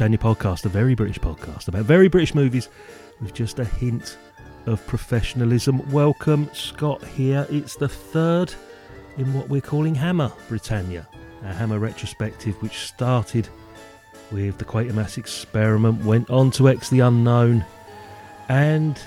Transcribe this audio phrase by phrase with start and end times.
[0.00, 2.70] It's the Real Britannia podcast, a very British podcast about very British movies
[3.20, 4.16] with just a hint
[4.64, 5.86] of professionalism.
[5.90, 7.46] Welcome, Scott here.
[7.50, 8.54] It's the third
[9.18, 11.06] in what we're calling Hammer Britannia,
[11.42, 13.46] a Hammer retrospective which started
[14.32, 17.62] with the Quatermass experiment, went on to X the Unknown,
[18.48, 18.98] and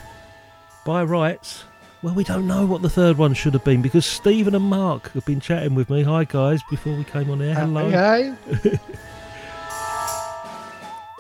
[0.86, 1.64] by rights,
[2.04, 5.12] well, we don't know what the third one should have been because Stephen and Mark
[5.14, 6.04] have been chatting with me.
[6.04, 7.56] Hi, guys, before we came on air.
[7.56, 8.38] Hello.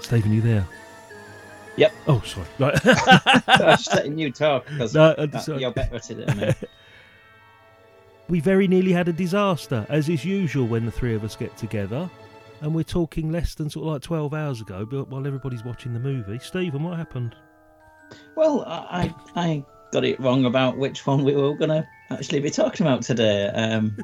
[0.03, 0.67] Stephen, you there?
[1.77, 1.93] Yep.
[2.07, 2.47] Oh, sorry.
[2.59, 2.79] Right.
[2.85, 6.53] I was just letting you talk because No, uh, you're better at it than me.
[8.29, 11.55] we very nearly had a disaster, as is usual when the three of us get
[11.57, 12.09] together.
[12.61, 15.93] And we're talking less than sort of like 12 hours ago, but while everybody's watching
[15.93, 16.39] the movie.
[16.39, 17.35] Stephen, what happened?
[18.35, 22.49] Well, I I got it wrong about which one we were going to actually be
[22.49, 23.47] talking about today.
[23.47, 23.97] Um,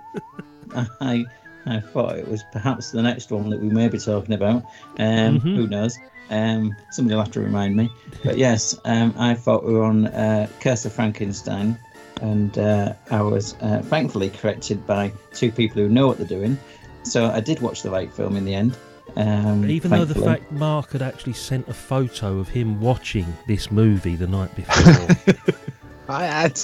[1.00, 1.26] I
[1.66, 4.64] I thought it was perhaps the next one that we may be talking about.
[4.98, 5.56] Um, Mhm.
[5.56, 5.98] Who knows?
[6.30, 7.90] Um, somebody will have to remind me.
[8.24, 11.78] But yes, um, I thought we were on uh, Curse of Frankenstein,
[12.22, 16.58] and uh, I was uh, thankfully corrected by two people who know what they're doing.
[17.04, 18.78] So I did watch the right film in the end.
[19.16, 23.72] Um, Even though the fact Mark had actually sent a photo of him watching this
[23.72, 25.36] movie the night before.
[26.10, 26.60] I had.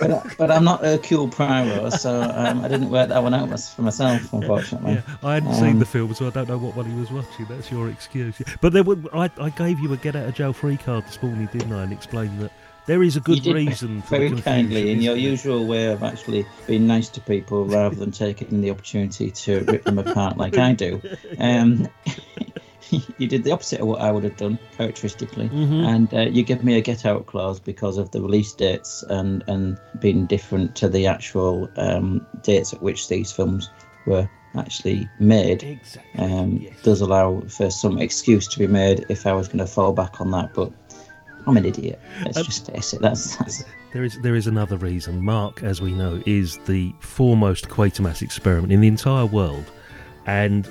[0.00, 3.48] but, I- but I'm not Hercule Poirot, so um, I didn't work that one out
[3.60, 4.94] for myself, unfortunately.
[4.94, 7.10] yeah, I hadn't seen Um, the film, so I don't know what one he was
[7.10, 7.46] watching.
[7.48, 8.40] That's your excuse.
[8.60, 11.20] But there were, I, I gave you a get out of jail free card this
[11.22, 11.82] morning, didn't I?
[11.82, 12.52] And explained that
[12.86, 15.22] there is a You good did reason for Very kindly, in your there?
[15.22, 19.82] usual way of actually being nice to people rather than taking the opportunity to rip
[19.84, 21.02] them apart like I do.
[21.40, 21.88] Um,
[23.18, 25.48] you did the opposite of what I would have done, characteristically.
[25.48, 25.86] Mhm.
[25.86, 29.42] And uh, you give me a get out clause because of the release dates and,
[29.48, 33.70] and being different to the actual um, dates at which these films
[34.06, 35.62] were actually made.
[35.62, 36.24] Exactly.
[36.24, 36.72] um, yes.
[36.82, 40.20] does allow for some excuse to be made if I was going to fall back
[40.20, 40.54] on that.
[40.54, 40.72] But
[41.46, 42.00] I'm an idiot.
[42.24, 43.00] Let's Um, just face it.
[43.02, 45.24] That's, that's There is there is another reason.
[45.24, 49.64] Mark, as we know, is the foremost Quatermass experiment in the entire world,
[50.26, 50.68] and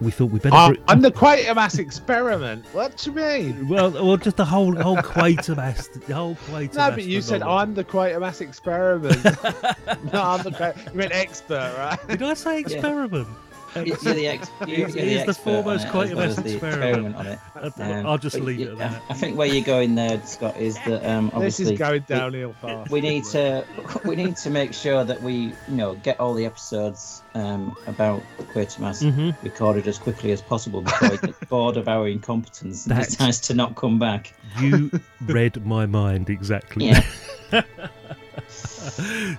[0.00, 0.54] we thought we better.
[0.56, 2.64] Oh, br- I'm the Quatermass experiment.
[2.72, 3.68] What do you mean?
[3.68, 6.74] well, well, just the whole whole Quatermass, the whole Quatermass.
[6.76, 7.42] No, but you said.
[7.42, 9.24] I'm the Quatermass experiment.
[10.12, 12.08] no, I'm the Qua- you meant expert, right?
[12.08, 13.28] Did I say experiment?
[13.76, 14.50] You're the ex.
[14.66, 17.16] You're, He's- you're he's the foremost it, as well the experiment.
[17.16, 17.38] on it.
[17.54, 19.02] I- Um, I'll just leave it at that.
[19.10, 22.90] I think where you're going there, Scott, is that um, This is going downhill fast.
[22.90, 23.64] we need to
[24.04, 25.34] we need to make sure that we
[25.68, 29.34] you know get all the episodes um, about Quatermass Mhm.
[29.42, 33.40] recorded as quickly as possible before he gets bored of our incompetence and That's- decides
[33.42, 34.34] to not come back.
[34.60, 34.90] You
[35.26, 36.86] read my mind exactly.
[36.86, 37.02] Yeah.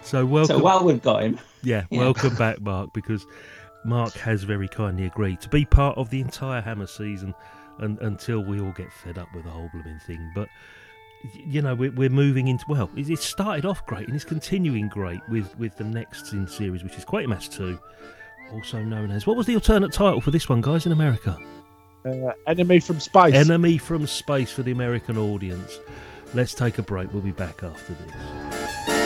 [0.01, 0.57] so welcome.
[0.57, 1.99] So while we've got him, Yeah, Yeah.
[1.99, 3.25] welcome back, Mark, because
[3.83, 7.33] Mark has very kindly agreed to be part of the entire Hammer season
[7.79, 10.31] and, until we all get fed up with the whole blooming thing.
[10.35, 10.49] But,
[11.33, 15.21] you know, we're, we're moving into, well, it, started off great and it's continuing great
[15.29, 17.79] with, with the next in series, which is Quatermass 2,
[18.53, 21.37] also known as, what was the alternate title for this one, guys, in America?
[22.05, 23.33] Uh, enemy from space.
[23.33, 25.79] Enemy from Space for the American audience.
[26.33, 27.11] Let's take a break.
[27.13, 28.98] We'll be back after this.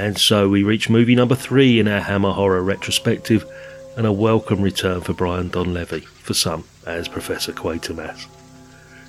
[0.00, 3.44] And so we reach movie number three in our Hammer Horror retrospective,
[3.98, 8.26] and a welcome return for Brian Donlevy, for some, as Professor Quatermass.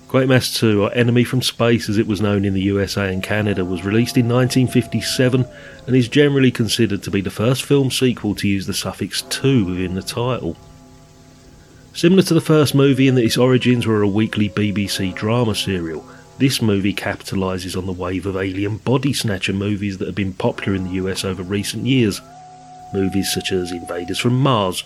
[0.09, 3.63] Quatermass 2, or Enemy from Space as it was known in the USA and Canada,
[3.63, 5.47] was released in 1957
[5.87, 9.63] and is generally considered to be the first film sequel to use the suffix 2
[9.63, 10.57] within the title.
[11.93, 16.05] Similar to the first movie in that its origins were a weekly BBC drama serial,
[16.41, 20.75] this movie capitalises on the wave of alien body snatcher movies that have been popular
[20.75, 22.19] in the US over recent years.
[22.95, 24.83] Movies such as Invaders from Mars,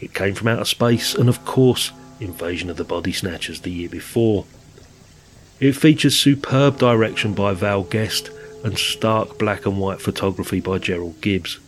[0.00, 3.90] It Came from Outer Space, and of course, Invasion of the Body Snatchers the year
[3.90, 4.46] before.
[5.60, 8.30] It features superb direction by Val Guest
[8.64, 11.58] and stark black and white photography by Gerald Gibbs.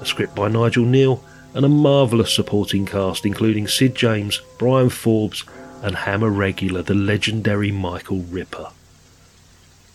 [0.00, 1.22] A script by Nigel Kneale
[1.52, 5.44] and a marvellous supporting cast including Sid James, Bryan Forbes,
[5.84, 8.70] and Hammer regular the legendary Michael Ripper.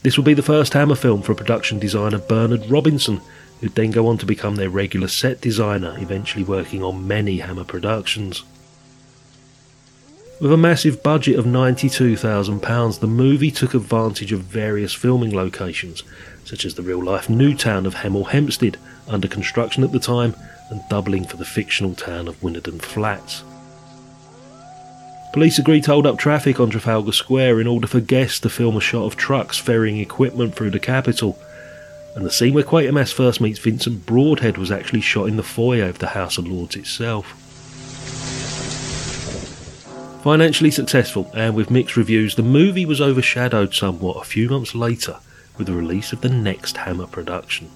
[0.04, 3.22] This will be the first Hammer film for production designer Bernard Robinson,
[3.60, 7.64] who'd then go on to become their regular set designer, eventually working on many Hammer
[7.64, 8.44] productions.
[10.40, 16.04] With a massive budget of £92,000, the movie took advantage of various filming locations,
[16.46, 18.78] such as the real life new town of Hemel Hempstead,
[19.08, 20.36] under construction at the time,
[20.70, 23.44] and doubling for the fictional town of Wynnerton Flats.
[25.32, 28.76] Police agreed to hold up traffic on Trafalgar Square in order for guests to film
[28.76, 31.38] a shot of trucks ferrying equipment through the capital,
[32.16, 35.86] and the scene where Quatermass first meets Vincent Broadhead was actually shot in the foyer
[35.86, 37.28] of the House of Lords itself.
[40.24, 45.18] Financially successful and with mixed reviews, the movie was overshadowed somewhat a few months later
[45.58, 47.70] with the release of the next Hammer production.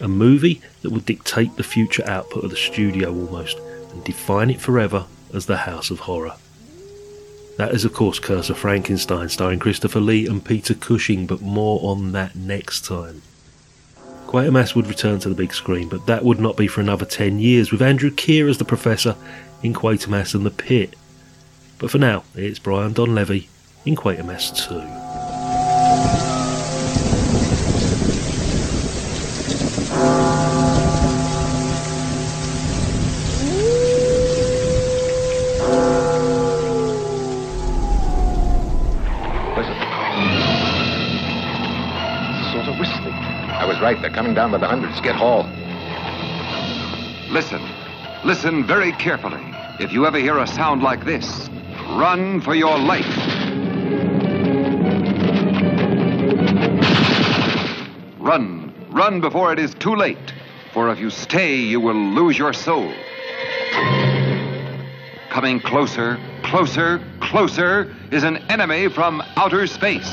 [0.00, 3.56] A movie that would dictate the future output of the studio almost
[3.92, 6.34] and define it forever as the House of Horror.
[7.56, 11.80] That is, of course, Curse of Frankenstein, starring Christopher Lee and Peter Cushing, but more
[11.82, 13.22] on that next time.
[14.26, 17.38] Quatermass would return to the big screen, but that would not be for another 10
[17.38, 19.16] years, with Andrew Keir as the Professor
[19.62, 20.94] in Quatermass and the Pit,
[21.78, 23.46] but for now, it's Brian Donlevy
[23.84, 25.05] in Quatermass 2.
[43.86, 44.02] Right.
[44.02, 45.00] They're coming down by the hundreds.
[45.00, 45.44] Get Hall.
[47.30, 47.62] Listen.
[48.24, 49.44] Listen very carefully.
[49.78, 51.48] If you ever hear a sound like this,
[51.90, 53.06] run for your life.
[58.18, 58.74] Run.
[58.90, 60.32] Run before it is too late.
[60.72, 62.92] For if you stay, you will lose your soul.
[65.30, 70.10] Coming closer, closer, closer is an enemy from outer space.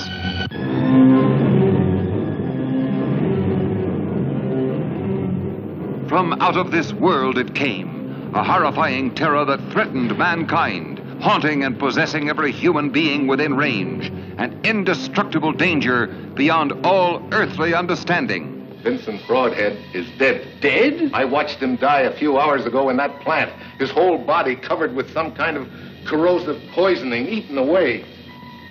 [6.14, 11.80] From out of this world it came, a horrifying terror that threatened mankind, haunting and
[11.80, 18.64] possessing every human being within range, an indestructible danger beyond all earthly understanding.
[18.84, 20.48] Vincent Broadhead is dead.
[20.62, 21.10] Dead?
[21.16, 23.52] I watched him die a few hours ago in that plant.
[23.80, 25.68] His whole body covered with some kind of
[26.06, 28.06] corrosive poisoning, eaten away.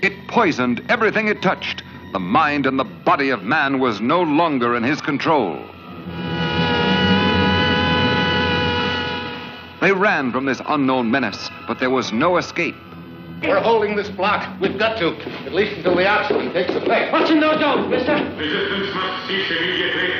[0.00, 1.82] It poisoned everything it touched.
[2.12, 5.71] The mind and the body of man was no longer in his control.
[9.82, 12.76] They ran from this unknown menace, but there was no escape.
[13.42, 14.60] We're holding this block.
[14.60, 15.08] We've got to,
[15.44, 17.12] at least until the oxygen takes effect.
[17.12, 18.14] What's in those domes, mister?
[18.14, 20.14] Resistance must cease immediately.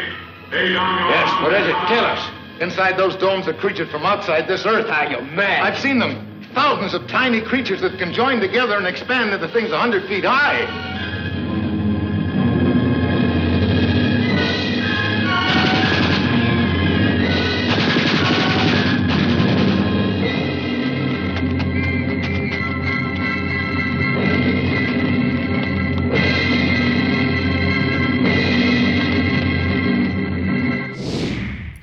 [0.50, 1.76] Lay down your Yes, what is it?
[1.87, 2.31] Tell us.
[2.61, 4.90] Inside those domes are creatures from outside this earth.
[4.90, 5.62] Are you mad?
[5.62, 6.42] I've seen them.
[6.54, 10.25] Thousands of tiny creatures that can join together and expand into things a hundred feet
[10.25, 11.12] high.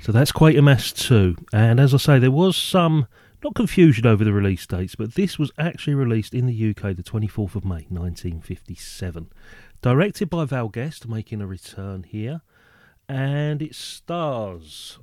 [0.09, 1.35] So that's quite a mess too.
[1.53, 3.05] And as I say, there was some,
[3.43, 7.03] not confusion over the release dates, but this was actually released in the UK the
[7.03, 9.31] 24th of May 1957.
[9.83, 12.41] Directed by Val Guest, making a return here.
[13.07, 14.97] And it stars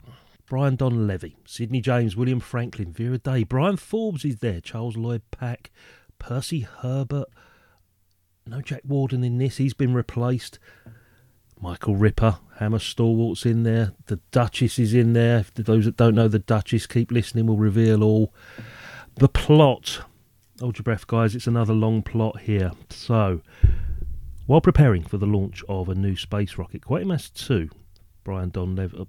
[0.44, 5.70] Brian Donlevy, Sidney James, William Franklin, Vera Day, Bryan Forbes is there, Charles Lloyd Pack,
[6.18, 7.28] Percy Herbert.
[8.44, 10.58] No Jack Warden in this, he's been replaced.
[11.60, 13.92] Michael Ripper, Hammer Stalwart's in there.
[14.06, 15.44] The Duchess is in there.
[15.44, 18.32] For those that don't know the Duchess, keep listening, we'll reveal all.
[19.16, 20.02] The plot.
[20.60, 22.72] Hold your breath, guys, it's another long plot here.
[22.90, 23.40] So,
[24.46, 27.68] while preparing for the launch of a new space rocket, Quatermass 2
[28.24, 29.00] Brian Donlevy.
[29.00, 29.04] Uh,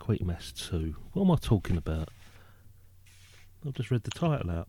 [0.00, 0.94] Quatermass 2.
[1.12, 2.10] What am I talking about?
[3.66, 4.68] I've just read the title out.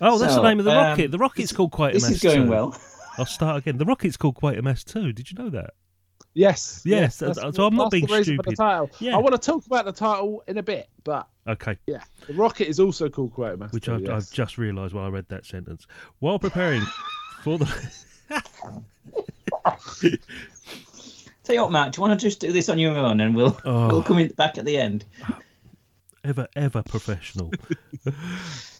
[0.00, 1.10] Oh, that's the name of the um, rocket.
[1.10, 2.50] The rocket's called Quatermass This is going 2.
[2.50, 2.76] well.
[3.18, 3.78] I'll start again.
[3.78, 5.12] The rocket's called Quite a Mess too.
[5.12, 5.70] Did you know that?
[6.34, 6.80] Yes.
[6.86, 8.56] Yes, that's- so- so I'm not being the reason the stupid.
[8.56, 8.90] title.
[9.00, 9.14] Yeah.
[9.16, 11.76] I want to talk about the title in a bit, but Okay.
[11.86, 13.72] yeah, the rocket is also called Quatermass.
[13.72, 14.10] Which too, I've, yes.
[14.10, 15.86] I've just realised while I read that sentence.
[16.20, 16.82] While preparing
[17.42, 17.66] for the.
[21.44, 23.34] Tell you what, Matt, do you want to just do this on your own and
[23.34, 23.88] we'll Oh.
[23.88, 25.04] we'll come in back at the end?
[26.24, 27.50] ever, ever professional.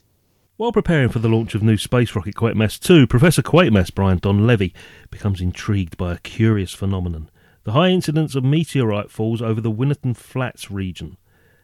[0.55, 4.71] While preparing for the launch of new space rocket Quatermass 2, Professor Quatermass Brian Donlevy
[5.09, 7.31] becomes intrigued by a curious phenomenon
[7.63, 11.17] the high incidence of meteorite falls over the Wynnerton Flats region.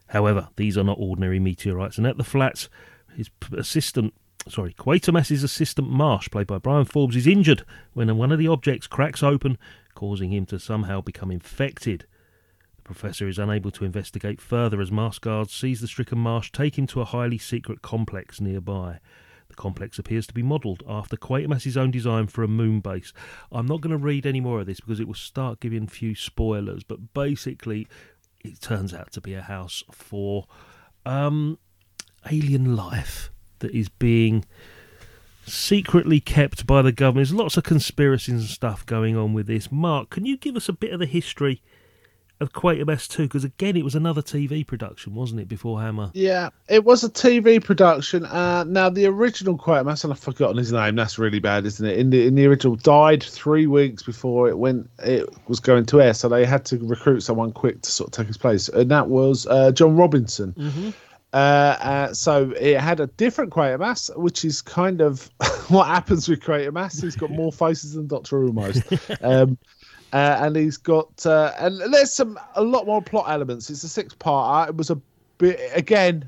[0.07, 2.67] However, these are not ordinary meteorites, and at the flats,
[3.15, 4.15] his assistant,
[4.47, 8.87] sorry, Quatermass's assistant Marsh, played by Bryan Forbes, is injured when one of the objects
[8.87, 9.59] cracks open,
[9.93, 12.07] causing him to somehow become infected.
[12.89, 16.87] Professor is unable to investigate further as Mars guards seize the stricken Marsh, take him
[16.87, 18.99] to a highly secret complex nearby.
[19.47, 23.13] The complex appears to be modelled after Quatermass's own design for a moon base.
[23.51, 26.15] I'm not going to read any more of this because it will start giving few
[26.15, 27.87] spoilers, but basically,
[28.43, 30.47] it turns out to be a house for
[31.05, 31.59] um,
[32.31, 33.29] alien life
[33.59, 34.45] that is being
[35.45, 37.27] secretly kept by the government.
[37.27, 39.71] There's lots of conspiracies and stuff going on with this.
[39.71, 41.61] Mark, can you give us a bit of the history
[42.39, 43.23] of Quatermass 2?
[43.23, 46.11] Because again, it was another TV production, wasn't it, before Hammer?
[46.13, 48.25] Yeah, it was a TV production.
[48.25, 50.95] Uh, now the original Quatermass, and I've forgotten his name.
[50.95, 51.97] That's really bad, isn't it?
[51.97, 54.89] In the in the original, died three weeks before it went.
[54.99, 58.13] It was going to air, so they had to recruit someone quick to sort of
[58.13, 60.93] take his place, and that was uh, John Robinson.
[61.31, 65.29] Uh, uh, so it had a different Quatermass, which is kind of
[65.67, 67.01] what happens with Quatermass.
[67.01, 68.81] He's got more faces than Doctor Who almost.
[69.21, 69.57] um,
[70.13, 73.69] uh, and he's got uh, and there's some a lot more plot elements.
[73.69, 74.69] It's a six part.
[74.69, 74.99] It was a
[75.37, 76.27] bit again,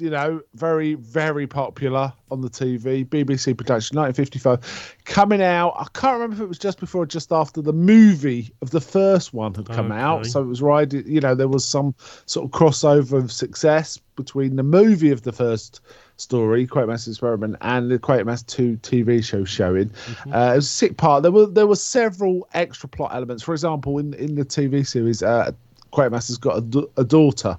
[0.00, 3.06] you know, very very popular on the TV.
[3.06, 5.74] BBC production, 1955, coming out.
[5.76, 8.80] I can't remember if it was just before or just after the movie of the
[8.80, 10.26] first one had come out.
[10.26, 10.92] So it was right.
[10.92, 11.94] You know, there was some
[12.26, 15.80] sort of crossover of success between the movie of the first
[16.16, 19.90] story, Quatermass Experiment, and the Quatermass 2 TV show showing.
[20.32, 21.22] Uh, it was a sick part.
[21.22, 23.42] There were there were several extra plot elements.
[23.42, 25.52] For example, in in the TV series, uh,
[25.92, 27.58] Quatermass has got a, a daughter.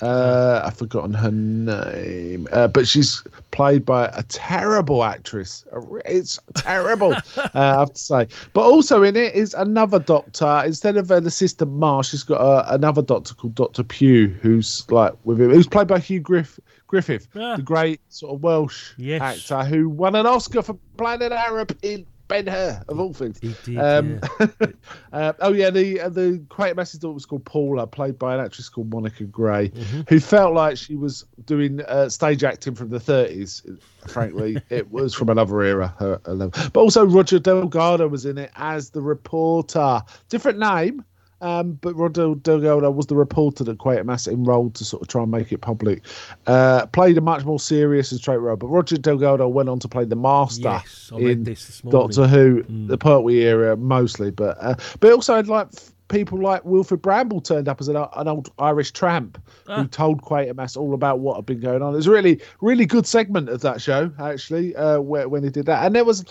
[0.00, 5.64] Uh, I've forgotten her name, uh, but she's played by a terrible actress.
[6.04, 8.28] It's terrible, uh, I have to say.
[8.52, 10.62] But also in it is another doctor.
[10.64, 15.14] Instead of an assistant Marsh, she's got a, another doctor called Doctor Pugh, who's like
[15.24, 15.50] with him.
[15.50, 17.56] Who's played by Hugh Griff, Griffith, Ah.
[17.56, 19.20] the great sort of Welsh Yes.
[19.50, 23.38] actor who won an Oscar for playing an Arab in Ben Hur, of all things.
[23.40, 24.46] He did, Um, yeah.
[25.12, 28.68] uh, oh yeah, the uh, the Quatermass's daughter was called Paula, played by an actress
[28.68, 30.02] called Monica Grey, Mm-hmm.
[30.08, 33.78] who felt like she was doing uh, stage acting from the 30s.
[34.06, 35.94] Frankly, it was from another era.
[35.98, 36.48] Her, her.
[36.48, 40.02] But also Roger Delgado was in it as the reporter.
[40.28, 41.04] Different name.
[41.40, 45.30] Um, but Roger Delgado was the reporter that Quatermass enrolled to sort of try and
[45.30, 46.02] make it public.
[46.46, 48.56] Uh, played a much more serious and straight role.
[48.56, 51.90] But Roger Delgado went on to play the master Yes, I read in.
[51.90, 52.88] Doctor Who, Mm.
[52.88, 55.68] the Pertwee era mostly, but uh, but also had like
[56.08, 59.82] people like Wilfrid Brambell turned up as an, an old Irish tramp Ah.
[59.82, 61.92] who told Quatermass all about what had been going on.
[61.92, 65.50] It was a really really good segment of that show actually, uh, where, when he
[65.50, 66.24] did that, and there was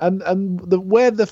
[0.00, 1.26] and and the where the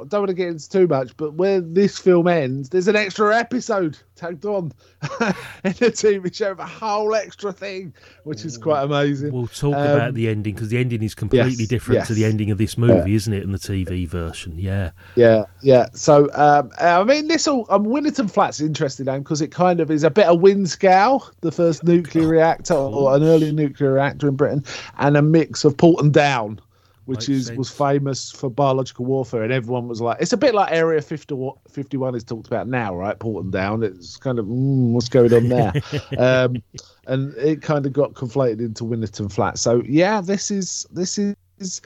[0.00, 2.96] I don't want to get into too much, but where this film ends, there's an
[2.96, 4.72] extra episode tagged on
[5.20, 7.92] in the TV show, of a whole extra thing,
[8.24, 9.32] which is quite amazing.
[9.32, 12.24] We'll talk Um, about the ending because the ending is completely yes, different to the
[12.24, 13.42] ending of this movie, isn't it?
[13.42, 14.90] In the TV version, yeah.
[15.16, 15.88] Yeah, yeah.
[15.92, 19.80] So, um, I mean, this all um, Wynnerton Flats is interesting name because it kind
[19.80, 24.28] of is a bit of Windscale, the first nuclear reactor or an early nuclear reactor
[24.28, 24.64] in Britain,
[24.98, 26.60] and a mix of Porton Down,
[27.06, 30.54] which Makes is was famous for biological warfare, and everyone was like, it's a bit
[30.54, 33.18] like Area 50, 51 is talked about now, right?
[33.18, 33.82] Porton Down.
[33.82, 35.72] It's kind of mm, what's going on there,
[36.18, 36.62] um,
[37.06, 39.58] and it kind of got conflated into Wynnerton Flat.
[39.58, 41.82] So, yeah, this is this is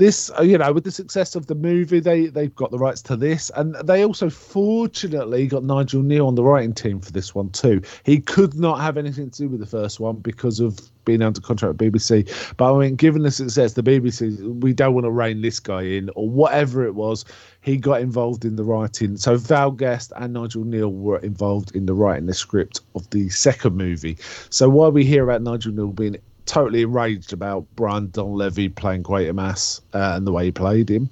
[0.00, 3.02] this uh, you know with the success of the movie they they've got the rights
[3.02, 3.50] to this.
[3.54, 7.82] And they also fortunately got Nigel Kneale on the writing team for this one too.
[8.04, 11.40] He could not have anything to do with the first one because of being under
[11.40, 15.10] contract with bbc but i mean given the success the bbc we don't want to
[15.10, 17.24] rein this guy in or whatever it was.
[17.62, 19.16] He got involved in the writing.
[19.16, 23.28] So val guest and Nigel Kneale were involved in the writing the script of the
[23.28, 24.16] second movie.
[24.48, 26.16] So while we hear about Nigel Kneale being
[26.46, 31.08] totally enraged about Brian Donlevy playing Quatermass uh, and the way he played him.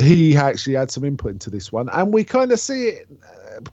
[0.00, 3.08] He actually had some input into this one, and we kind of see it.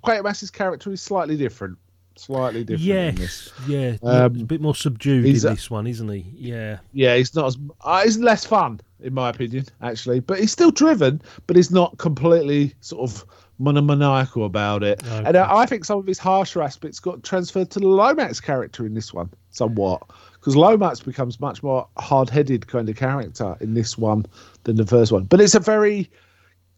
[0.01, 1.77] Quatermass's character is slightly different.
[2.17, 2.89] Slightly different.
[2.89, 3.53] in this.
[3.65, 6.25] Yes, yeah, Um, a bit more subdued in this one, isn't he?
[6.35, 10.19] Yeah, Yeah, he's not as uh, he's less fun in my opinion, actually.
[10.19, 13.25] But he's still driven, but he's not completely sort of
[13.59, 15.01] monomaniacal about it.
[15.05, 15.39] And Okay.
[15.39, 18.93] I, I think some of his harsher aspects got transferred to the Lomax character in
[18.93, 20.01] this one, somewhat.
[20.39, 24.25] Because Lomax becomes much more hard-headed kind of character in this one
[24.63, 25.23] than the first one.
[25.25, 26.09] But it's a very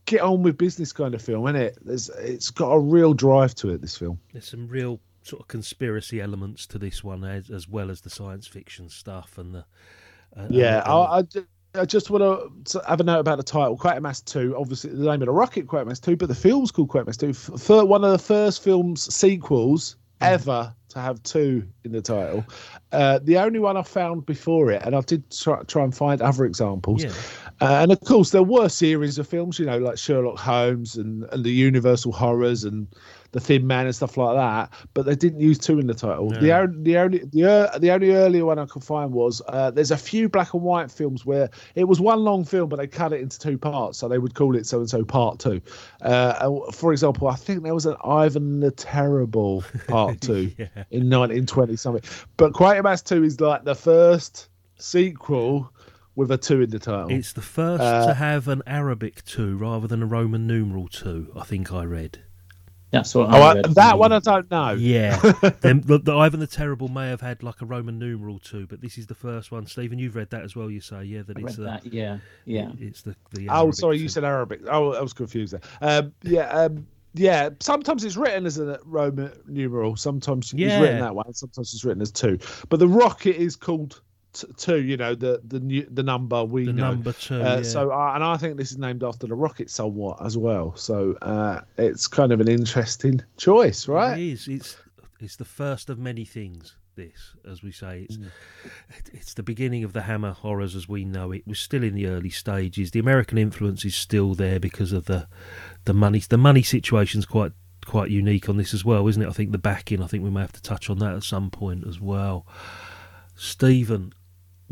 [0.06, 1.78] get on with business kind of film, isn't it?
[1.84, 3.82] There's, it's got a real drive to it.
[3.82, 4.20] This film.
[4.34, 8.10] there's some real sort of conspiracy elements to this one, as, as well as the
[8.10, 9.66] science fiction stuff and the.
[10.36, 11.40] Uh, Yeah, and- I,
[11.80, 14.56] I, I just want to have a note about the title, Quatermass 2.
[14.58, 17.30] Obviously, the name of the rocket, Quatermass 2, but the film's called Quatermass 2.
[17.30, 22.46] F- one of the first film's sequels ever to have two in the title.
[22.92, 26.22] Uh, the only one I found before it, and I did try, try and find
[26.22, 27.04] other examples.
[27.04, 27.14] Yeah.
[27.62, 31.24] Uh, and of course, there were series of films, you know, like Sherlock Holmes and,
[31.32, 32.88] and the Universal Horrors and
[33.34, 34.72] the Thin Man and stuff like that.
[34.94, 36.30] But they didn't use two in the title.
[36.32, 39.92] The only the only the, the only earlier one I could find was uh, there's
[39.92, 43.14] a few black and white films where it was one long film, but they cut
[43.14, 45.62] it into two parts, so they would call it so and so part two.
[46.02, 50.68] Uh, for example, I think there was an Ivan the Terrible part two Yeah.
[50.92, 52.04] in 1920 something.
[52.38, 55.72] But Quatermass two is like the first sequel
[56.16, 57.10] with a two in the title.
[57.12, 61.32] It's the first Uh, to have an Arabic two rather than a Roman numeral two.
[61.36, 62.20] I think I read.
[62.92, 63.66] That's what Oh, I I, read.
[63.76, 64.72] that one I don't know.
[64.72, 65.16] Yeah,
[65.62, 68.82] then the, the Ivan the Terrible may have had like a Roman numeral too, but
[68.82, 69.66] this is the first one.
[69.66, 70.70] Stephen, you've read that as well.
[70.70, 71.94] You say, yeah, that I it's read the that.
[71.94, 72.72] Yeah, yeah.
[72.80, 73.48] it's the the.
[73.50, 74.04] Oh, Arabic sorry, two.
[74.04, 74.62] you said Arabic.
[74.70, 75.62] Oh, I was confused there.
[75.82, 77.50] Um, yeah, um, yeah.
[77.62, 79.96] Sometimes it's written as a Roman numeral.
[79.96, 80.74] Sometimes Yeah.
[80.76, 81.24] it's written that way.
[81.26, 82.40] and Sometimes it's written as two.
[82.70, 84.02] But the rocket is called
[84.34, 84.82] t- two.
[84.82, 86.92] You know, the the new, the number we the know.
[86.92, 87.36] number two.
[87.42, 87.62] Uh, yeah.
[87.64, 90.76] So, uh, and I think this is named after the rocket somewhat as well.
[90.76, 94.20] So, uh, it's kind of an interesting choice, right?
[94.20, 94.48] is.
[94.48, 94.78] It's
[95.20, 96.76] it's the first of many things.
[96.96, 98.26] This, as we say, it's Mm.
[98.98, 101.44] it- it's the beginning of the Hammer horrors as we know it.
[101.48, 102.92] We're still in the early stages.
[102.92, 105.28] The American influence is still there because of the
[105.86, 106.20] the money.
[106.20, 107.54] The money situation's quite
[107.86, 109.28] quite unique on this as well, isn't it?
[109.28, 110.04] I think the backing.
[110.04, 112.46] I think we may have to touch on that at some point as well.
[113.36, 114.14] Stephen,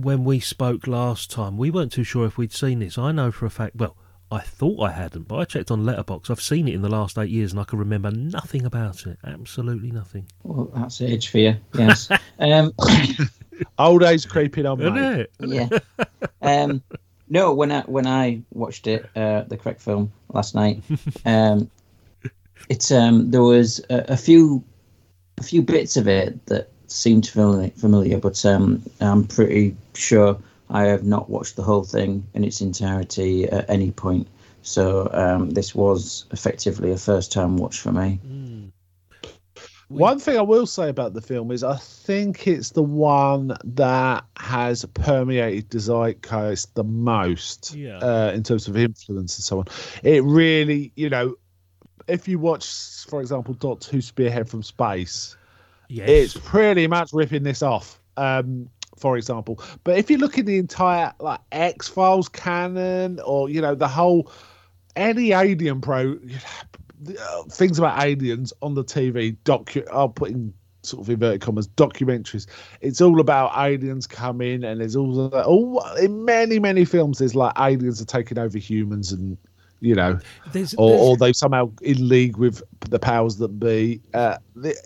[0.03, 2.97] when we spoke last time, we weren't too sure if we'd seen this.
[2.97, 3.75] I know for a fact.
[3.75, 3.95] Well,
[4.31, 6.29] I thought I hadn't, but I checked on Letterboxd.
[6.29, 9.17] I've seen it in the last eight years, and I can remember nothing about it.
[9.23, 10.27] Absolutely nothing.
[10.43, 11.55] Well, that's age for you.
[11.73, 12.09] Yes.
[12.39, 12.71] um,
[13.79, 15.31] Old age creeping on, Isn't it?
[15.39, 15.69] yeah.
[16.41, 16.81] Um,
[17.27, 20.81] no, when I when I watched it, uh, the correct film last night,
[21.25, 21.69] um,
[22.69, 24.63] it's um, there was a, a few
[25.37, 30.37] a few bits of it that seemed familiar, familiar but um, I'm pretty sure
[30.69, 34.27] I have not watched the whole thing in its entirety at any point.
[34.61, 38.19] So um, this was effectively a first time watch for me.
[38.27, 38.71] Mm.
[39.87, 44.23] One thing I will say about the film is I think it's the one that
[44.37, 47.97] has permeated the zeitgeist the most Yeah.
[47.97, 49.65] uh, in terms of influence and so on.
[50.03, 51.35] It really, you know,
[52.07, 52.67] if you watch,
[53.07, 55.35] for example, Doctor Who Spearhead from Space,
[55.89, 56.09] Yes.
[56.09, 57.99] it's pretty much ripping this off.
[58.15, 63.49] Um, for example, but if you look at the entire like X Files canon, or
[63.49, 64.31] you know the whole
[64.95, 66.19] any alien pro
[67.07, 71.67] uh, things about aliens on the TV docu, I'll put in sort of inverted commas
[71.67, 72.45] documentaries.
[72.81, 77.19] It's all about aliens coming, and there's all in many many films.
[77.19, 79.37] There's like aliens are taking over humans, and
[79.81, 80.19] you know
[80.51, 84.01] There's, or, there's- or they somehow in league with the powers that be.
[84.13, 84.37] Uh,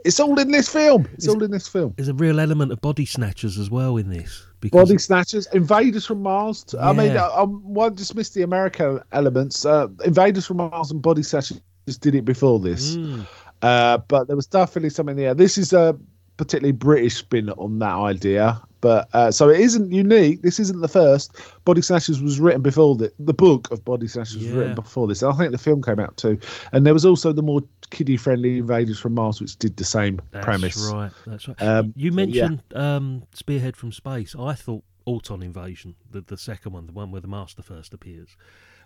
[0.05, 1.07] it's all in this film.
[1.13, 1.93] It's all in this film.
[1.97, 4.45] there's a real element of body snatchers as well in this.
[4.59, 6.63] Because Body snatchers, invaders from Mars.
[6.63, 7.27] t- I mean, Yeah.
[7.27, 9.65] I, I won't dismiss the American elements.
[9.65, 11.59] Uh, invaders from Mars and body snatchers
[11.99, 13.27] did it before this, Mm.
[13.61, 15.33] uh, but there was definitely something there.
[15.33, 15.97] This is a
[16.37, 18.61] particularly British spin on that idea.
[18.83, 20.41] But uh, so it isn't unique.
[20.41, 21.37] This isn't the first.
[21.63, 25.23] Body Snatchers was written before the the book of Body Snatchers was written before this.
[25.23, 26.37] I think the film came out too.
[26.73, 30.21] And there was also the more kiddie friendly Invaders from Mars, which did the same
[30.31, 30.91] That's premise.
[30.93, 31.11] right.
[31.25, 31.61] That's right.
[31.61, 34.35] Um, you mentioned um, Spearhead from Space.
[34.37, 38.35] I thought Auton Invasion, the the second one, the one where the Master first appears,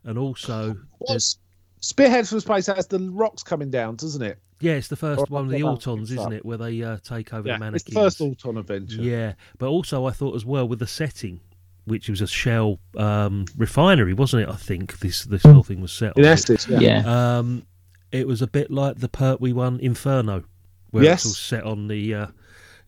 [0.03, 1.39] and also What's
[1.79, 4.39] Spearhead from Space has the rocks coming down, doesn't it?
[4.59, 7.31] yeah, it's the first Or one of the Autons, isn't it, where they uh, take
[7.33, 7.83] over the Yeah, mannequins.
[7.83, 9.01] it's the first Auton adventure.
[9.01, 11.39] Yeah, but also I thought as well with the setting,
[11.85, 14.49] which was a Shell um, refinery, wasn't it?
[14.49, 16.17] I think this this whole thing was set.
[16.17, 16.27] In it.
[16.27, 16.79] Essex, yeah.
[16.79, 17.37] Yeah.
[17.37, 17.67] Um,
[18.11, 20.43] it was a bit like the Pertwee one, Inferno,
[20.89, 21.23] where Yes.
[21.23, 22.31] it's all set on the uh, i-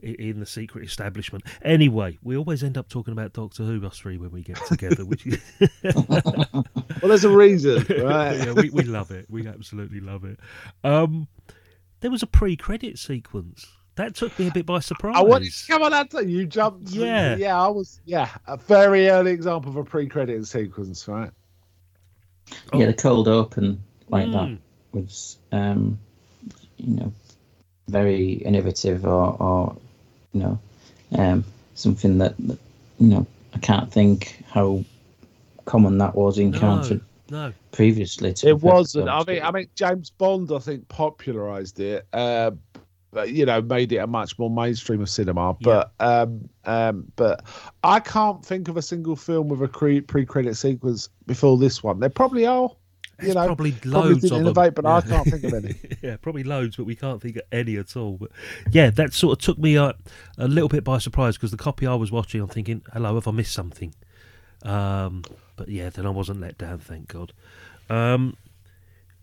[0.01, 1.43] in the secret establishment.
[1.61, 5.05] Anyway, we always end up talking about Doctor Who, us three, when we get together,
[5.05, 5.39] which is,
[5.83, 6.63] Well,
[7.03, 8.35] there's a reason, right?
[8.37, 9.25] yeah, we, we love it.
[9.29, 10.39] We absolutely love it.
[10.83, 11.27] Um,
[12.01, 13.67] there was a pre-credit sequence.
[13.95, 15.15] That took me a bit by surprise.
[15.17, 16.31] I wanted to come on, Anthony.
[16.31, 16.89] You jumped.
[16.91, 17.35] Yeah.
[17.35, 17.61] yeah.
[17.61, 17.99] I was.
[18.05, 21.31] Yeah, a very early example of a pre-credit sequence, right?
[22.73, 24.57] Yeah, the cold open like that Mm.
[24.93, 25.99] was, um,
[26.77, 27.13] you know,
[27.89, 29.75] very innovative or, or
[30.33, 30.59] you know,
[31.17, 31.43] um,
[31.75, 32.59] something that, that,
[32.99, 34.83] you know, I can't think how
[35.65, 38.33] common that was encountered No, previously.
[38.33, 39.09] To It wasn't.
[39.09, 42.07] I mean, I mean, James Bond, I think, popularized it.
[42.13, 42.51] Uh,
[43.11, 45.55] but you know, made it a much more mainstream of cinema.
[45.61, 47.43] But um, um, but
[47.83, 51.99] I can't think of a single film with a pre-credit sequence before this one.
[51.99, 52.69] There probably are.
[53.21, 54.83] You know, probably probably loads didn't of innovate, them.
[54.83, 55.75] but I can't think of any.
[56.01, 58.17] yeah, probably loads, but we can't think of any at all.
[58.17, 58.31] But
[58.71, 59.93] yeah, that sort of took me uh,
[60.37, 63.27] a little bit by surprise because the copy I was watching, I'm thinking, "Hello, have
[63.27, 63.93] I missed something?"
[64.63, 65.23] Um,
[65.55, 67.33] but yeah, then I wasn't let down, thank God.
[67.89, 68.35] Um,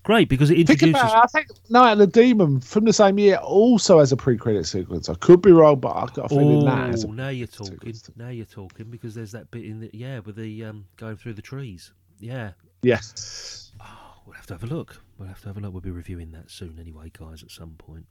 [0.02, 1.02] great because it Think introduces.
[1.02, 1.18] about it.
[1.22, 5.08] I think Night of the Demon from the same year also has a pre-credit sequence.
[5.08, 7.46] I could be wrong, but I've got a feeling that has a Oh, now you're
[7.46, 7.74] talking.
[7.74, 8.10] sequence.
[8.16, 11.34] Now you're talking because there's that bit in the yeah with the um, going through
[11.34, 11.92] the trees.
[12.18, 13.72] Yeah, Yes.
[13.80, 15.02] Oh, we'll have to have a look.
[15.18, 15.72] We'll have to have a look.
[15.72, 18.06] We'll be reviewing that soon anyway, guys, at some point.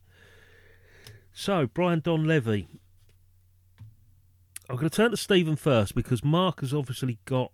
[1.32, 2.66] So Brian Donlevy.
[4.68, 7.52] I'm going to turn to Stephen first because Mark has obviously got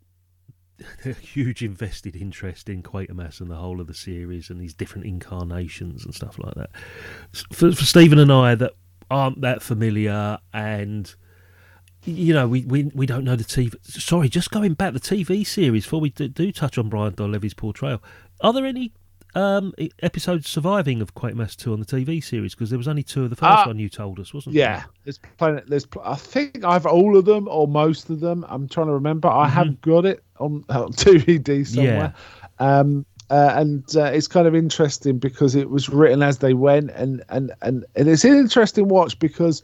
[1.04, 5.06] a huge invested interest in Quatermass and the whole of the series and these different
[5.06, 6.70] incarnations and stuff like that.
[7.52, 8.72] For, for Stephen and I that
[9.10, 11.14] aren't that familiar and
[12.04, 13.74] you know we, we we don't know the TV.
[13.84, 17.54] Sorry, just going back the TV series before we do, do touch on Brian Donlevy's
[17.54, 18.02] portrayal.
[18.40, 18.92] Are there any
[19.34, 22.54] um, episodes surviving of Quatermass two on the TV series?
[22.54, 24.76] Because there was only two of the first Ah, one you told us, wasn't Yeah,
[24.78, 24.86] there?
[25.04, 25.62] there's plenty.
[25.66, 28.44] There's, I think either all of them or most of them.
[28.48, 29.28] I'm trying to remember.
[29.28, 32.14] I have got it on, on DVD somewhere.
[32.58, 36.90] Um, uh, and uh, it's kind of interesting because it was written as they went,
[36.90, 39.62] and and and, and it's an interesting watch because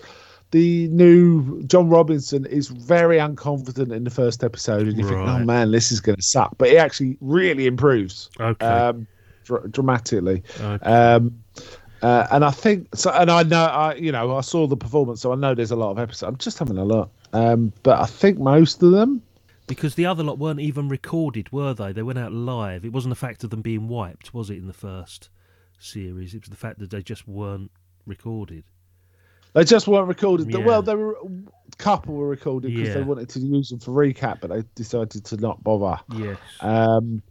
[0.51, 5.39] the new John Robinson is very unconfident in the first episode, and you think, oh
[5.41, 6.57] man, this is going to suck.
[6.59, 8.65] But he actually really improves Okay.
[8.67, 9.07] um,
[9.45, 10.43] dr- dramatically.
[10.61, 10.85] Okay.
[10.85, 11.43] Um,
[12.01, 15.21] uh, and I think so, and I know, I you know, I saw the performance,
[15.21, 16.29] so I know there's a lot of episodes.
[16.29, 19.23] I'm just having a look, um, but I think most of them.
[19.67, 21.93] Because the other lot weren't even recorded, were they?
[21.93, 22.87] They went out live.
[22.87, 25.29] It wasn't the fact of them being wiped, was it, in the first
[25.79, 26.35] series?
[26.35, 27.71] It was the fact that they just weren't
[28.07, 28.65] recorded.
[29.59, 30.53] They just weren't recorded.
[30.53, 30.59] Yeah.
[30.61, 34.41] Well, they were a couple were recorded because they wanted to use them for recap,
[34.41, 36.01] but they decided to not bother.
[36.17, 36.39] Yes.
[36.61, 37.23] Um,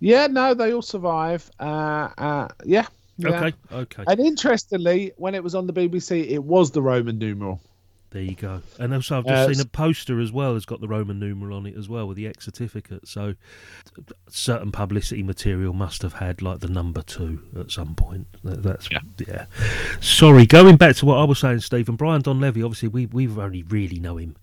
[0.00, 1.48] yeah, no, they all survive.
[1.60, 2.86] Uh, uh, yeah,
[3.16, 3.28] yeah.
[3.28, 3.56] Okay.
[3.70, 4.04] Okay.
[4.08, 7.60] And interestingly, when it was on the BBC, it was the Roman numeral.
[8.10, 8.62] There you go.
[8.78, 10.54] And also, I've just Uh, seen a poster as well.
[10.54, 13.06] has got the Roman numeral on it as well with the X certificate.
[13.06, 13.34] So,
[14.30, 18.26] certain publicity material must have had like the number two at some point.
[18.42, 18.88] That's
[19.26, 19.44] yeah.
[20.00, 21.96] Sorry, going back to what I was saying, Stephen.
[21.96, 22.64] Brian Donlevy.
[22.64, 24.36] Obviously, we we only really know him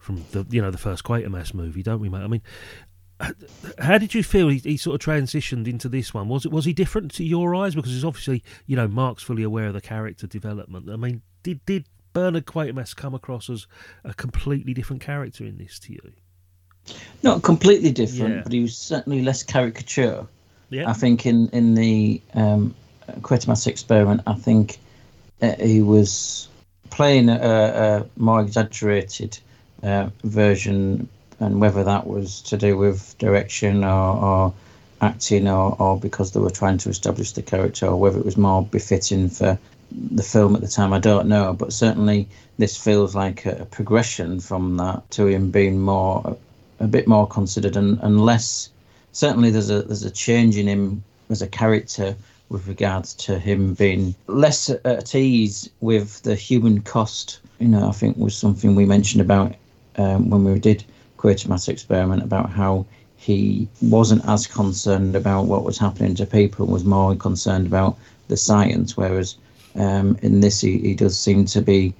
[0.00, 2.22] from the you know the first Quatermass movie, don't we, mate?
[2.22, 2.42] I mean.
[3.78, 6.28] How did you feel he, he sort of transitioned into this one?
[6.28, 7.72] Was it was he different to your eyes?
[7.76, 10.90] Because he's obviously, you know, Mark's fully aware of the character development.
[10.90, 13.66] I mean, did did Bernard Quatermass come across as
[14.04, 16.12] a completely different character in this to you?
[17.22, 18.42] Not completely different, Yeah.
[18.42, 20.26] but he was certainly less caricature.
[20.70, 20.88] Yeah.
[20.88, 22.74] I think in in the um,
[23.20, 24.78] Quatermass experiment, I think
[25.40, 26.48] uh, he was
[26.90, 29.38] playing a, a more exaggerated
[29.82, 31.08] uh, version,
[31.40, 34.54] and whether that was to do with direction or, or
[35.00, 38.36] acting, or, or because they were trying to establish the character, or whether it was
[38.36, 39.58] more befitting for
[40.10, 41.52] the film at the time, I don't know.
[41.52, 42.28] But certainly,
[42.58, 46.36] this feels like a, a progression from that to him being more
[46.80, 48.68] a bit more considered and, and less
[49.12, 52.16] certainly there's a there's a change in him as a character
[52.48, 57.92] with regards to him being less at ease with the human cost you know i
[57.92, 59.54] think was something we mentioned about
[59.96, 60.84] um, when we did
[61.18, 62.84] quatermass experiment about how
[63.16, 67.96] he wasn't as concerned about what was happening to people was more concerned about
[68.28, 69.36] the science whereas
[69.76, 71.94] um, in this he, he does seem to be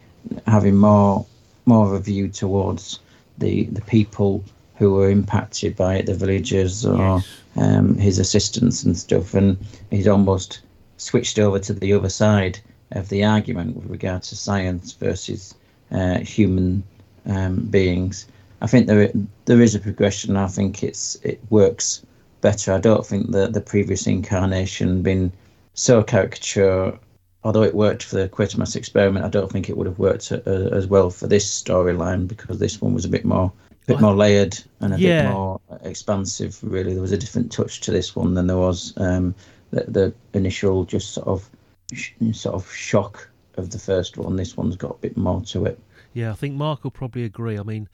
[0.46, 1.24] having more
[1.66, 2.98] more of a view towards
[3.38, 4.44] the the people
[4.76, 7.22] who were impacted by it, the villagers or
[7.56, 9.56] um, his assistants and stuff, and
[9.90, 10.60] he's almost
[10.96, 12.58] switched over to the other side
[12.92, 15.54] of the argument with regard to science versus
[15.92, 16.82] uh, human
[17.26, 18.26] um, beings.
[18.60, 19.10] I think there
[19.44, 20.36] there is a progression.
[20.36, 22.04] I think it's it works
[22.40, 22.72] better.
[22.72, 25.32] I don't think that the previous incarnation been
[25.74, 26.98] so caricature.
[27.44, 30.38] Although it worked for the Quatermass experiment, I don't think it would have worked uh,
[30.46, 33.52] as well for this storyline because this one was a bit more,
[33.86, 35.22] bit more layered and a Yeah.
[35.24, 36.58] bit more expansive.
[36.62, 39.34] Really, there was a different touch to this one than there was um,
[39.70, 41.50] the, the initial just sort of
[41.92, 44.36] sh- sort of shock of the first one.
[44.36, 45.78] This one's got a bit more to it.
[46.14, 47.58] Yeah, I think Mark will probably agree.
[47.58, 47.88] I mean,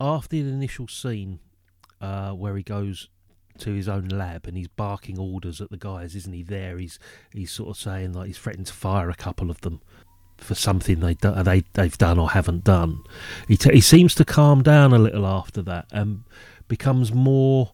[0.00, 1.40] after the initial scene
[2.00, 3.08] uh, where he goes
[3.58, 6.42] to his own lab and he's barking orders at the guys, isn't he?
[6.42, 6.98] There, he's
[7.32, 9.80] he's sort of saying like he's threatened to fire a couple of them
[10.42, 13.02] for something they do, they they've done or haven't done.
[13.48, 16.24] He t- he seems to calm down a little after that and
[16.68, 17.72] becomes more.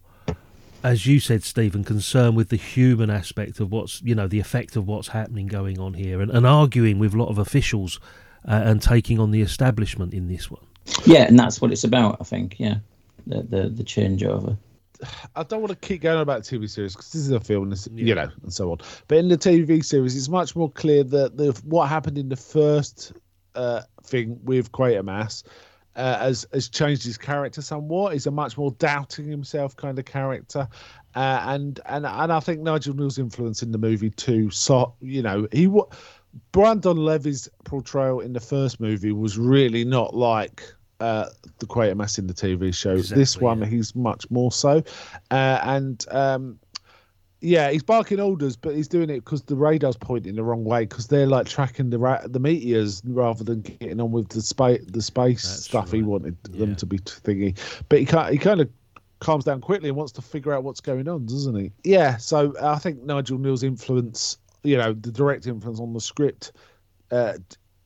[0.80, 4.76] As you said, Stephen, concerned with the human aspect of what's, you know, the effect
[4.76, 7.98] of what's happening going on here, and, and arguing with a lot of officials
[8.46, 10.62] uh, and taking on the establishment in this one.
[11.04, 12.18] Yeah, and that's what it's about.
[12.20, 12.60] I think.
[12.60, 12.76] Yeah,
[13.26, 14.56] the the, the changeover.
[15.36, 17.88] I don't want to keep going about TV series because this is a film, this,
[17.94, 18.78] you know, and so on.
[19.06, 22.36] But in the TV series, it's much more clear that the what happened in the
[22.36, 23.12] first
[23.54, 25.44] uh, thing with Quatermass
[25.96, 28.12] uh, has has changed his character somewhat.
[28.12, 30.68] He's a much more doubting himself kind of character,
[31.14, 34.50] uh, and and and I think Nigel Kneale's influence in the movie too.
[34.50, 35.68] So you know, he
[36.52, 40.62] Brian Donlevy's portrayal in the first movie was really not like
[41.00, 41.26] uh,
[41.58, 42.92] the Quatermass in the TV show.
[42.94, 43.66] Exactly, this one, yeah.
[43.66, 44.82] he's much more so,
[45.30, 46.58] uh, and um,
[47.40, 50.86] yeah, he's barking orders, but he's doing it because the radar's pointing the wrong way
[50.86, 54.84] because they're like tracking the ra- the meteors rather than getting on with the space
[54.88, 56.66] the space That's stuff he wanted Yeah.
[56.66, 57.56] them to be thingy.
[57.88, 58.68] But he can't, he kind of
[59.20, 61.70] calms down quickly and wants to figure out what's going on, doesn't he?
[61.84, 62.16] Yeah.
[62.16, 66.52] So I think Nigel Kneale's influence, you know, the direct influence on the script,
[67.12, 67.34] uh,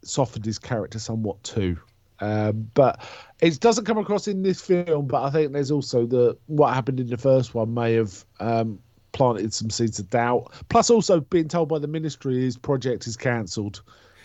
[0.02, 1.76] softened his character somewhat too.
[2.22, 3.02] Um, but
[3.40, 5.06] it doesn't come across in this film.
[5.08, 8.78] But I think there's also the what happened in the first one may have um,
[9.12, 10.52] planted some seeds of doubt.
[10.68, 13.82] Plus, also being told by the ministry his project is cancelled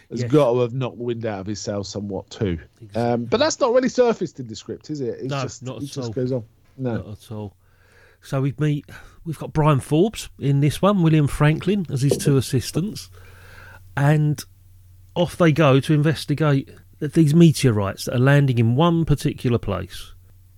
[0.09, 0.31] has Yes.
[0.31, 2.57] got to have knocked the wind out of his sails somewhat too.
[2.95, 5.19] Um, but that's not really surfaced in the script, is it?
[5.19, 6.13] It's No, just, not it at just all.
[6.13, 6.45] goes on.
[6.77, 6.95] No.
[6.97, 7.57] Not at all.
[8.21, 8.85] So we meet.
[9.25, 13.09] We've got Bryan Forbes in this one, William Franklin as his two assistants,
[13.97, 14.43] and
[15.15, 20.13] off they go to investigate these meteorites that are landing in one particular place.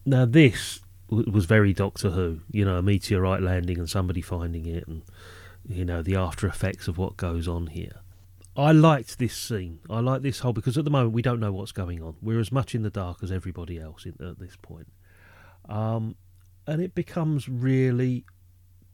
[0.06, 4.88] Now this was very Doctor Who, you know, a meteorite landing and somebody finding it,
[4.88, 5.04] and
[5.68, 8.02] you know the after effects of what goes on here.
[8.56, 9.80] I liked this scene.
[9.90, 12.16] I like this whole because at the moment we don't know what's going on.
[12.22, 14.88] We're as much in the dark as everybody else in, at this point.
[15.68, 16.16] Um,
[16.68, 18.26] and it becomes really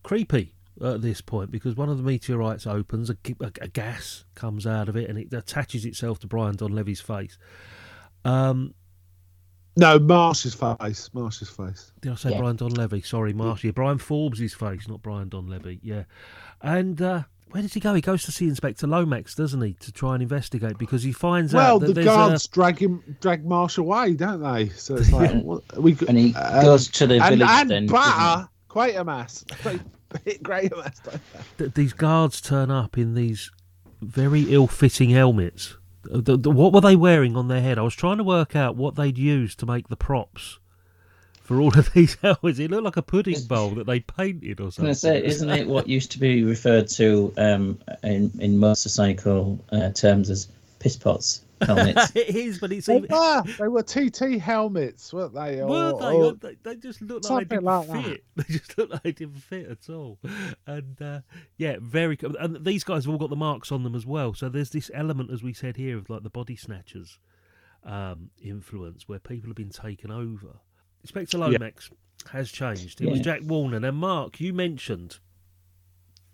[0.04, 4.96] creepy at this point because one of the meteorites opens, a gas comes out of
[4.96, 7.38] it, and it attaches itself to Brian Donlevy's face.
[8.24, 8.74] Um,
[9.78, 11.10] No, Marsh's face.
[11.14, 11.92] Marsh's face.
[12.02, 12.40] did I say Yeah.
[12.40, 13.06] Brian Donlevy?
[13.06, 13.64] Sorry, Marsh.
[13.64, 15.80] Yeah, Bryan Forbes' face, not Brian Donlevy.
[15.84, 16.04] Yeah,
[16.62, 17.94] and uh, where does he go?
[17.94, 21.54] He goes to see Inspector Lomax, doesn't he, to try and investigate because he finds
[21.54, 24.70] Well, out that the there's guards drag him, drag Marsh away, don't they?
[24.70, 27.86] So it's like what, we And he um, goes to the and, village and then.
[27.88, 29.46] batter Quatermass.
[29.64, 31.20] They hit Quatermass, don't a,
[31.58, 33.50] th- these guards turn up in these
[34.02, 35.78] very ill-fitting helmets.
[36.04, 37.78] The- the- what were they wearing on their head?
[37.80, 40.60] I was trying to work out what they'd used to make the props
[41.42, 42.60] for all of these helmets.
[42.60, 44.84] It looked like a pudding bowl that they painted or I was something.
[44.86, 49.64] going to say, isn't it what used to be referred to um, in in motorcycle
[49.72, 50.48] uh, terms as
[50.80, 52.12] piss pots helmets?
[52.16, 53.10] it is, but it's They even.
[53.12, 55.62] were, they were TT helmets, weren't they?
[55.64, 56.06] Were they?
[56.16, 56.56] or- they?
[56.64, 58.04] They just looked like they didn't like that.
[58.06, 58.24] fit.
[58.36, 60.20] They just looked like they didn't fit at all.
[60.68, 61.22] And uh,
[61.58, 62.18] yeah, very.
[62.18, 64.34] co- And these guys have all got the marks on them as well.
[64.34, 67.20] So there's this element, as we said here, of like the body snatchers
[67.84, 70.60] um, influence, where people have been taken over.
[71.04, 71.90] Inspector Lomax
[72.32, 73.00] has changed.
[73.02, 73.80] It was Jack Warner.
[73.80, 75.20] Now, Mark, you mentioned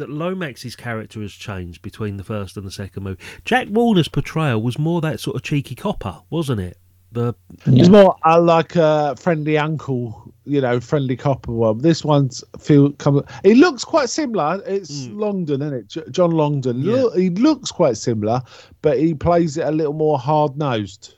[0.01, 3.21] that Lomax's character has changed between the first and the second movie.
[3.45, 6.77] Jack Warner's portrayal was more that sort of cheeky copper, wasn't it?
[7.13, 7.35] The
[7.65, 11.79] It's more uh, like a friendly uncle, you know, friendly copper one.
[11.79, 13.23] This one's feel come.
[13.43, 14.61] It looks quite similar.
[14.65, 15.87] It's Longden, isn't it?
[15.87, 16.81] J- John Longden.
[16.81, 16.93] Yeah.
[16.93, 18.41] Look, he looks quite similar,
[18.81, 21.15] but he plays it a little more hard nosed.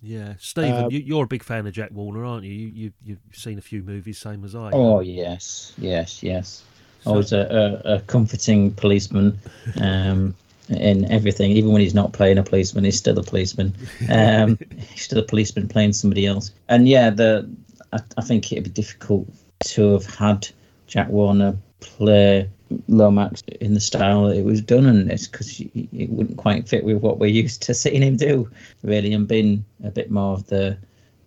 [0.00, 2.52] Yeah, Stephen, Um, you, you're a big fan of Jack Warner, aren't you?
[2.52, 4.70] You, you you've seen a few movies, same as I.
[4.72, 6.64] Oh yes, yes, yes.
[7.06, 9.38] Always a, a, a comforting policeman
[9.80, 10.34] um,
[10.68, 11.50] in everything.
[11.52, 13.74] Even when he's not playing a policeman, he's still a policeman.
[14.10, 14.58] Um,
[14.90, 16.52] he's still a policeman playing somebody else.
[16.68, 17.48] And yeah, the
[17.92, 19.28] I, I think it'd be difficult
[19.64, 20.48] to have had
[20.86, 22.48] Jack Warner play
[22.88, 26.84] Lomax in the style that it was done, and it's because it wouldn't quite fit
[26.84, 28.50] with what we're used to seeing him do,
[28.82, 30.76] really, and being a bit more of the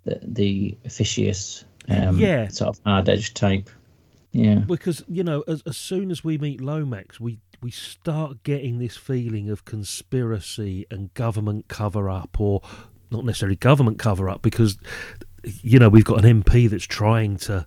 [0.06, 2.48] the, the officious, um, Yeah.
[2.50, 3.70] sort of hard edge type.
[4.36, 4.56] Yeah.
[4.56, 8.98] because you know, as, as soon as we meet Lomax, we we start getting this
[8.98, 12.62] feeling of conspiracy and government cover up, or
[13.12, 14.78] not necessarily government cover up, because
[15.44, 17.66] you know we've got an MP that's trying to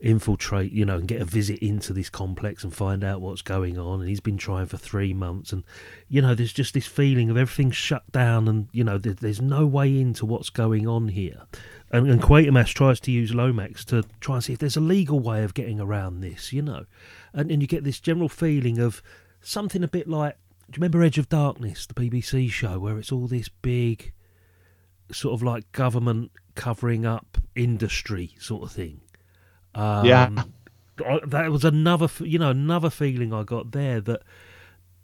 [0.00, 3.78] infiltrate, you know, and get a visit into this complex and find out what's going
[3.78, 4.00] on.
[4.00, 5.64] And he's been trying for three months, and
[6.08, 9.40] you know, there's just this feeling of everything's shut down, and you know, there, there's
[9.40, 11.42] no way into what's going on here.
[11.92, 15.18] And, and Quatermass tries to use Lomax to try and see if there's a legal
[15.18, 16.84] way of getting around this, you know,
[17.32, 19.02] and and you get this general feeling of
[19.40, 20.36] something a bit like.
[20.70, 24.12] Do you remember Edge of Darkness, the BBC show, where it's all this big,
[25.10, 29.00] sort of like government covering up industry sort of thing?
[29.74, 30.30] Um, Yeah.
[31.04, 34.22] I- that was another, you know, another feeling I got there that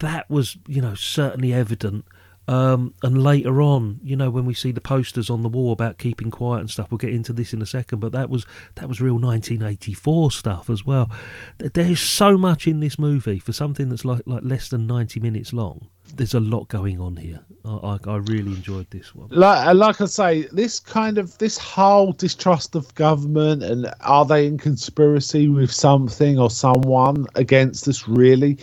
[0.00, 2.04] that was, you know, certainly evident.
[2.48, 5.98] Um, and later on, you know, when we see the posters on the wall about
[5.98, 7.98] keeping quiet and stuff, we'll get into this in a second.
[7.98, 11.10] But that was that was real 1984 stuff as well.
[11.58, 15.52] There's so much in this movie for something that's like like less than 90 minutes
[15.52, 15.88] long.
[16.14, 17.40] There's a lot going on here.
[17.64, 19.28] I, I, I really enjoyed this one.
[19.30, 24.46] like like I say, this kind of this whole distrust of government and are they
[24.46, 28.06] in conspiracy with something or someone against us?
[28.06, 28.58] Really,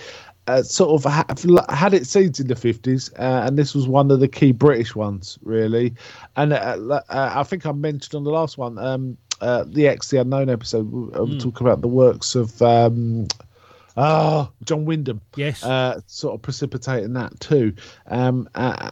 [0.48, 1.26] uh, sort of ha-
[1.74, 4.96] had its seeds in the fifties, uh, and this was one of the key British
[4.96, 5.94] ones, really.
[6.36, 10.10] And uh, uh, I think I mentioned on the last one, um, uh, the X
[10.10, 11.02] the Unknown episode, we
[11.34, 12.62] we talking about the works of.
[12.62, 13.28] Um,
[13.96, 15.64] Oh, John Wyndham Yes.
[15.64, 17.76] uh, sort of precipitating that too.
[18.08, 18.90] Um, uh,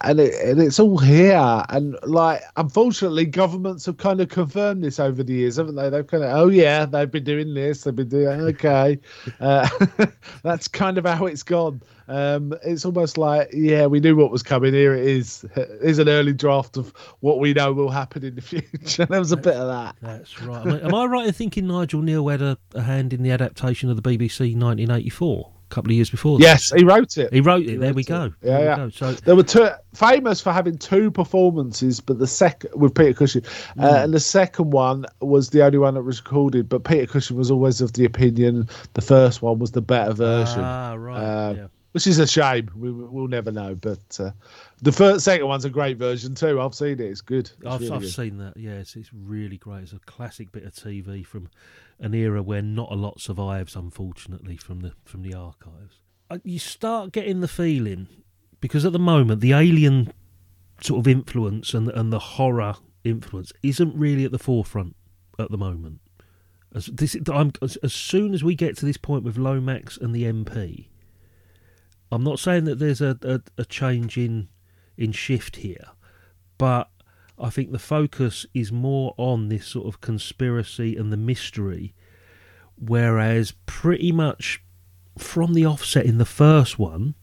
[0.00, 1.64] and, it, and it's all here.
[1.68, 5.88] And like, unfortunately, governments have kind of confirmed this over the years, haven't they?
[5.88, 7.82] They've kind of, oh yeah, they've been doing this.
[7.82, 8.98] They've been doing okay.
[9.40, 9.68] Uh,
[10.42, 11.80] that's kind of how it's gone.
[12.08, 14.72] Um, it's almost like, yeah, we knew what was coming.
[14.72, 15.44] Here it is.
[15.54, 19.06] Here's an early draft of what we know will happen in the future.
[19.06, 19.96] there was a bit of that.
[20.00, 20.66] That's right.
[20.66, 23.30] Am I, am I right in thinking Nigel Kneale had a, a hand in the
[23.30, 26.38] adaptation of the BBC 1984, a couple of years before?
[26.40, 27.32] Yes, he wrote it.
[27.32, 27.78] He wrote it.
[27.80, 28.24] there we wrote go.
[28.24, 28.32] it.
[28.40, 28.76] There Yeah, we yeah.
[28.76, 28.88] go.
[28.90, 33.42] So There were two famous for having two performances, but the second with Peter Cushing,
[33.74, 33.80] Hmm.
[33.84, 36.68] uh, and the second one was the only one that was recorded.
[36.68, 40.60] But Peter Cushing was always of the opinion the first one was the better version,
[40.62, 41.16] ah, right.
[41.22, 41.66] Uh, yeah.
[41.92, 42.70] which is a shame.
[42.76, 43.74] We, we'll never know.
[43.74, 44.30] But uh,
[44.82, 46.60] the first second one's a great version too.
[46.60, 47.00] I've seen it.
[47.00, 47.50] It's good.
[47.58, 48.12] It's I've, really I've good.
[48.12, 48.56] seen that.
[48.56, 49.82] Yes, it's really great.
[49.84, 51.48] It's a classic bit of TV from
[51.98, 56.00] an era where not a lot survives, unfortunately, from the from the archives.
[56.30, 58.08] Uh, You start getting the feeling
[58.60, 60.12] because at the moment the alien
[60.80, 64.94] sort of influence and and the horror influence isn't really at the forefront
[65.38, 66.00] at the moment.
[66.74, 70.14] As this, I'm, as, as soon as we get to this point with Lomax and
[70.14, 70.88] the MP,
[72.12, 74.48] I'm not saying that there's a, a, a change in
[74.98, 75.88] in shift here,
[76.58, 76.90] but
[77.38, 81.94] I think the focus is more on this sort of conspiracy and the mystery,
[82.76, 84.62] whereas pretty much
[85.16, 87.14] from the offset in the first one,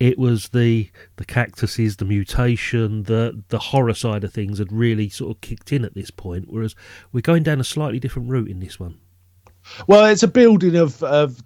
[0.00, 5.08] it was the the cactuses, the mutation, the the horror side of things had really
[5.10, 6.46] sort of kicked in at this point.
[6.48, 6.74] Whereas
[7.12, 8.98] we're going down a slightly different route in this one.
[9.86, 11.44] Well, it's a building of of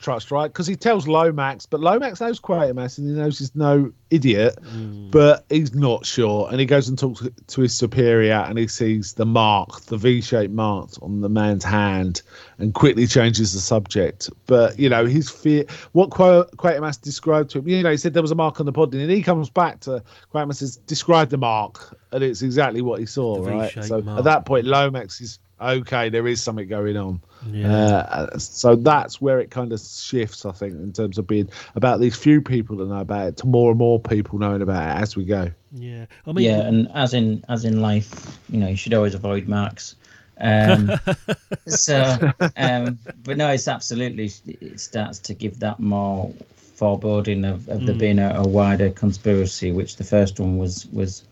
[0.00, 0.48] distrust, right?
[0.48, 5.10] Because he tells Lomax, but Lomax knows Quatermass, and he knows he's no idiot, mm.
[5.10, 6.48] but he's not sure.
[6.50, 10.52] And he goes and talks to his superior, and he sees the mark, the V-shaped
[10.52, 12.22] mark on the man's hand,
[12.58, 14.30] and quickly changes the subject.
[14.46, 18.14] But you know, his fear, what Qua- Quatermass described to him, you know, he said
[18.14, 21.28] there was a mark on the body, and he comes back to Quatermass says, describe
[21.28, 23.72] the mark, and it's exactly what he saw, right?
[23.84, 24.18] So mark.
[24.18, 26.08] at that point, Lomax is okay.
[26.08, 27.20] There is something going on.
[27.50, 27.72] Yeah.
[27.72, 32.00] Uh, so that's where it kind of shifts, I think, in terms of being about
[32.00, 35.02] these few people that know about it to more and more people knowing about it
[35.02, 35.50] as we go.
[35.72, 39.14] Yeah, I mean, yeah, and as in as in life, you know, you should always
[39.14, 39.94] avoid marks.
[40.40, 40.92] Um,
[41.66, 46.32] so, um, but no, it's absolutely it starts to give that more
[46.74, 51.24] foreboding of, of there being a, a wider conspiracy, which the first one was was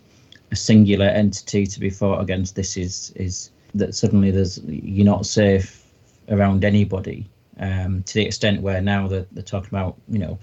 [0.51, 2.55] a singular entity to be fought against.
[2.55, 5.85] This is is that suddenly there's you're not safe
[6.29, 7.29] around anybody
[7.59, 10.39] um, to the extent where now they're, they're talking about you know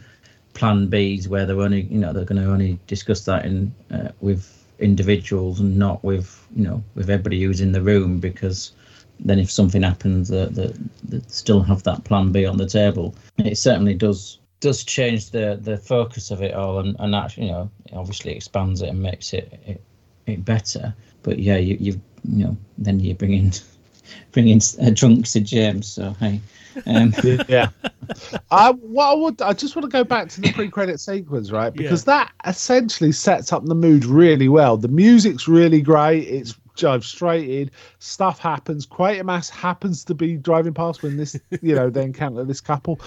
[0.54, 4.08] plan Bs where they're only you know they're going to only discuss that in uh,
[4.20, 8.72] with individuals and not with you know with everybody who's in the room because
[9.20, 10.76] then if something happens that that
[11.08, 15.58] that still have that plan B on the table it certainly does does change the
[15.62, 19.32] the focus of it all and and actually you know obviously expands it and makes
[19.32, 19.80] it it,
[20.26, 20.94] it better.
[21.22, 23.52] But yeah you you you know then you bring in
[24.32, 26.40] bring in uh, drunk Sir James so hey
[26.86, 27.14] um,
[27.48, 27.70] yeah.
[28.50, 31.72] I what I would I just want to go back to the pre-credit sequence, right?
[31.72, 34.76] Because that essentially sets up the mood really well.
[34.76, 36.24] The music's really great.
[36.24, 37.70] It's jive straight in.
[37.98, 38.86] Stuff happens.
[38.86, 43.00] Quatermass happens to be driving past when this, you know, they encounter this couple.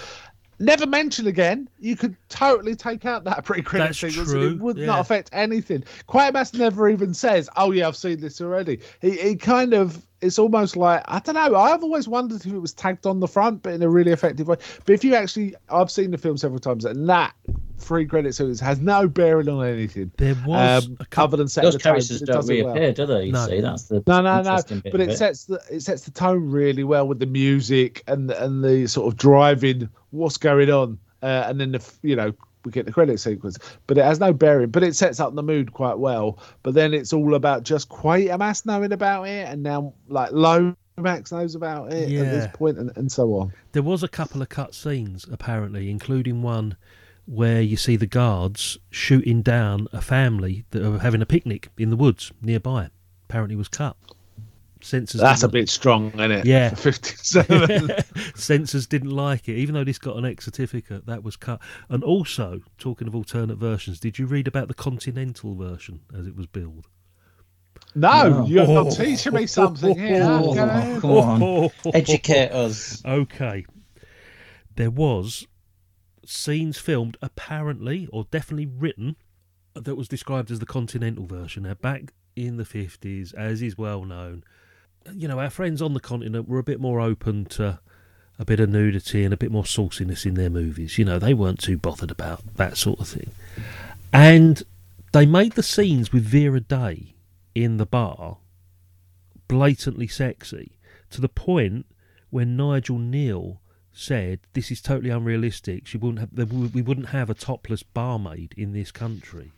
[0.60, 1.68] Never mentioned again.
[1.78, 4.30] You could totally take out that pre-credit sequence.
[4.30, 4.86] it would yeah.
[4.86, 5.82] not affect anything.
[6.06, 10.38] Quatermass never even says, "Oh yeah, I've seen this already." He he kind of it's
[10.38, 11.56] almost like I don't know.
[11.56, 14.48] I've always wondered if it was tagged on the front, but in a really effective
[14.48, 14.56] way.
[14.84, 17.34] But if you actually, I've seen the film several times, and that
[17.78, 20.10] free credit series has no bearing on anything.
[20.18, 21.24] There was um, a couple.
[21.24, 22.92] other than setting Those the characters but it don't does it well.
[22.92, 23.24] do they?
[23.26, 23.46] You No.
[23.46, 24.56] see, that's the No, no, no.
[24.90, 28.30] But of it sets the it sets the tone really well with the music and
[28.30, 32.32] and the sort of driving what's going on, uh, and then the you know
[32.64, 33.58] we get the credit sequence.
[33.86, 34.70] But it has no bearing.
[34.70, 36.38] But it sets up the mood quite well.
[36.62, 41.54] But then it's all about just Quatermass knowing about it, and now like Lomax knows
[41.54, 43.52] about it at this point, and, and so on.
[43.72, 46.76] There was a couple of cut scenes, apparently, including one
[47.26, 51.90] where you see the guards shooting down a family that are having a picnic in
[51.90, 52.90] the woods nearby.
[53.28, 53.96] Apparently, was cut.
[54.82, 55.20] Censors.
[55.20, 56.46] That's a bit strong, isn't it?
[56.46, 56.70] Yeah.
[56.70, 57.90] For Fifty-seven.
[58.34, 61.06] Censors didn't like it, even though this got an X certificate.
[61.06, 61.60] That was cut.
[61.88, 66.36] And also, talking of alternate versions, did you read about the Continental version as it
[66.36, 66.86] was billed?
[67.94, 68.46] no, No.
[68.46, 68.84] you're Oh.
[68.84, 70.22] not teaching me something here.
[70.24, 70.54] Oh,
[71.00, 71.70] Go come on.
[71.94, 73.02] Educate us.
[73.04, 73.64] Okay.
[74.76, 75.46] There was
[76.24, 79.16] scenes filmed, apparently, or definitely written,
[79.74, 81.64] that was described as the Continental version.
[81.64, 84.44] Now, back in the 50s, as is well known,
[85.14, 87.80] you know, our friends on the continent were a bit more open to
[88.38, 90.98] a bit of nudity and a bit more sauciness in their movies.
[90.98, 93.30] You know, they weren't too bothered about that sort of thing.
[94.12, 94.62] And
[95.12, 97.14] they made the scenes with Vera Day
[97.54, 98.38] in the bar
[99.48, 100.72] blatantly sexy
[101.10, 101.84] to the point
[102.30, 103.58] when Nigel Kneale
[103.92, 105.86] said this is totally unrealistic.
[105.86, 109.52] She wouldn't have, we wouldn't have a topless barmaid in this country.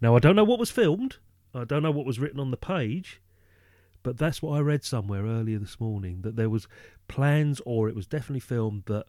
[0.00, 1.18] Now I don't know what was filmed.
[1.54, 3.20] I don't know what was written on the page,
[4.04, 6.68] but that's what I read somewhere earlier this morning that there was
[7.08, 9.06] plans, or it was definitely filmed that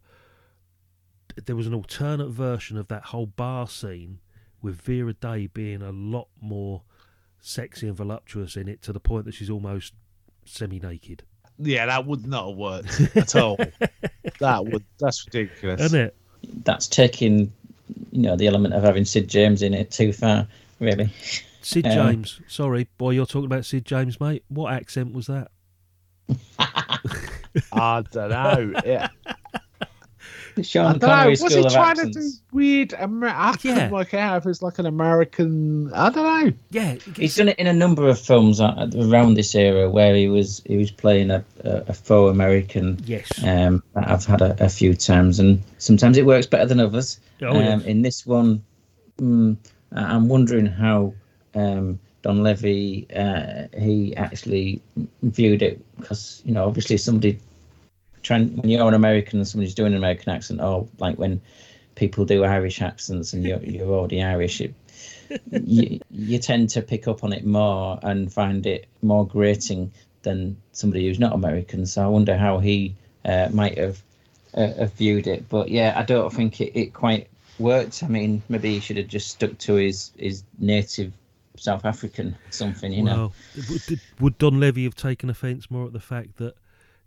[1.46, 4.20] there was an alternate version of that whole bar scene
[4.62, 6.82] with Vera Day being a lot more
[7.40, 9.94] sexy and voluptuous in it to the point that she's almost
[10.46, 11.24] semi-naked,
[11.60, 13.58] Yeah, that would not have worked at all.
[14.40, 14.84] that would.
[15.00, 15.82] That's ridiculous.
[15.82, 16.16] isn't it?
[16.64, 17.52] That's taking,
[18.12, 20.48] you know, the element of having Sid James in it too far,
[20.80, 21.10] really.
[21.66, 21.96] Sid Yeah.
[21.96, 24.44] James, sorry, boy, you're talking about Sid James, mate.
[24.50, 25.50] What accent was that?
[27.74, 28.74] I don't know.
[28.86, 29.08] Yeah.
[30.56, 31.30] The I don't know.
[31.32, 32.38] Was School he of trying to Accents.
[32.38, 32.94] do weird?
[32.98, 33.90] Amer- I couldn't Yeah.
[33.90, 35.92] work out if it's like an American.
[35.92, 36.54] I don't know.
[36.70, 40.62] Yeah, He's done it in a number of films around this era where he was
[40.66, 43.00] he was playing a, a, a faux American.
[43.06, 43.28] yes.
[43.44, 47.20] Um, that I've had a, a few times, and sometimes it works better than others.
[47.42, 47.74] Oh, yeah.
[47.74, 48.64] um, In this one,
[49.18, 49.58] mm,
[49.92, 51.14] I'm wondering how
[51.56, 54.82] um, Donlevy uh, he actually
[55.22, 57.40] viewed it because you know obviously somebody
[58.24, 61.42] trying when you're an American and somebody's doing an American accent, or like when
[61.94, 64.74] people do Irish accents and you're you're already Irish, it,
[65.52, 69.92] you, you tend to pick up on it more and find it more grating
[70.24, 71.86] than somebody who's not American.
[71.86, 74.02] So I wonder how he uh, might have,
[74.54, 75.48] uh, have viewed it.
[75.48, 77.30] But yeah, I don't think it, it quite
[77.60, 78.04] worked.
[78.04, 81.14] I mean, maybe he should have just stuck to his, his native
[81.58, 83.34] South African something, you know.
[83.56, 86.56] Well, did- would Donlevy have taken offence more at the fact that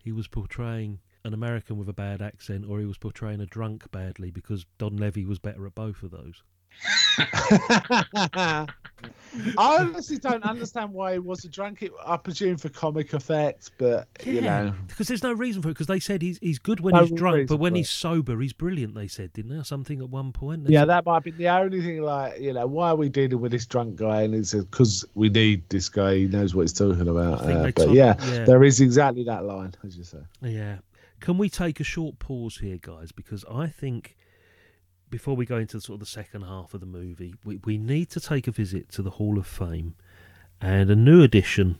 [0.03, 3.91] he was portraying an American with a bad accent, or he was portraying a drunk
[3.91, 4.31] badly?
[4.31, 6.43] Because Donlevy was better at both of those.
[9.59, 11.83] I honestly don't understand why he wasn't drunk.
[11.83, 15.73] It, I presume for comic effect, but you know, because there's no reason for it.
[15.75, 18.53] Because they said he's he's good when No he's drunk, but when he's sober, he's
[18.53, 18.95] brilliant.
[18.95, 19.57] They said, didn't they?
[19.59, 20.69] Or Something at one point.
[20.69, 22.03] yeah, that might be the only thing.
[22.03, 24.23] Like, you know, why are we dealing with this drunk guy?
[24.23, 26.17] And it's because we need this guy.
[26.17, 27.43] He knows what he's talking about.
[27.43, 28.45] Uh, but took- yeah, yeah.
[28.45, 30.19] there is exactly that line, as you say.
[30.43, 30.79] Yeah.
[31.21, 33.13] Can we take a short pause here, guys?
[33.13, 34.17] Because I think
[35.11, 38.11] before we go into sort of the second half of the movie, we, we need
[38.11, 39.95] to take a visit to the Hall of Fame
[40.61, 41.79] and a new addition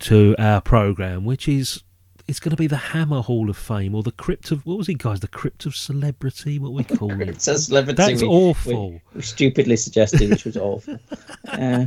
[0.00, 1.82] to our program, which is
[2.26, 4.88] it's going to be the Hammer Hall of Fame or the Crypt of what was
[4.88, 5.20] it, guys?
[5.20, 7.28] The Crypt of Celebrity, what we call it.
[7.28, 8.90] It's celebrity That's we- awful.
[8.92, 10.98] We, we stupidly suggested, which was awful.
[11.46, 11.86] Uh,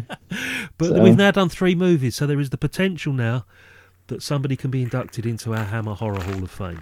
[0.77, 3.45] But So- we've now done three movies, so there is the potential now
[4.07, 6.81] that somebody can be inducted into our Hammer Horror Hall of Fame.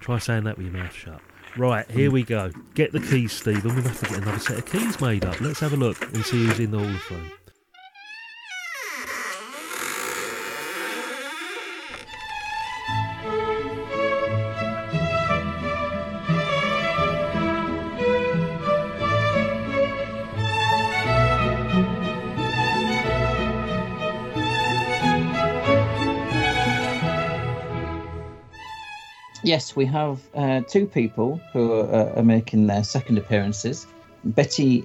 [0.00, 1.20] Try saying that with your mouth shut.
[1.56, 2.50] Right, here we go.
[2.74, 3.74] Get the keys, Stephen.
[3.74, 5.40] We'll have to get another set of keys made up.
[5.40, 7.30] Let's have a look and see who's in the Hall of Fame.
[29.44, 33.86] Yes, we have uh, two people who are, uh, are making their second appearances.
[34.24, 34.84] Betty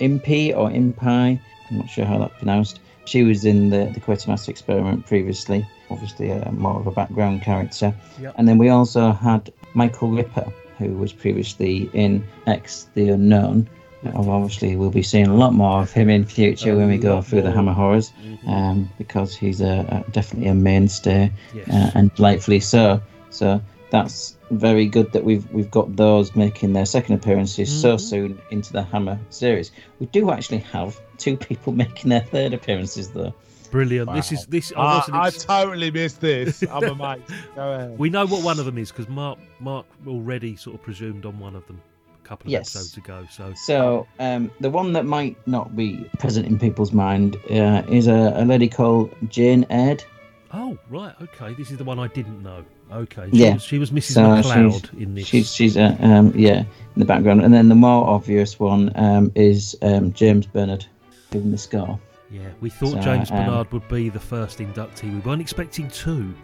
[0.00, 1.40] Impey or Impey,
[1.70, 6.30] I'm not sure how that's pronounced, She was in the the Quatermass experiment previously, obviously
[6.30, 7.94] a, more of a background character.
[8.20, 8.34] Yep.
[8.36, 13.68] And then we also had Michael Ripper, who was previously in X the Unknown.
[14.14, 17.42] Obviously, we'll be seeing a lot more of him in future when we go through
[17.42, 17.52] the.
[17.52, 18.48] Hammer horrors, Mhm.
[18.48, 21.68] um, because he's a, a definitely a mainstay Yes.
[21.68, 23.00] uh, and delightfully so.
[23.30, 23.60] So
[23.92, 28.00] that's very good that we've we've got those making their second appearances so Mhm.
[28.00, 29.70] soon into the Hammer series.
[30.00, 33.32] We do actually have two people making their third appearances though.
[33.70, 34.12] Brilliant.
[34.12, 34.72] This is this.
[34.76, 34.82] I
[35.12, 35.26] I.
[35.26, 36.62] I totally missed this.
[36.74, 37.22] I'm amazed.
[37.54, 37.98] Go ahead.
[37.98, 41.38] we know what one of them is because Mark Mark already sort of presumed on
[41.38, 41.80] one of them
[42.22, 42.74] a couple of Yes.
[42.74, 43.26] episodes ago.
[43.30, 48.06] So So um, the one that might not be present in people's mind uh, is
[48.08, 50.04] a, a lady called Jane Aird.
[50.52, 51.54] oh right, okay.
[51.54, 52.62] This is the one I didn't know.
[52.92, 53.28] Okay.
[53.32, 53.54] She Yeah.
[53.54, 54.12] Was, she was Mrs.
[54.12, 55.26] So McLeod in this.
[55.26, 56.66] She's she's uh, um, yeah in
[56.96, 60.84] the background, and then the more obvious one um, is um, James Bernard
[61.30, 61.98] doing the score.
[62.30, 65.12] Yeah, we thought So, James um, Bernard would be the first inductee.
[65.12, 66.34] We weren't expecting two.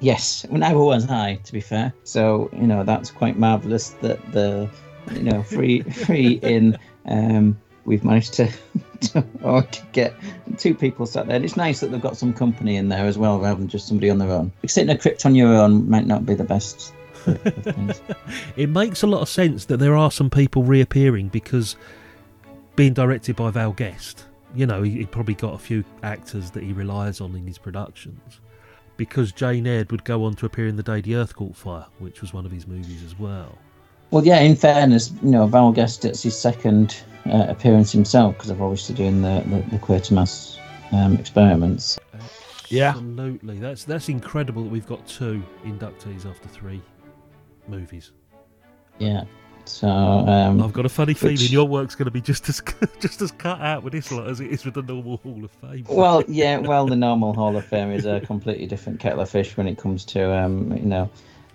[0.00, 1.92] Yes, well, neither was I, to be fair.
[2.04, 4.68] So you know that's quite marvelous that the
[5.12, 6.76] you know three three in
[7.06, 8.48] um, we've managed to,
[9.42, 10.14] or get
[10.58, 11.36] two people sat there.
[11.36, 13.88] And it's nice that they've got some company in there as well, rather than just
[13.88, 14.52] somebody on their own.
[14.66, 16.92] Sitting a crypt on your own might not be the best.
[18.56, 21.76] It makes a lot of sense that there are some people reappearing because
[22.74, 24.24] being directed by Val Guest,
[24.54, 27.58] you know, he, he probably got a few actors that he relies on in his
[27.58, 28.40] productions.
[28.96, 31.86] Because Jane Aird would go on to appear in The Day the Earth Caught Fire,
[31.98, 33.58] which was one of his movies as well.
[34.10, 34.40] Well, yeah.
[34.40, 38.94] In fairness, you know, Val Guest it's his second uh, appearance himself because of obviously
[38.94, 40.58] doing the the, the Quatermass
[40.92, 41.98] um, experiments.
[42.68, 42.90] Yeah.
[42.90, 43.58] Absolutely.
[43.58, 46.82] That's that's incredible that we've got two inductees after three
[47.68, 48.12] movies.
[48.98, 49.24] Yeah.
[49.66, 52.62] So um, I've got a funny feeling Which- your work's going to be just as
[53.00, 55.50] just as cut out with this lot as it is with the normal Hall of
[55.50, 55.84] Fame.
[55.88, 59.56] well, yeah, well, the normal Hall of Fame is a completely different kettle of fish
[59.56, 61.10] when it comes to, um, you know,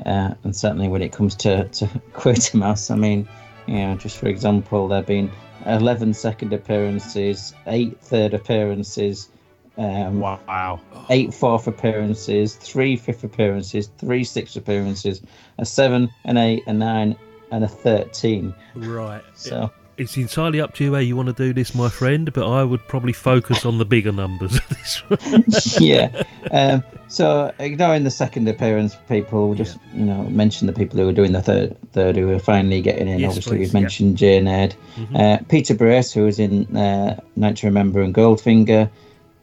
[0.06, 2.92] uh, and certainly when it comes to, to Quatermass.
[2.92, 3.28] I mean,
[3.68, 5.32] you know, just for example, there have been
[5.66, 9.30] 11 second appearances, eight third appearances,
[9.78, 10.80] um, Wow.
[11.10, 15.22] eight fourth appearances, three fifth appearances, three sixth appearances,
[15.58, 17.16] a seven, an eight, a nine,
[17.52, 18.54] and a 13.
[18.76, 19.24] right.
[19.36, 19.72] So.
[20.02, 22.64] It's entirely up to you how you want to do this, my friend, but I
[22.64, 25.44] would probably focus on the bigger numbers of this one.
[25.80, 26.24] yeah.
[26.50, 31.08] Um, so ignoring the second appearance, people we'll just you know mention the people who
[31.08, 33.20] are doing the third, third who are finally getting in.
[33.20, 33.80] Yes, Obviously, please, we've yeah.
[33.82, 35.16] mentioned Jane Aird, Mhm.
[35.20, 38.90] uh, Peter Brace, who was in uh, Night to Remember and Goldfinger,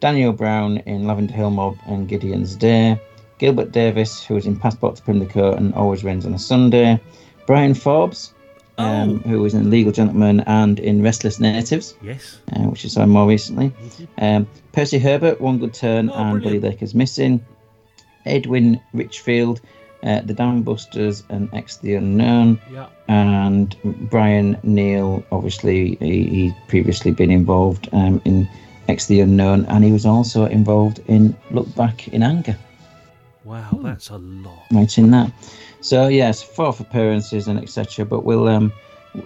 [0.01, 3.01] Daniel Brown in Lavender Hill Mob and Gideon's Day,
[3.39, 7.01] Gilbert Davis, who was in Passport to Pimlico and Always Rains on a Sunday,
[7.47, 8.33] Bryan Forbes.
[8.79, 9.29] Um, Oh.
[9.29, 12.39] Who was in Legal Gentleman and in Restless Natives, Yes.
[12.55, 13.73] uh, which I saw more recently.
[14.19, 16.65] Um, Percy Herbert, One Good Turn, Oh, and Billy brilliant.
[16.65, 17.41] Lake is Missing.
[18.27, 19.61] Edwin Richfield,
[20.05, 22.61] uh, The Dam Busters, and X the Unknown.
[22.73, 22.87] Yeah.
[23.09, 23.75] And
[24.11, 28.49] Brian Neal, obviously, he, he previously been involved um, in
[28.89, 32.57] X the Unknown, and he was also involved in Look Back in Anger,
[33.45, 34.63] Wow, that's a lot.
[34.73, 35.33] writing that.
[35.81, 38.05] So yes, fourth appearances and etc.
[38.05, 38.73] But we'll um,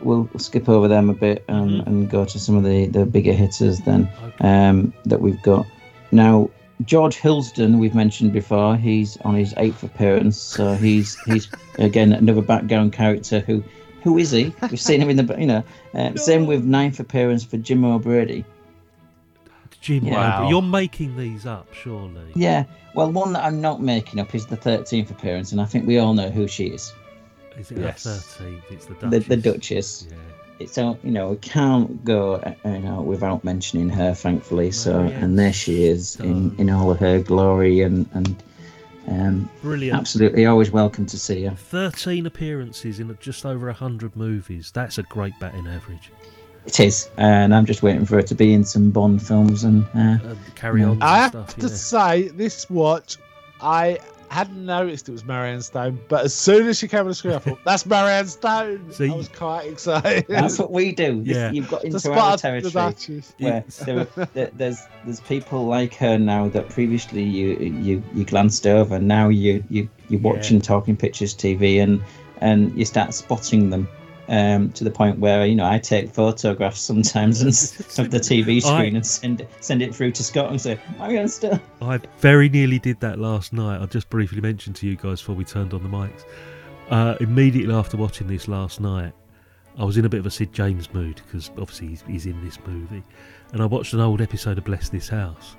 [0.02, 1.86] we'll skip over them a bit um, Mhm.
[1.86, 4.08] and go to some of the, the bigger hitters then
[4.40, 5.66] um, that we've got.
[6.12, 6.50] Now,
[6.84, 11.48] George Hilsden, we've mentioned before, he's on his eighth appearance, so he's he's
[11.78, 13.40] again another background character.
[13.40, 13.62] Who
[14.02, 14.52] who is he?
[14.62, 15.64] We've seen him in the you know.
[15.94, 18.44] Uh, Same with ninth appearance for Jim O'Brady.
[19.82, 20.48] Jim, Wow.
[20.48, 22.30] You're making these up, surely.
[22.34, 22.64] Yeah,
[22.94, 25.98] well, one that I'm not making up is the thirteenth appearance, and I think we
[25.98, 26.94] all know who she is.
[27.58, 28.06] Is it Yes.
[28.06, 28.62] up 13?
[28.70, 29.26] It's the The, Duchess.
[29.28, 30.06] the Duchess.
[30.10, 30.16] Yeah.
[30.60, 34.70] It's so you know we can't go uh, you know without mentioning her, thankfully.
[34.70, 38.42] So Marianne and there she is in, in all of her glory and and
[39.08, 39.98] um, Brilliant.
[39.98, 41.50] absolutely always welcome to see her.
[41.56, 44.70] 13 appearances in just over 100 movies.
[44.72, 46.12] That's a great batting average.
[46.66, 49.84] It is, and I'm just waiting for her to be in some Bond films and
[49.96, 51.56] uh, Uh, carry on I have stuff.
[51.56, 51.74] to yeah.
[51.74, 53.16] say, this watch,
[53.60, 53.98] I
[54.30, 57.34] hadn't noticed it was Marianne Stone, but as soon as she came on the screen,
[57.34, 58.92] I thought, that's Marianne Stone.
[58.92, 59.10] See?
[59.10, 60.24] I was quite excited.
[60.28, 61.22] that's what we do.
[61.22, 61.50] This- Yeah.
[61.50, 62.72] You've got into our spot the territory.
[62.72, 63.34] Duchess.
[63.38, 68.66] Where there, there, there's there's people like her now that previously you you you glanced
[68.66, 68.98] over.
[69.00, 70.30] Now you you you're Yeah.
[70.30, 72.02] watching Talking Pictures TV and
[72.40, 73.86] and you start spotting them.
[74.32, 77.50] Um, to the point where you know I take photographs sometimes and
[78.06, 80.80] of the TV screen I- and send it send it through to Scott and say
[80.98, 81.60] Marianne Stone.
[81.82, 83.82] I very nearly did that last night.
[83.82, 86.24] I just briefly mentioned to you guys before we turned on the mics.
[86.88, 89.12] Uh, immediately after watching this last night,
[89.78, 92.42] I was in a bit of a Sid James mood because obviously he's, he's in
[92.42, 93.02] this movie,
[93.52, 95.56] and I watched an old episode of Bless This House,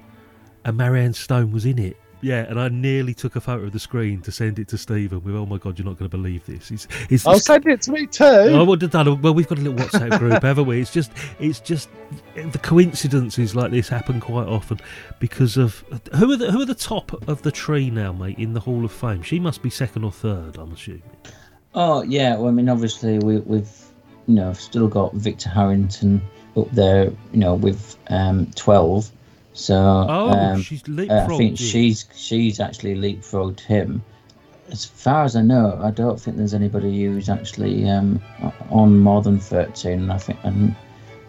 [0.66, 1.98] and Marianne Stone was in it.
[2.24, 5.22] Yeah, and I nearly took a photo of the screen to send it to Stephen
[5.24, 7.68] with, "Oh my god, you're not going to believe this." It's, it's, I'll it's- send
[7.68, 8.24] it to me too.
[8.24, 9.22] Oh, well, done.
[9.22, 10.80] well, we've got a little WhatsApp group, haven't we?
[10.80, 11.90] It's just, it's just
[12.36, 14.80] the coincidences like this happen quite often
[15.20, 15.84] because of
[16.16, 18.86] who are the who are the top of the tree now, mate, in the Hall
[18.86, 19.22] of Fame.
[19.22, 21.04] She must be second or third, I'm assuming.
[21.76, 23.70] Oh yeah, well, I mean, obviously we, we've
[24.28, 26.22] you know still got Victor Harrington
[26.56, 29.12] up there, you know, with um, twelve.
[29.54, 31.66] So Oh, um, she's uh, I think you.
[31.66, 34.04] she's she's actually leapfrogged him.
[34.72, 38.20] As far as I know, I don't think there's anybody who's actually um,
[38.70, 40.02] on more than thirteen.
[40.04, 40.76] And I think and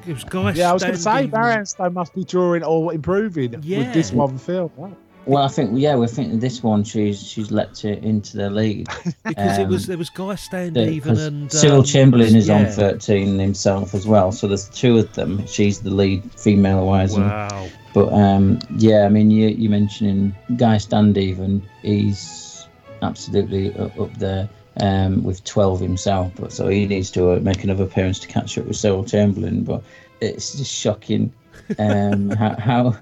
[0.07, 2.95] It was Guy yeah, I was going to say Standing- Marianne must be drawing or
[2.95, 4.71] improving with this one film.
[4.77, 4.95] Right?
[5.27, 8.89] well, I think yeah, we're thinking this one she's she's leapt it into the lead.
[9.25, 12.35] because it was um, there was Guy Stand Yeah, even 'cause and Cyril um, Chamberlain
[12.37, 14.33] is on 13 himself as well.
[14.33, 15.47] So there's two of them.
[15.47, 17.17] She's the lead female wise.
[17.19, 17.69] Wow.
[17.95, 22.67] But um, yeah, I mean, you, you mentioning Guy Standeven, he's
[23.03, 24.49] absolutely up, up there
[24.81, 26.33] um, with 12 himself.
[26.35, 29.63] But so he needs to uh, make another appearance to catch up with Cyril Chamberlain.
[29.63, 29.85] But
[30.21, 31.33] it's just shocking
[31.79, 32.99] um, how, how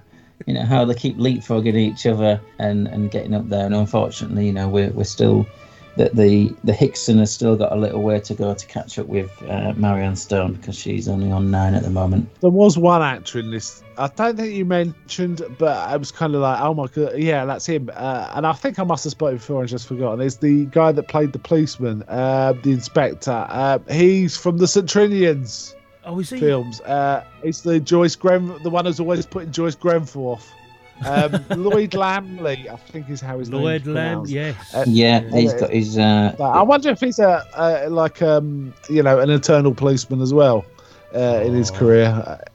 [0.46, 3.64] you know how they keep leapfrogging each other and, and getting up there.
[3.64, 5.46] And unfortunately, you know, we're we're still
[5.96, 9.06] that the the Hickson has still got a little way to go to catch up
[9.06, 12.28] with uh, Marianne Stone because she's only on nine at the moment.
[12.40, 13.82] There was one actor in this.
[13.98, 17.44] I don't think you mentioned, but I was kind of like, oh my god, yeah,
[17.44, 17.90] that's him.
[17.94, 20.20] Uh, and I think I must have spotted before and just forgotten.
[20.24, 23.46] It's the guy that played the policeman, uh, the inspector.
[23.48, 26.40] Uh, he's from the St Trinian's Oh, is he?
[26.40, 26.80] films.
[26.80, 30.40] Uh, it's the Joyce Gren, the one who's always putting Joyce Grenfell.
[31.04, 34.32] Um, Lloyd Lamble, I think is how his Lloyd name's Lamb, pronounced.
[34.32, 34.74] yes.
[34.74, 35.36] Uh, Yeah, Yeah.
[35.40, 35.98] he's got his.
[35.98, 40.20] Uh, But I wonder if he's a, a like um you know an eternal policeman
[40.20, 40.64] as well
[41.14, 41.74] uh, in his Oh.
[41.74, 42.38] career.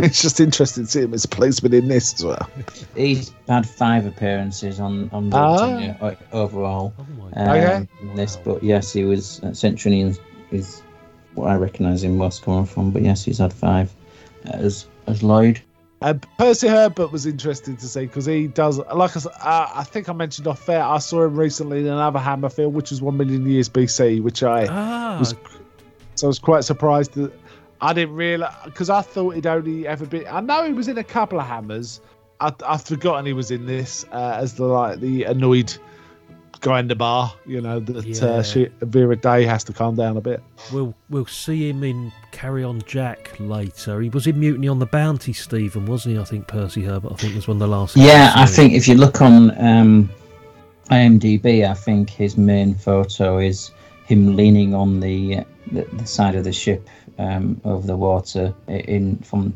[0.00, 2.48] It's just interesting to see him as a policeman in this as well.
[2.96, 5.56] he's had five appearances on on the Ah.
[5.56, 6.92] tenure, uh, overall.
[6.98, 7.88] Oh my Um, Okay.
[8.16, 10.18] this, but yes, he was uh, St Trinian's
[10.50, 10.82] is
[11.34, 12.90] what I recognise him most coming from.
[12.90, 13.92] But yes, he's had five
[14.46, 15.60] uh, as as Lloyd.
[16.00, 20.08] And Percy Herbert was interesting to see because he does like I, uh, I think
[20.08, 23.16] I mentioned off air, I saw him recently in another Hammer film, which was One
[23.16, 25.34] Million Years BC, which I Ah, was
[26.14, 27.32] so I was quite surprised that
[27.80, 30.26] I didn't realize because I thought he'd only ever been.
[30.28, 32.00] I know he was in a couple of Hammers.
[32.40, 35.76] I, I've forgotten he was in this uh, as the like the annoyed
[36.60, 37.32] guy in the bar.
[37.46, 38.24] You know that Yeah.
[38.24, 40.42] uh, she, Vera Day has to calm down a bit.
[40.72, 44.00] we'll we'll see him in Carry On Jack later.
[44.00, 46.20] He was in Mutiny on the Bounty, Stephen, wasn't he?
[46.20, 47.12] I think Percy Herbert.
[47.12, 47.96] I think was one of the last.
[47.96, 48.56] Yeah, I episodes.
[48.56, 50.10] think if you look on um,
[50.90, 53.70] IMDb, I think his main photo is
[54.06, 55.40] him leaning on the
[55.72, 56.88] the, the side of the ship
[57.18, 59.52] um, over the water in from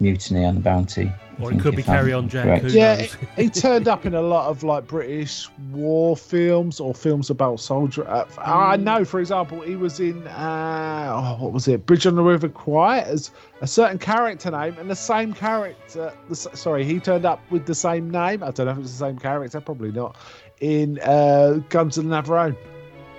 [0.00, 1.12] Mutiny on the Bounty.
[1.38, 2.60] I Or it could be if I'm Carry On Jack.
[2.62, 2.74] correct.
[2.74, 7.60] Yeah, he turned up in a lot of like British war films or films about
[7.60, 8.08] soldier.
[8.08, 12.14] Uh, I know, for example, he was in uh, oh, what was it, Bridge on
[12.16, 13.30] the River Kwai as
[13.60, 16.12] a certain character name, and the same character.
[16.28, 18.42] The, sorry, he turned up with the same name.
[18.42, 20.16] I don't know if it's the same character, probably not.
[20.60, 22.56] In uh, Guns of Navarone,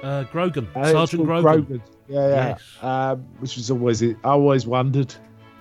[0.03, 1.81] Uh, Grogan, Uh, it's Sergeant called Grogan.
[2.09, 2.47] Yeah, yeah.
[2.49, 2.61] Yes.
[2.81, 5.13] Um, which was always I always wondered.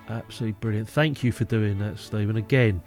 [0.09, 0.89] Absolutely brilliant.
[0.89, 2.35] Thank you for doing that, Stephen.
[2.35, 2.81] Again,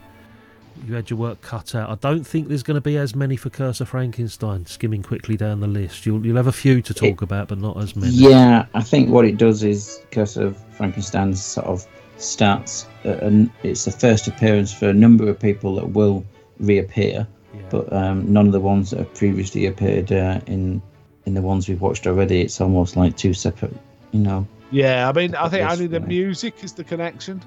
[0.86, 1.90] you had your work cut out.
[1.90, 4.66] I don't think there's going to be as many for Curse of Frankenstein.
[4.66, 7.76] Skimming quickly down the list, you'll you'll have a few to talk about, but not
[7.76, 8.12] as many.
[8.12, 13.50] Yeah, I think what it does is Curse of Frankenstein sort of starts, uh, and
[13.62, 16.24] it's the first appearance for a number of people that will
[16.58, 17.60] reappear, Yeah.
[17.70, 20.82] but um, none of the ones that have previously appeared uh, in
[21.26, 22.40] in the ones we've watched already.
[22.40, 23.76] It's almost like two separate,
[24.10, 24.46] you know.
[24.72, 26.06] Yeah, I mean, I think only the yeah.
[26.06, 27.42] music is the connection.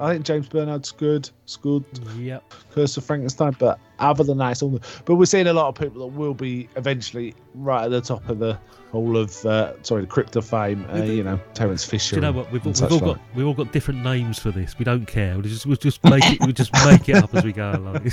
[0.00, 1.28] I think James Bernard's good.
[1.42, 1.84] It's good.
[2.16, 2.54] Yep.
[2.70, 4.80] Curse of Frankenstein, but other than that, it's all.
[5.04, 8.28] But we're seeing a lot of people that will be eventually right at the top
[8.28, 8.56] of the
[8.92, 10.86] whole of uh, sorry, the crypt of fame.
[10.92, 12.14] Uh, you know, Terence Fisher.
[12.14, 12.52] Do you know what?
[12.52, 14.78] We've, and we've all such got we've all got different names for this.
[14.78, 15.34] We don't care.
[15.34, 18.08] We'll just we'll just make it we'll just make it up as we go along.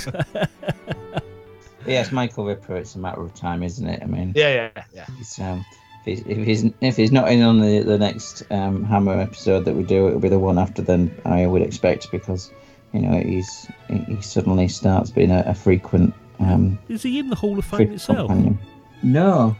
[1.86, 2.76] Yeah, it's Michael Ripper.
[2.76, 4.02] It's a matter of time, isn't it?
[4.02, 5.06] I mean, Yeah, yeah, yeah.
[5.20, 8.84] It's, um, if, he's, if he's if he's not in on the the next um,
[8.84, 10.80] Hammer episode that we do, it'll be the one after.
[10.80, 12.50] Then I would expect because
[12.94, 17.28] you know he's he, he suddenly starts being a, a frequent um, Is he in
[17.28, 18.28] the Hall of Fame itself?
[18.28, 18.58] companion.
[19.02, 19.56] No.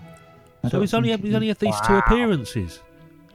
[0.65, 2.81] I So he's only had, he's only had these two appearances.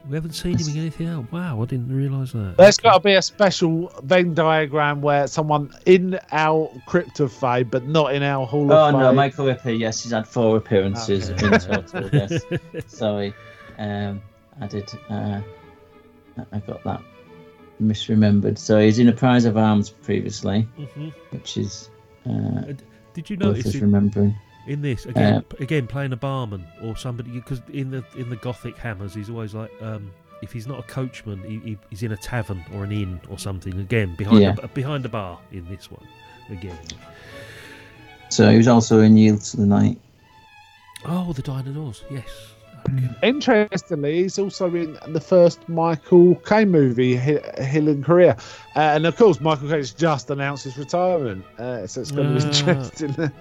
[0.10, 1.28] We haven't seen him in anything else.
[1.32, 2.56] Wow, I didn't realise that.
[2.58, 7.68] There's got to be a special Venn diagram where someone in our crypt of fame,
[7.70, 8.96] but not in our Hall Oh of Fame.
[8.96, 9.72] Oh no, Michael Ripper.
[9.72, 11.46] Yes, he's had four appearances Okay.
[11.46, 12.10] in total.
[12.12, 12.42] Yes,
[12.88, 13.34] sorry,
[13.78, 14.22] um,
[14.60, 14.92] I did.
[15.10, 15.42] Uh,
[16.38, 17.02] I- I got that
[17.82, 18.58] misremembered.
[18.58, 21.14] So he's in a Prize of Arms previously, Mhm.
[21.30, 21.90] which is
[22.26, 22.74] Uh,
[23.14, 24.36] Did you worth notice us in, remembering.
[24.68, 25.36] In this again?
[25.36, 29.30] Uh, again, playing a barman or somebody because in the in the Gothic Hammers, he's
[29.30, 30.12] always like, um,
[30.44, 33.40] if he's not a coachman, he, he, he's in a tavern or an inn or
[33.40, 33.80] something.
[33.80, 34.56] Again, behind Yeah.
[34.62, 36.08] a, behind a bar in this one.
[36.50, 36.78] Again.
[38.30, 40.00] So he was also in Yield to the Night.
[41.06, 42.04] Oh, the dinosaurs.
[42.12, 42.30] Yes.
[43.22, 48.38] Interestingly, he's also in the first Michael Caine movie, Hill in Korea.
[48.76, 51.46] Uh, and of course, Michael Caine's just announced his retirement.
[51.60, 52.70] Uh, so it's going to be Ah.
[52.70, 53.32] interesting.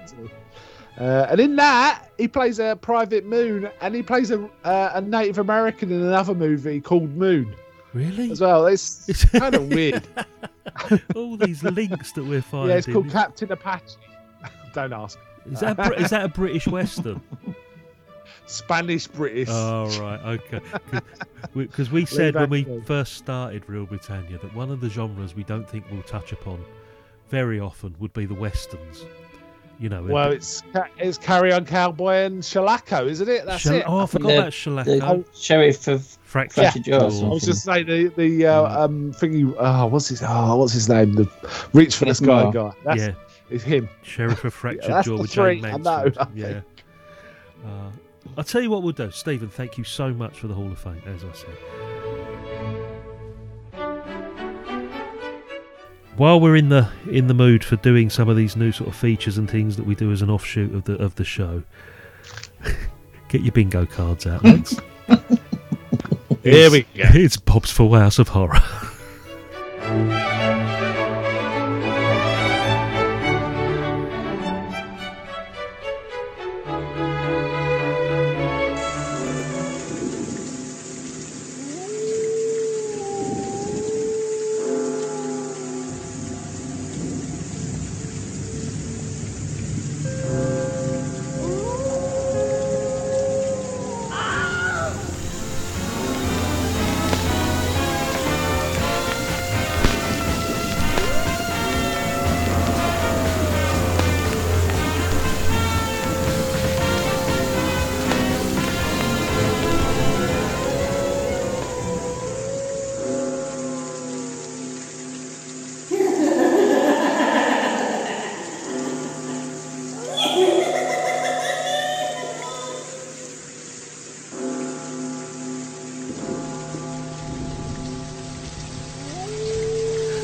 [0.99, 5.01] Uh, and in that, he plays a Private Moon and he plays a, uh, a
[5.01, 7.55] Native American in another movie called Moon
[7.95, 8.31] Really?
[8.31, 8.67] as well.
[8.67, 10.07] It's It's- kind of weird.
[11.17, 12.71] All these links that we're finding.
[12.71, 13.97] yeah, it's called Captain Apache.
[14.75, 15.19] Don't ask.
[15.51, 17.21] Is that a, is that a British Western?
[18.47, 19.49] Spanish British.
[19.51, 20.61] Oh right, okay.
[21.55, 25.45] Because we said when we first started Real Britannia that one of the genres we
[25.45, 26.63] don't think we'll touch upon
[27.29, 29.05] very often would be the westerns.
[29.81, 30.03] You know.
[30.03, 33.47] well, it's ca- it's Carry On Cowboy and Shalako, isn't it?
[33.47, 33.85] That's Shell- it.
[33.87, 34.51] Oh, I forgot The- about The
[35.01, 35.25] Shalako.
[35.35, 39.55] Sheriff of Fractured Fractured Jaw or I was just saying the the uh, um thingy.
[39.59, 40.23] Oh, what's his?
[40.23, 41.15] Oh, what's his name?
[41.15, 41.27] The
[41.73, 42.73] Reach for the Sky Whitmore.
[42.73, 42.77] guy.
[42.85, 43.13] That's yeah,
[43.49, 43.89] it's him.
[44.03, 46.61] Sheriff of Fractured that's Jaw with three, Jane I know, I Yeah.
[47.65, 47.91] Uh,
[48.37, 49.11] I'll tell you what we'll do.
[49.11, 51.57] Stephen, thank you so much for the Hall of Fame, as I said.
[56.21, 58.95] While we're in the in the mood for doing some of these new sort of
[58.95, 61.63] features and things that we do as an offshoot of the of the show,
[63.31, 64.79] get your bingo cards out, lads.
[66.43, 67.05] Here we go.
[67.15, 68.61] It's Bob's Full House of Horror.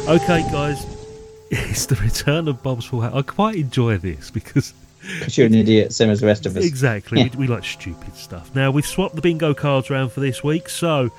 [0.09, 0.87] Okay, guys,
[1.51, 3.13] it's the return of Bob's Full House.
[3.13, 4.73] I quite enjoy this because
[5.19, 6.65] Because you're an idiot, same as the rest of us.
[6.65, 7.23] Exactly.
[7.23, 7.29] Yeah.
[7.35, 8.55] We, we like stupid stuff.
[8.55, 10.69] Now, we've swapped the bingo cards around for this week.
[10.69, 11.11] So,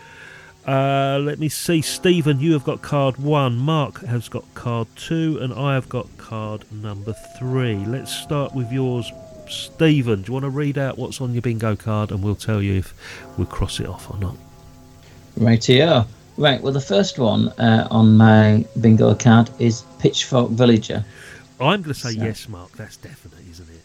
[0.66, 1.82] uh, let me see.
[1.82, 3.58] Stephen, you have got card one.
[3.58, 5.38] Mark has got card two.
[5.42, 7.76] And I have got card number three.
[7.76, 9.12] Let's start with yours,
[9.50, 10.22] Stephen.
[10.22, 12.12] Do you want to read out what's on your bingo card?
[12.12, 12.94] And we'll tell you if
[13.38, 14.38] we'll cross it off or not.
[15.38, 16.08] Rightio.
[16.38, 21.04] Right, well, the first one uh, on my bingo card is Pitchfork Villager.
[21.60, 22.72] I'm going to say So- yes, Mark.
[22.74, 23.82] That's definite, isn't it?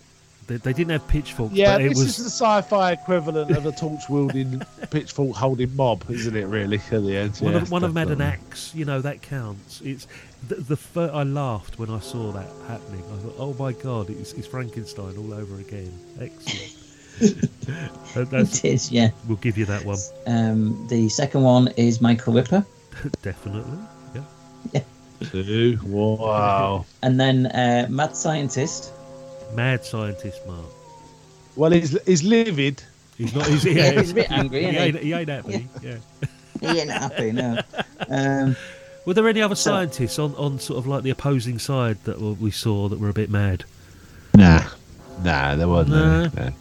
[0.48, 2.06] They, they didn't have pitchforks, Yeah, but it this was.
[2.18, 6.44] is the sci-fi equivalent of a torch wielding, pitchfork holding mob, isn't it?
[6.46, 7.36] Really, at the end.
[7.38, 8.74] One yeah, of one of them had an axe.
[8.74, 9.80] You know that counts.
[9.82, 10.08] It's
[10.48, 13.02] the, the fir- I laughed when I saw that happening.
[13.14, 15.96] I thought, oh my god, it's, it's Frankenstein all over again.
[16.20, 16.76] Excellent.
[17.20, 19.10] That- that's, It is, yeah.
[19.28, 22.64] we'll give you that one Um, the second one is Michael Ripper.
[23.22, 23.78] definitely.
[24.72, 24.80] Yeah.
[25.30, 25.78] Two.
[25.84, 26.84] Wow.
[27.02, 28.92] And then uh, Mad Scientist.
[29.54, 30.64] Mad scientist Mark.
[31.56, 32.82] Well, he's he's livid.
[33.18, 33.46] He's not.
[33.46, 35.04] He's, Yeah, yeah, he's a bit angry, He isn't ain't, he?
[35.04, 35.68] he ain't happy.
[35.82, 35.96] Yeah.
[36.60, 37.58] He ain't happy, no.
[38.08, 38.56] Um,
[39.04, 42.18] Were there any other So- scientists on, on sort of like the opposing side that
[42.20, 43.64] we saw that were a bit mad?
[44.34, 44.64] Nah,
[45.22, 45.96] nah, there wasn't.
[45.96, 46.22] No.
[46.42, 46.56] any, no.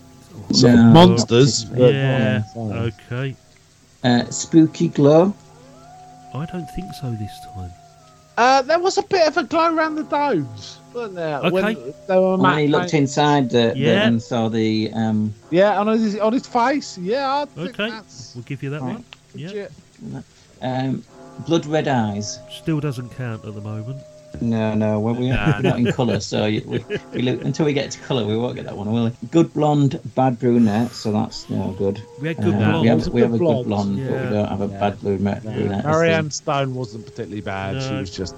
[0.56, 0.92] Sort of No.
[0.94, 1.66] monsters.
[1.76, 2.44] yeah.
[2.56, 3.36] Okay.
[4.04, 5.34] uh, Spooky Glow.
[6.34, 7.72] I don't think so this time.
[8.38, 11.38] Uh, there was a bit of a glow around the domes, wasn't there?
[11.40, 11.52] Okay.
[11.52, 14.08] When they were When he looked inside the, the Yeah.
[14.08, 16.98] and saw the um, Yeah, on his on his face.
[16.98, 17.90] Yeah, I think Okay.
[17.90, 18.94] that's We'll give you that Right.
[18.96, 19.06] one.
[19.36, 19.68] Yeah.
[20.62, 21.04] um,
[21.46, 22.40] Blood Red Eyes.
[22.50, 24.00] Still doesn't count at the moment.
[24.40, 27.74] No, no, we're, we're Nah, not in colour, so you, we, we look, until we
[27.74, 29.28] get to colour, we won't get that one, will we?
[29.30, 32.02] Good blonde, bad brunette, so that's no good.
[32.20, 34.48] We had good Uh, we have, we have a Good good blonde, but we don't
[34.48, 35.44] have a bad brunette.
[35.44, 35.54] Yeah.
[35.54, 35.86] brunette.
[35.86, 37.82] Marianne Stone wasn't particularly bad.
[37.84, 38.36] She was just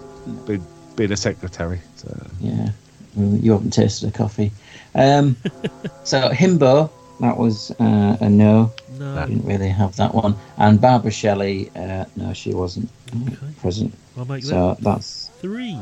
[0.47, 0.65] being,
[0.95, 1.79] being a secretary.
[1.95, 2.27] So.
[2.41, 2.69] Yeah,
[3.15, 4.51] Well, you haven't tasted a coffee.
[4.95, 5.35] Um,
[6.03, 6.89] so Himbo,
[7.21, 8.71] that was uh, a no.
[8.99, 9.25] No.
[9.25, 10.35] Didn't really have that one.
[10.57, 12.89] And Barbara Shelley, uh, no, she wasn't
[13.27, 13.37] Okay.
[13.61, 13.93] present.
[14.17, 15.77] I'll make So that that's three.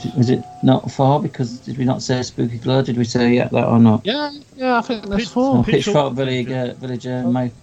[0.00, 1.20] Did- Was it not four?
[1.20, 2.80] Because did we not say Spooky Glow?
[2.82, 4.00] Did we say yeah, that or not?
[4.06, 5.64] Yeah, yeah, I think that's Pitch- four.
[5.64, 7.54] Pitchfork- Pitchfork Villager, Villager, Michael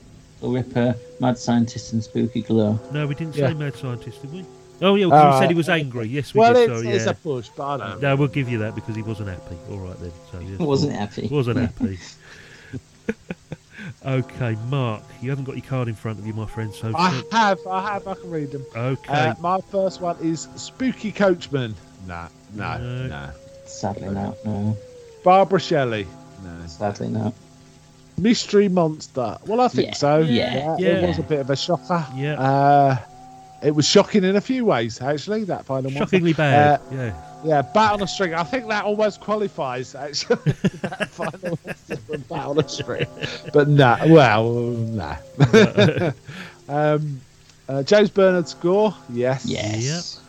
[0.41, 2.77] Ripper, Mad Scientist, and Spooky Glow.
[2.91, 3.47] No, we didn't Yeah.
[3.47, 4.45] say mad scientist, did we?
[4.81, 6.07] Oh yeah, because we Uh, said he was angry.
[6.07, 6.69] Yes, we Well, did.
[6.69, 7.11] it's, so, it's yeah.
[7.11, 8.01] a push, but I don't.
[8.01, 9.55] No, we'll give you that because he wasn't happy.
[9.71, 10.11] All right then.
[10.31, 11.27] So yes, Wasn't happy.
[11.31, 11.97] Wasn't happy.
[14.07, 16.73] okay, Mark, you haven't got your card in front of you, my friend.
[16.73, 18.65] So I have, I have, I can read them.
[18.75, 21.75] okay, Uh, my first one is Spooky Coachman.
[22.07, 23.07] Nah, no, No.
[23.07, 23.29] no.
[23.65, 24.37] Sadly not.
[24.45, 24.77] No.
[25.23, 26.07] Barbara Shelley.
[26.43, 26.67] No.
[26.67, 27.33] Sadly not.
[28.17, 29.37] Mystery Monster.
[29.45, 29.93] Well, I think Yeah.
[29.95, 30.17] so.
[30.19, 30.73] Yeah.
[30.75, 31.05] It Yeah.
[31.07, 32.05] was a bit of a shocker.
[32.15, 32.39] Yeah.
[32.41, 32.97] Uh,
[33.61, 35.43] it was shocking in a few ways, actually.
[35.43, 35.97] That final one.
[35.99, 36.79] shockingly bad.
[36.79, 37.11] Uh, yeah.
[37.43, 38.33] Yeah, bat on a string.
[38.33, 40.37] I think that almost qualifies, actually.
[40.81, 43.05] that final one, bat on a string.
[43.53, 45.15] But no, well, no.
[46.69, 47.21] um,
[47.69, 49.45] uh, James Bernard score, yes.
[49.45, 50.19] Yes.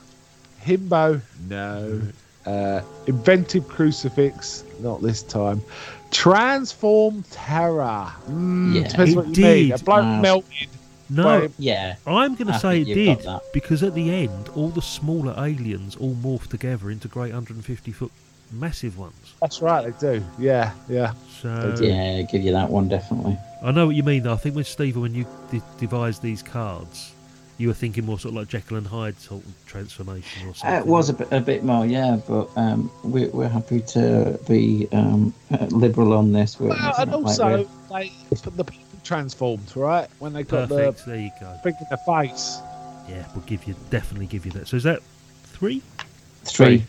[0.64, 2.00] Himbo, no.
[2.44, 5.62] Uh, inventive crucifix, not this time.
[6.11, 8.11] Transform terror.
[8.30, 8.88] Mm, Yeah.
[8.88, 9.72] depends It what you mean.
[9.72, 9.84] A did.
[9.84, 10.20] bloke Wow.
[10.20, 10.68] melted.
[11.11, 11.96] No, Well, Yeah.
[12.06, 16.14] I'm going to say it did because at the end, all the smaller aliens all
[16.14, 18.12] morphed together into great 150 foot
[18.52, 19.34] massive ones.
[19.40, 20.24] That's right, they do.
[20.38, 21.12] Yeah, yeah.
[21.42, 23.38] So Yeah, give you that one definitely.
[23.62, 24.22] I know what you mean.
[24.22, 24.32] though.
[24.32, 27.12] I think when Stephen, when you de- devised these cards,
[27.59, 30.54] you were thinking more sort of like Jekyll and Hyde sort of transformation or Uh,
[30.54, 30.78] something.
[30.78, 34.86] it was a bit, a bit more, yeah, but um, we, we're happy to be
[34.92, 36.61] um, uh, liberal on this.
[36.61, 40.09] We're, Well, and not like also, the people transformed, right?
[40.18, 41.07] When they got perfect.
[41.07, 41.53] There you go.
[41.53, 42.59] the thing in the face.
[43.09, 44.68] Yeah, we'll give you definitely give you that.
[44.68, 45.01] So is that
[45.44, 45.82] three?
[46.44, 46.84] three.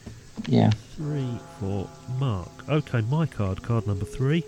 [0.48, 0.72] Yeah.
[0.96, 2.50] Three for Mark.
[2.70, 4.44] Okay, my card, card number three.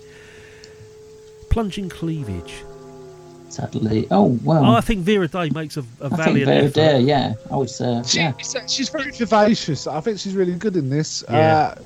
[1.49, 2.63] Plunging cleavage.
[3.49, 4.07] Sadly.
[4.11, 4.65] Oh well.
[4.65, 6.73] Oh, I think Vera Day makes a, a I think valiant Vera effort.
[6.73, 7.33] Day, yeah.
[7.51, 8.33] I would say, She, yeah.
[8.37, 9.87] She's very vivacious.
[9.87, 11.23] I think she's really good in this.
[11.29, 11.75] Yeah.
[11.77, 11.81] Uh,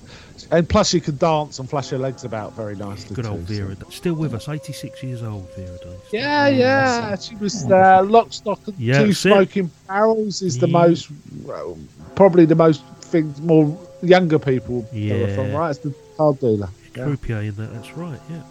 [0.51, 3.15] and plus, she can dance and flash her legs about very nicely.
[3.15, 3.86] Good old too, Vera Day.
[3.89, 5.77] Still with us, 86 years old, Vera.
[6.11, 7.15] Yeah, yeah.
[7.17, 9.29] She was uh, lock, stock, and Yeah, two that's it.
[9.29, 10.41] smoking barrels.
[10.41, 10.73] Is the Yeah.
[10.73, 11.09] most,
[11.43, 11.77] well,
[12.15, 15.15] probably the most thing more younger people yeah.
[15.15, 15.36] Yeah.
[15.36, 15.69] from, right?
[15.71, 16.69] It's the card dealer.
[16.95, 17.03] Yeah.
[17.05, 18.41] Croupier in that, that's right, yeah.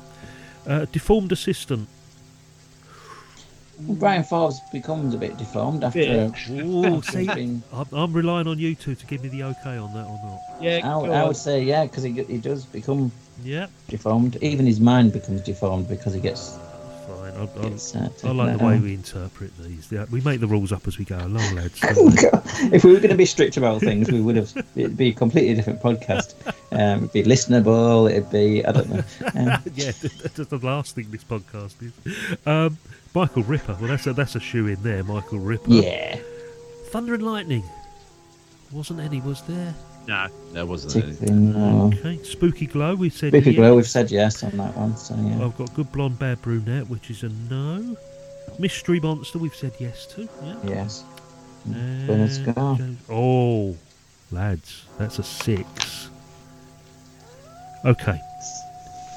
[0.66, 1.88] Uh, deformed assistant.
[3.80, 6.00] Bryan Forbes becomes a bit deformed after.
[6.00, 6.30] Yeah.
[6.62, 9.92] Ooh, see, being- I'm, I'm relying on you two to give me the okay on
[9.94, 10.40] that or not.
[10.62, 13.10] Yeah, I, would- I would say, yeah, because he, he does become
[13.42, 14.36] Yeah, deformed.
[14.42, 16.56] Even his mind becomes deformed because he gets.
[17.06, 17.32] fine.
[17.34, 18.68] I, I, gets uh, I like the out.
[18.70, 19.90] way we interpret these.
[19.90, 21.80] Yeah, we make the rules up as we go along, lads.
[21.82, 22.22] Oh, don't we?
[22.30, 22.42] God.
[22.72, 24.52] if we were going to be strict about things, we would have.
[24.76, 26.34] It'd be a completely different podcast.
[26.70, 28.08] Um, it'd be listenable.
[28.10, 29.02] It'd be I don't know.
[29.34, 32.36] Um, yeah, that's the last thing this podcast is.
[32.46, 32.78] Um,
[33.14, 33.76] Michael Ripper.
[33.80, 35.70] Well, that's a, that's a shoe in there, Michael Ripper.
[35.70, 36.18] yeah,
[36.86, 37.62] Thunder and Lightning.
[38.72, 39.74] Wasn't any, was there?
[40.06, 41.52] No, there wasn't anything.
[41.52, 41.92] particularly no.
[41.98, 42.22] Okay.
[42.24, 43.56] Spooky Glow, we said Spooky yes.
[43.56, 44.96] Glow, we've said yes on that one.
[44.96, 45.44] So yeah.
[45.44, 47.96] I've got Good Blonde Bad Brunette, which is a no.
[48.58, 50.28] Mystery Monster, we've said yes to.
[50.42, 50.56] Yeah.
[50.64, 51.04] Yes.
[51.66, 52.78] And Scar.
[53.08, 53.76] Oh,
[54.30, 56.10] lads, that's a six.
[57.84, 58.20] Okay.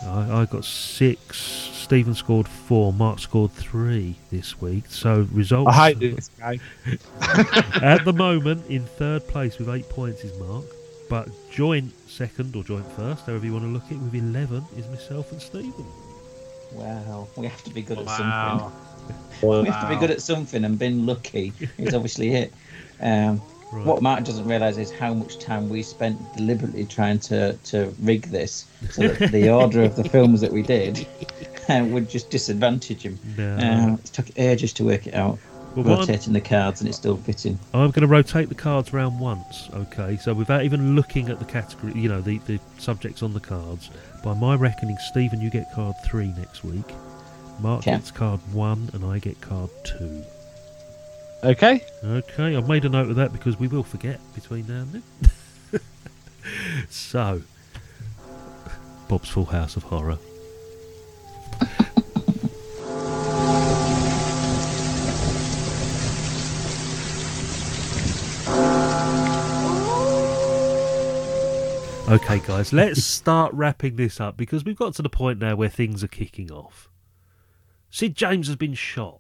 [0.06, 1.77] I, I got six.
[1.88, 2.92] Stephen scored four.
[2.92, 4.84] Mark scored three this week.
[4.90, 6.60] So results I hate this game.
[7.82, 10.66] at the moment in third place with eight points is Mark,
[11.10, 14.66] but joint second or joint first, however you want to look at it, with eleven
[14.76, 15.86] is myself and Stephen.
[16.74, 18.58] Wow, we have to be good at Wow.
[18.58, 18.82] something.
[19.42, 22.54] We have to be good at something, and being lucky is obviously it.
[23.00, 23.42] Um,
[23.72, 23.86] Right.
[23.86, 28.24] What Mark doesn't realise is how much time we spent deliberately trying to, to rig
[28.24, 31.06] this so that the order of the films that we did
[31.68, 33.20] uh, would just disadvantage him.
[33.38, 33.58] No.
[33.58, 35.38] Um, it took ages to work it out,
[35.76, 37.60] Well, rotating the cards, and it's still fitting.
[37.74, 40.16] I'm going to rotate the cards round once, okay?
[40.16, 43.90] So without even looking at the category, you know, the, the subjects on the cards,
[44.24, 46.90] by my reckoning, Stephen, you get card three next week.
[47.60, 47.92] Mark Okay.
[47.98, 50.24] gets card one, and I get card two.
[51.44, 51.82] Okay.
[52.04, 55.04] Okay, I've made a note of that because we will forget between now and
[55.72, 55.82] then.
[56.90, 57.42] so,
[59.08, 60.18] Bob's Full House of Horror.
[72.10, 75.70] Okay, guys, let's start wrapping this up because we've got to the point now where
[75.70, 76.90] things are kicking off.
[77.92, 79.20] Sid James has been shot.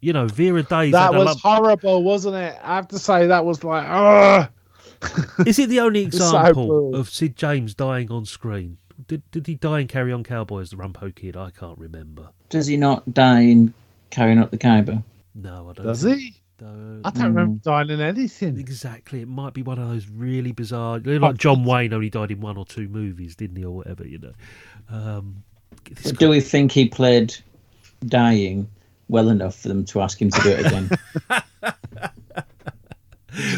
[0.00, 2.56] You know, Vera Day's That was lump- horrible, wasn't it?
[2.62, 4.48] I have to say that was like, ugh.
[5.46, 8.78] Is it the only It's so example of Sid James dying on screen?
[9.08, 11.36] Did did he die in Carry On Cowboy as the Rumpo Kid?
[11.36, 12.28] I can't remember.
[12.48, 13.74] Does he not die in
[14.10, 14.98] carrying up the Cowboy?
[15.34, 15.86] No, I don't.
[15.86, 16.34] Does think- he?
[16.58, 18.58] Don't- I don't remember dying in anything.
[18.58, 19.20] Exactly.
[19.20, 20.98] It might be one of those really bizarre.
[21.00, 24.18] Like John Wayne only died in one or two movies, didn't he, or whatever, you
[24.18, 24.32] know.
[24.88, 25.42] Um,
[26.18, 27.34] do we think he played
[28.06, 28.66] dying
[29.08, 30.90] well enough for them to ask him to do it again?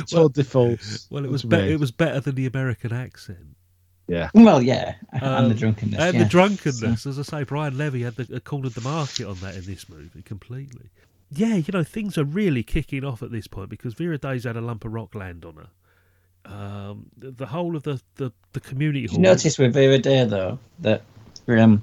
[0.06, 1.06] Tour de force.
[1.10, 3.54] well, it was to be- it was better than the American accent
[4.08, 4.30] Yeah.
[4.34, 6.00] well, yeah, and Um, the drunkenness.
[6.00, 6.22] and yeah.
[6.24, 7.06] the drunkenness.
[7.06, 9.88] As I say, Brian Levy had the had cornered the market on that in this
[9.88, 10.90] movie completely.
[11.30, 14.56] Yeah, you know things are really kicking off at this point because Vera Day's had
[14.56, 15.68] a lump of rock land on her.
[16.50, 19.16] Um, the, the whole of the the, the community Did hall.
[19.18, 21.02] you notice with Vera Day though that
[21.46, 21.82] um,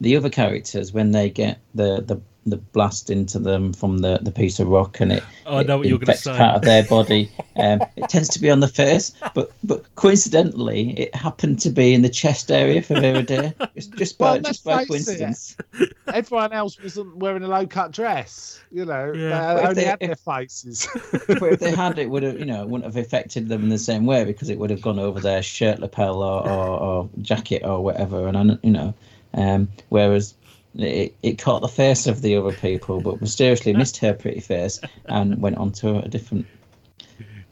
[0.00, 4.32] the other characters when they get the, the the blast into them from the, the
[4.32, 6.36] piece of rock and it, Oh, I know it what you're gonna say.
[6.36, 10.98] part of their body, um, it tends to be on the face, but but coincidentally
[10.98, 14.40] it happened to be in the chest area for Vera Day, just, just by Well,
[14.40, 14.88] just by face it.
[14.88, 15.56] coincidence.
[16.12, 18.60] Everyone else wasn't wearing a low cut dress.
[18.70, 19.54] You know, Yeah.
[19.54, 20.88] they only they- had if- their faces.
[21.28, 23.68] but if they had, it would have, you know, it wouldn't have affected them in
[23.68, 27.10] the same way because it would have gone over their shirt lapel or, or, or
[27.20, 28.94] jacket or whatever, and I- you know,
[29.34, 30.34] um, whereas
[30.76, 34.80] it, it caught the face of the other people, but mysteriously missed her pretty face
[35.06, 36.46] and went on to a different,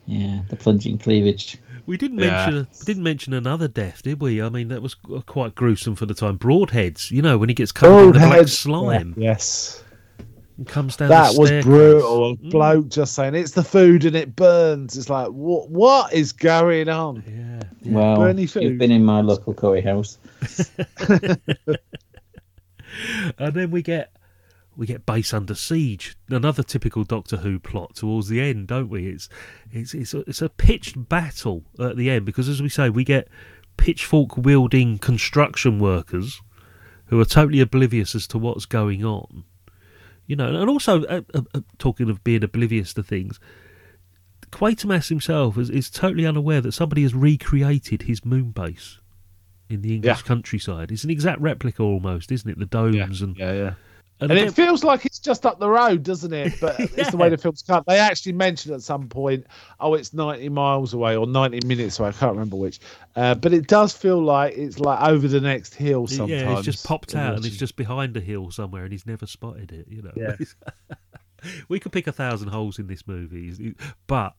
[0.06, 1.58] yeah, the plunging cleavage.
[1.86, 2.26] We didn't Yeah.
[2.46, 4.40] mention we didn't mention another death, did we?
[4.40, 4.94] I mean, that was
[5.26, 6.38] quite gruesome for the time.
[6.38, 8.48] Broadheads, you know, when he gets covered in the black Broadheads.
[8.50, 9.82] slime Yes.
[10.56, 11.08] and comes down.
[11.08, 12.36] That the was brutal.
[12.36, 12.50] Mm.
[12.50, 14.96] bloke just saying it's the food and it burns.
[14.96, 17.24] It's like what what is going on?
[17.26, 17.92] Yeah, yeah.
[17.92, 20.18] Well, Bernie you've been in my local curry house.
[23.38, 24.14] and then we get
[24.76, 26.16] we get base under siege.
[26.28, 29.08] Another typical Doctor Who plot towards the end, don't we?
[29.08, 29.28] It's
[29.70, 33.04] it's it's a, it's a pitched battle at the end because, as we say, we
[33.04, 33.28] get
[33.76, 36.40] pitchfork wielding construction workers
[37.06, 39.44] who are totally oblivious as to what's going on.
[40.26, 43.40] You know, and also uh, uh, uh, talking of being oblivious to things,
[44.52, 48.98] Quatermass himself is, is totally unaware that somebody has recreated his moon base
[49.72, 50.22] in the English Yeah.
[50.26, 50.90] countryside.
[50.92, 52.58] It's an exact replica almost, isn't it?
[52.58, 53.74] The domes and Yeah, yeah.
[54.20, 56.54] and And it feels like it's just up the road, doesn't it?
[56.60, 57.84] But it's the way the film's cut.
[57.86, 59.46] They actually mentioned at some point,
[59.80, 62.10] oh, it's 90 miles away or 90 minutes away.
[62.10, 62.80] I can't remember which.
[63.16, 66.30] Uh, but it does feel like it's like over the next hill sometimes.
[66.42, 69.26] Yeah, it's just popped out and it's just behind a hill somewhere, and he's never
[69.26, 69.86] spotted it.
[69.88, 70.36] You know, Yeah.
[71.68, 73.74] we could pick a thousand holes in this movie,
[74.06, 74.34] but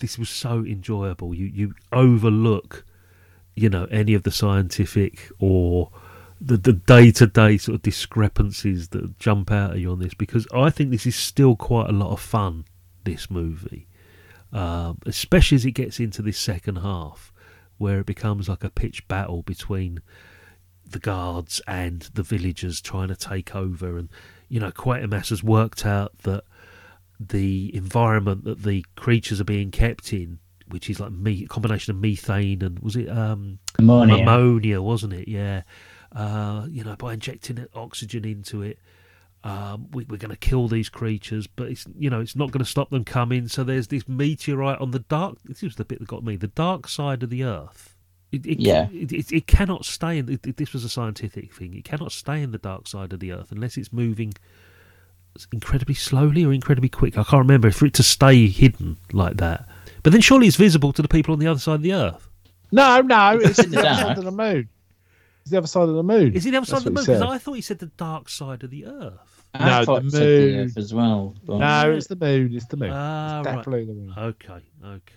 [0.00, 1.32] this was so enjoyable.
[1.34, 2.84] You you overlook,
[3.54, 5.90] you know, any of the scientific or
[6.40, 10.14] the the day to day sort of discrepancies that jump out at you on this
[10.14, 12.64] because I think this is still quite a lot of fun.
[13.04, 13.88] This movie,
[14.52, 17.32] um, especially as it gets into this second half,
[17.78, 20.00] where it becomes like a pitched battle between
[20.88, 23.98] the guards and the villagers trying to take over.
[23.98, 24.08] And,
[24.48, 26.44] you know, Quatermass has worked out that
[27.18, 30.38] the environment that the creatures are being kept in,
[30.72, 34.22] which is like me, combination of methane and was it um, Ammonia.
[34.22, 35.28] ammonia, wasn't it?
[35.28, 35.62] Yeah.
[36.14, 38.78] Uh, you know, by injecting oxygen into it,
[39.44, 42.64] um, we, we're going to kill these creatures, but it's you know it's not going
[42.64, 43.48] to stop them coming.
[43.48, 45.38] So there's this meteorite on the dark.
[45.44, 46.36] This was the bit that got me.
[46.36, 47.96] The dark side of the Earth.
[48.30, 48.88] It, it, Yeah.
[48.92, 50.38] It, it, it cannot stay in.
[50.42, 51.74] This was a scientific thing.
[51.74, 54.32] It cannot stay in the dark side of the Earth unless it's moving
[55.52, 57.18] incredibly slowly or incredibly quick.
[57.18, 59.68] I can't remember for it to stay hidden like that.
[60.02, 62.28] But then surely it's visible to the people on the other side of the Earth.
[62.72, 64.68] No, no, it's in the the other side of the moon.
[65.42, 66.34] It's the other side of the moon.
[66.34, 67.04] Is it the other side of the moon?
[67.04, 67.20] Because.
[67.20, 69.42] I thought he said the dark side of the Earth.
[69.54, 70.72] I No, the it said the moon.
[70.76, 71.34] As well.
[71.44, 72.54] But No, it's the moon.
[72.54, 72.90] It's the moon.
[72.92, 73.56] Ah, it's right.
[73.56, 74.14] definitely the moon.
[74.16, 75.14] Okay, okay.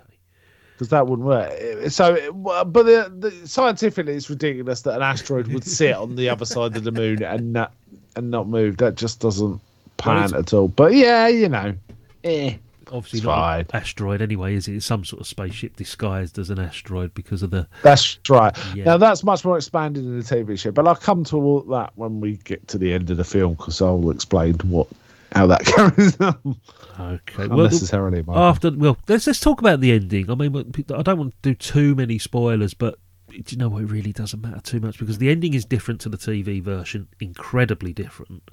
[0.74, 1.90] Because that wouldn't work.
[1.90, 6.44] So, but the, the, scientifically, it's ridiculous that an asteroid would sit on the other
[6.44, 7.74] side of the moon and not
[8.18, 8.78] and not move.
[8.78, 9.62] That just doesn't
[9.98, 10.68] pan it's- at all.
[10.68, 11.76] But yeah, you know,
[12.26, 12.58] eh.
[12.92, 13.60] Obviously It's not fine.
[13.62, 14.76] an asteroid anyway, is it?
[14.76, 18.56] It's some sort of spaceship disguised as an asteroid because of the That's right.
[18.76, 18.86] Yeah.
[18.86, 21.92] Now that's much more expanded in the TV show, but I'll come to all that
[21.96, 24.88] when we get to the end of the film because I'll explain what
[25.34, 26.56] how that carries on.
[27.00, 27.48] okay.
[27.48, 28.42] Well, Unnecessarily, Michael.
[28.44, 30.30] after well, let's let's talk about the ending.
[30.32, 30.56] I mean,
[30.96, 32.98] I don't want to do too many spoilers, but
[33.30, 33.84] do you know what?
[33.84, 37.08] It really doesn't matter too much because the ending is different to the TV version,
[37.20, 38.44] incredibly different.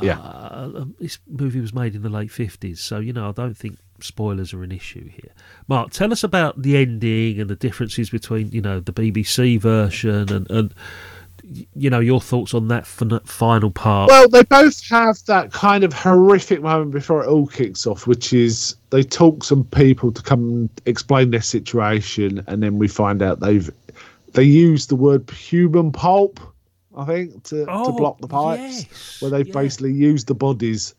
[0.00, 0.18] Yeah.
[0.18, 3.56] Uh, um, this movie was made in the late fifties, so you know I don't
[3.56, 5.32] think spoilers are an issue here.
[5.66, 10.32] Mark, tell us about the ending and the differences between you know the BBC version
[10.32, 10.74] and and
[11.74, 14.10] you know your thoughts on that final part.
[14.10, 18.32] Well, they both have that kind of horrific moment before it all kicks off, which
[18.32, 23.22] is they talk some people to come and explain their situation, and then we find
[23.22, 23.70] out they've
[24.34, 26.40] they use the word human pulp,
[26.98, 29.52] I think, to, to Oh, block the pipes, yes, where they've yeah.
[29.54, 30.94] basically used the bodies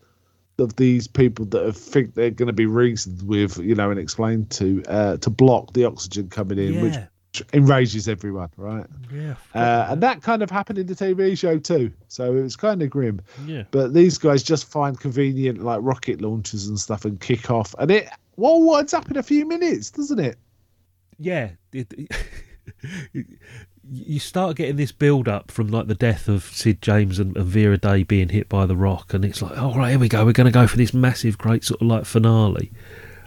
[0.58, 4.00] of these people that have think they're going to be reasoned with, you know, and
[4.00, 7.06] explained to uh, to block the oxygen coming in, which yeah,
[7.54, 8.84] enrages everyone, right?
[9.12, 11.90] yeah, Uh, and that kind of happened in the TV show too.
[12.08, 13.20] So it was kind of grim.
[13.46, 13.62] yeah.
[13.70, 17.90] But these guys just find convenient like rocket launchers and stuff and kick off, and
[17.90, 20.36] it well winds up in a few minutes, doesn't it?
[21.18, 22.10] yeah, it, it-
[23.92, 27.46] you start getting this build up from like the death of Sid James and, and
[27.46, 30.24] Vera Day being hit by the rock, and it's like, all right, here we go,
[30.24, 32.70] we're going to go for this massive, great sort of like finale,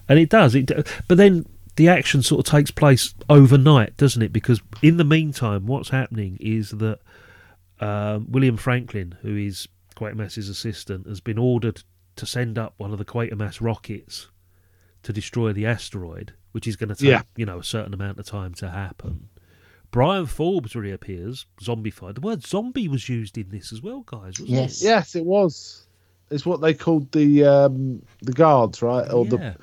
[0.07, 0.55] and it does.
[0.55, 0.72] It,
[1.07, 1.45] but then
[1.76, 4.32] the action sort of takes place overnight, doesn't it?
[4.32, 6.99] Because in the meantime, what's happening is that
[7.80, 11.84] um, William Franklyn, who is Quatermass's assistant, has been ordered
[12.16, 14.30] to send up one of the Quatermass rockets
[15.01, 17.24] to destroy the asteroid, which is going to take Yeah.
[17.36, 19.30] you know a certain amount of time to happen.
[19.94, 22.16] Bryan Forbes reappears, zombified.
[22.16, 24.39] The word zombie was used in this as well, guys.
[24.39, 24.82] Wasn't Yes.
[24.82, 24.86] It?
[24.86, 25.86] Yes, it was.
[26.32, 29.08] It's what they called the um, the guards, right?
[29.14, 29.54] Or yeah.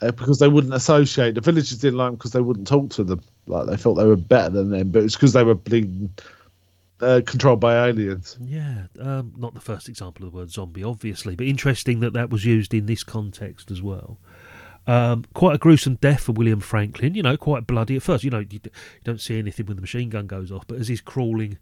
[0.00, 1.34] the uh, because they wouldn't associate.
[1.34, 3.20] The villagers didn't like them because they wouldn't talk to them.
[3.46, 6.08] Like they thought they were better than them, but it's because they were being
[7.02, 8.38] uh, controlled by aliens.
[8.40, 12.30] Yeah, um, not the first example of the word zombie, obviously, but interesting that that
[12.30, 14.18] was used in this context as well.
[14.86, 18.22] Um, quite a gruesome death for William Franklyn, you know, quite bloody at first.
[18.22, 18.70] You know, you, you
[19.02, 21.58] don't see anything when the machine gun goes off, but as he's crawling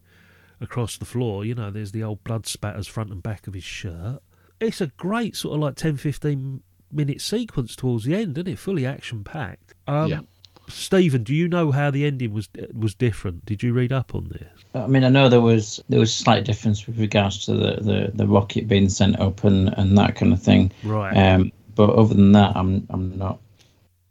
[0.60, 3.64] across the floor, you know, there's the old blood spatters front and back of his
[3.64, 4.20] shirt.
[4.60, 8.58] It's a great sort of like 10 15 minute sequence towards the end, isn't it?
[8.58, 9.74] Fully action packed.
[9.86, 10.20] Um, Yeah.
[10.68, 13.44] Stephen, do you know how the ending was was different?
[13.44, 14.64] Did you read up on this?
[14.74, 18.12] I mean, I know there was there was slight difference with regards to the, the,
[18.14, 20.70] the rocket being sent up and, and that kind of thing.
[20.84, 21.14] Right.
[21.14, 23.38] Um, but other than that, I'm I'm not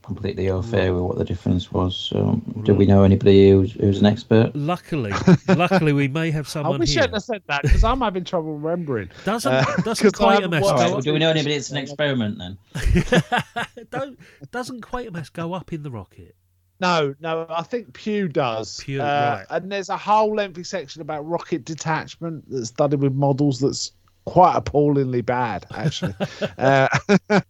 [0.03, 1.95] completely au fait with what the difference was.
[1.95, 4.51] So, do we know anybody who's, who's an expert?
[4.55, 5.13] Luckily,
[5.47, 6.65] luckily, we may have someone.
[6.65, 7.01] I someone wish you here.
[7.03, 9.09] hadn't have said that because I'm having trouble remembering.
[9.25, 11.03] Doesn't Uh, doesn't 'cause I haven't Quatermass watched go All right, up?
[11.03, 12.57] do we know anybody that's an experiment then?
[13.91, 14.19] Don't,
[14.51, 16.35] doesn't Quatermass go up in the rocket?
[16.79, 18.79] No, no, I think Pugh does.
[18.83, 19.55] Pugh, uh, right.
[19.55, 23.91] And there's a whole lengthy section about rocket detachment that's done with models that's
[24.31, 26.15] quite appallingly bad, actually.
[26.57, 26.87] uh,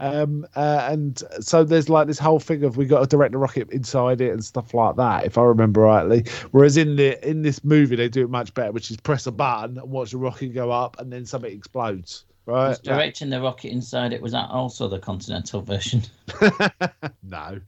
[0.00, 3.38] um, uh, and so there's like this whole thing of we got to direct the
[3.38, 6.24] rocket inside it and stuff like that, if I remember rightly.
[6.52, 9.32] Whereas in the in this movie they do it much better, which is press a
[9.32, 12.24] button and watch the rocket go up and then something explodes.
[12.50, 12.70] Right?
[12.70, 16.02] Was directing the rocket inside it was that also the continental version?
[17.22, 17.60] no.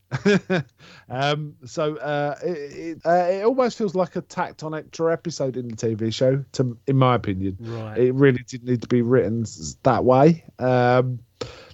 [1.08, 5.56] um, so uh, it it, uh, it almost feels like a tacked on extra episode
[5.56, 7.56] in the TV show, to in my opinion.
[7.60, 7.98] Right.
[7.98, 9.46] It really didn't need to be written
[9.84, 10.44] that way.
[10.58, 11.20] Um,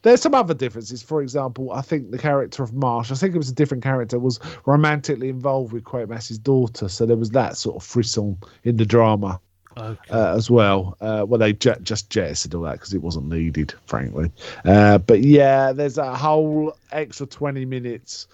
[0.02, 1.02] there's some other differences.
[1.02, 4.18] For example, I think the character of Marsh, I think it was a different character,
[4.18, 6.88] was romantically involved with Quatermass's daughter.
[6.88, 9.40] So there was that sort of frisson in the drama
[9.78, 10.10] okay.
[10.10, 10.96] uh, as well.
[11.00, 14.30] Uh, well, they jet, just jettisoned all that because it wasn't needed, frankly.
[14.64, 18.26] Uh, but yeah, there's a whole extra 20 minutes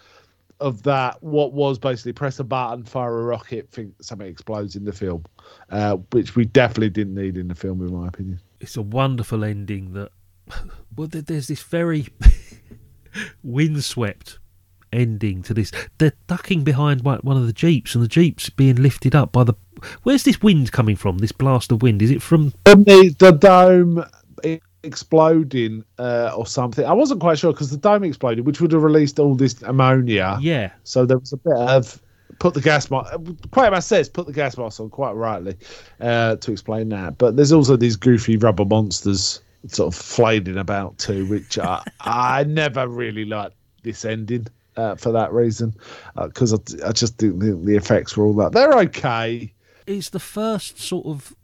[0.60, 1.22] of that.
[1.22, 5.24] What was basically press a button, fire a rocket, think something explodes in the film,
[5.70, 8.40] uh, which we definitely didn't need in the film, in my opinion.
[8.60, 10.10] it's a wonderful ending that.
[10.96, 12.06] Well, there's this very
[13.42, 14.38] windswept
[14.92, 15.72] ending to this.
[15.98, 19.54] They're ducking behind one of the jeeps, and the jeep's being lifted up by the.
[20.02, 21.18] Where's this wind coming from?
[21.18, 22.02] This blast of wind?
[22.02, 22.52] Is it from?
[22.66, 24.04] And the, the dome
[24.84, 26.84] exploding uh, or something.
[26.84, 30.38] I wasn't quite sure because the dome exploded, which would have released all this ammonia.
[30.40, 32.00] Yeah, So there was a bit of
[32.38, 33.12] put the gas mask.
[33.50, 35.56] Quatermass says put the gas mask on quite rightly
[36.00, 37.18] uh, to explain that.
[37.18, 42.44] But there's also these goofy rubber monsters sort of flailing about too, which I, I
[42.44, 44.46] never really liked this ending
[44.76, 45.74] uh, for that reason
[46.16, 48.52] because I, I just didn't think the effects were all that.
[48.52, 49.52] They're okay.
[49.86, 51.34] It's the first sort of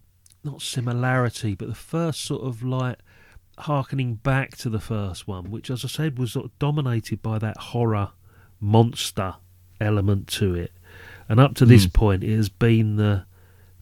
[0.44, 2.98] not similarity, but the first sort of like
[3.58, 7.38] harkening back to the first one, which, as I said, was sort of dominated by
[7.38, 8.10] that horror
[8.58, 9.36] monster
[9.80, 10.72] element to it.
[11.28, 11.90] And up to this hmm.
[11.90, 13.24] point, it has been the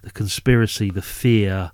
[0.03, 1.73] the conspiracy, the fear,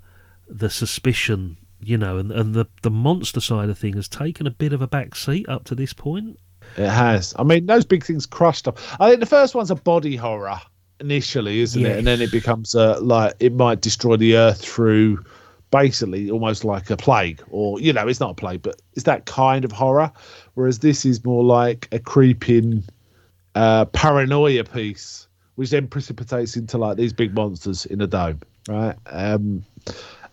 [0.49, 4.51] the suspicion, you know, and, and the the monster side of thing has taken a
[4.51, 6.39] bit of a back seat up to this point.
[6.77, 7.35] It has.
[7.39, 8.79] I mean, those big things crushed up.
[8.99, 10.61] I think the first one's a body horror
[11.01, 11.93] initially, isn't Yes.
[11.95, 11.99] it?
[11.99, 15.25] And then it becomes a like it might destroy the earth through
[15.71, 19.27] basically almost like a plague, or you know, it's not a plague, but it's that
[19.27, 20.13] kind of horror.
[20.55, 22.85] Whereas this is more like a creeping
[23.55, 25.27] uh, paranoia piece,
[25.57, 28.95] which then precipitates into like these big monsters in a dome, right?
[29.07, 29.65] Um,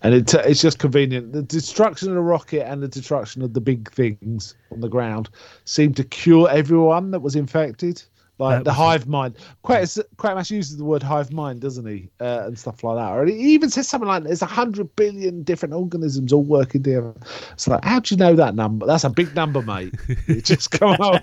[0.04, 1.32] and it, it's just convenient.
[1.34, 5.30] The destruction of the rocket and the destruction of the big things on the ground
[5.66, 8.02] seemed to cure everyone that was infected.
[8.42, 9.38] Like That the hive mind.
[9.64, 12.10] Quatermass Quatermass uses the word hive mind, doesn't he?
[12.20, 13.12] Uh, and stuff like that.
[13.12, 17.14] Or he even says something like there's a hundred billion different organisms all working together.
[17.54, 18.88] It's like, how do you know that number?
[18.88, 19.94] That's a big number, mate.
[20.28, 21.22] It just come on.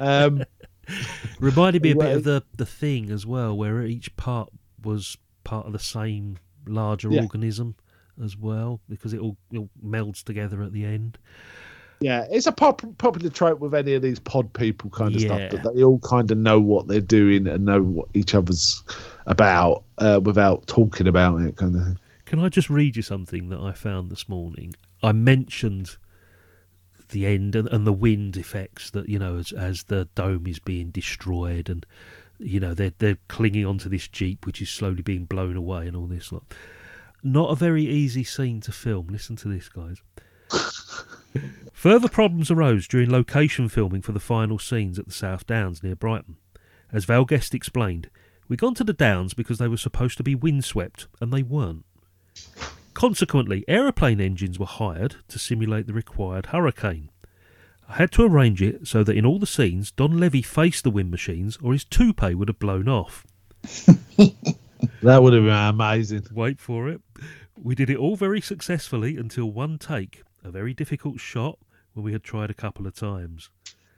[0.00, 0.44] Um,
[1.40, 4.50] Reminded me a bit of the the thing as well, where each part
[4.82, 7.22] was part of the same larger Yeah.
[7.22, 7.74] organism
[8.22, 11.18] as well, because it all, it all melds together at the end.
[12.00, 15.48] Yeah, it's a pop- popular trope with any of these pod people kind of Yeah.
[15.48, 18.82] stuff, but they all kind of know what they're doing and know what each other's
[19.26, 21.98] about uh, without talking about it, kind of thing.
[22.26, 24.74] Can I just read you something that I found this morning?
[25.02, 25.96] I mentioned
[27.10, 30.58] the end and, and the wind effects that you know as as the dome is
[30.58, 31.84] being destroyed and
[32.38, 35.96] you know they're they're clinging onto this jeep which is slowly being blown away and
[35.96, 36.42] all this lot.
[37.22, 39.06] Not a very easy scene to film.
[39.08, 40.02] Listen to this, guys.
[41.72, 45.96] Further problems arose during location filming for the final scenes at the South Downs near
[45.96, 46.36] Brighton.
[46.92, 48.08] As Val Guest explained,
[48.48, 51.84] we gone to the Downs because they were supposed to be windswept, and they weren't.
[52.94, 57.10] Consequently, aeroplane engines were hired to simulate the required hurricane.
[57.88, 61.10] I had to arrange it so that in all the scenes, Donlevy faced the wind
[61.10, 63.26] machines, or his toupee would have blown off.
[65.02, 66.26] That would have been amazing.
[66.32, 67.00] Wait for it.
[67.60, 71.58] We did it all very successfully until one take, a very difficult shot
[71.94, 73.50] when we had tried a couple of times.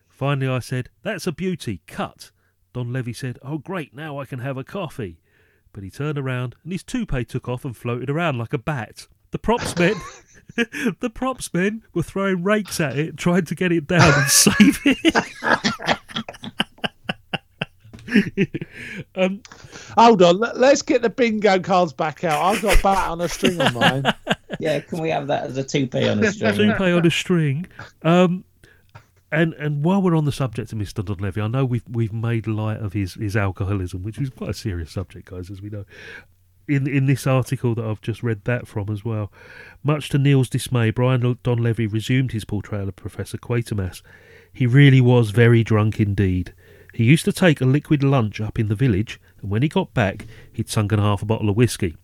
[0.08, 2.30] Finally, I said, That's a beauty, cut.
[2.74, 5.18] Donlevy said, Oh, great, now I can have a coffee.
[5.72, 9.08] But he turned around and his toupee took off and floated around like a bat.
[9.32, 9.94] The props men.
[10.56, 14.80] the props men were throwing rakes at it, trying to get it down and save
[14.84, 15.16] it.
[19.16, 19.42] um,
[19.98, 22.40] Hold on, let- let's get the bingo cards back out.
[22.42, 24.14] I've got bat on a string on mine.
[24.60, 26.54] Yeah, can we have that as a toupee on a string?
[26.54, 27.66] toupee on a string.
[28.02, 28.44] Um,
[29.32, 31.04] and and while we're on the subject of Mr.
[31.04, 34.54] Donlevy, I know we've we've made light of his, his alcoholism, which is quite a
[34.54, 35.84] serious subject, guys, as we know.
[36.68, 39.32] In in this article that I've just read that from as well,
[39.82, 44.02] much to Neil's dismay, Brian Donlevy resumed his portrayal of Professor Quatermass.
[44.52, 46.54] He really was very drunk indeed.
[46.94, 49.92] He used to take a liquid lunch up in the village, and when he got
[49.92, 51.96] back, he'd sunken half a bottle of whiskey.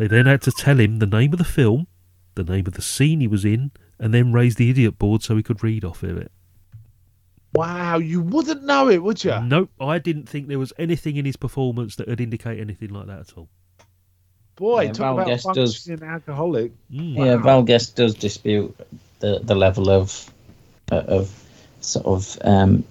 [0.00, 1.86] They then had to tell him the name of the film,
[2.34, 5.36] the name of the scene he was in, and then raise the idiot board so
[5.36, 6.32] he could read off of it.
[7.52, 9.38] Wow, you wouldn't know it, would you?
[9.42, 13.08] Nope, I didn't think there was anything in his performance that would indicate anything like
[13.08, 13.50] that at all.
[14.56, 16.72] Boy, Yeah, talk Val about Guest does- functioning alcoholic.
[16.90, 17.16] Mm.
[17.18, 18.74] Yeah, Val Guest does dispute
[19.18, 20.32] the, the level of
[20.90, 21.44] uh, of
[21.82, 22.84] sort of um,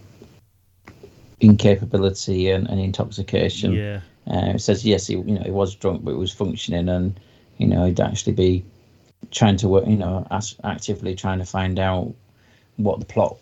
[1.39, 3.73] incapability and, and intoxication.
[3.73, 6.89] Yeah, Uh, it says yes, he you know he was drunk, but he was functioning,
[6.89, 7.19] and
[7.57, 8.63] you know he'd actually be
[9.31, 12.13] trying to work, you know, as, actively trying to find out
[12.77, 13.37] what the plot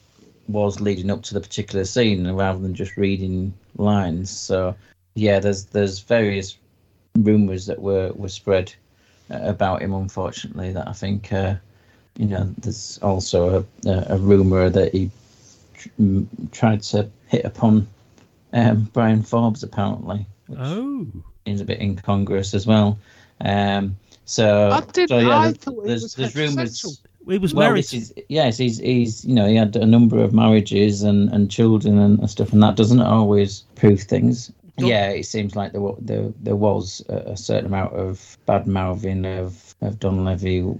[0.47, 4.30] was leading up to the particular scene, rather than just reading lines.
[4.30, 4.76] So
[5.15, 6.57] yeah, there's there's various
[7.18, 8.73] rumours that were were spread
[9.30, 10.72] uh, about him, unfortunately.
[10.72, 11.55] That I think, uh,
[12.18, 15.11] you know, there's also a, a, rumor that he
[15.73, 15.89] tr-
[16.51, 17.88] tried to hit upon
[18.53, 20.26] um, Bryan Forbes, apparently,
[20.56, 21.07] Oh,
[21.45, 22.98] is a bit incongruous as well.
[23.41, 27.02] Um, so, I didn't- so yeah, I there's, thought there's, there's rumours.
[27.30, 27.94] it was Well, married.
[27.94, 31.98] is yes, he's he's you know he had a number of marriages and, and children
[31.98, 34.52] and, and stuff, and that doesn't always prove things.
[34.78, 38.38] Don't- Yeah, it seems like there wa- there, there was a, a certain amount of
[38.45, 40.80] bad mouthing of of Donlevy,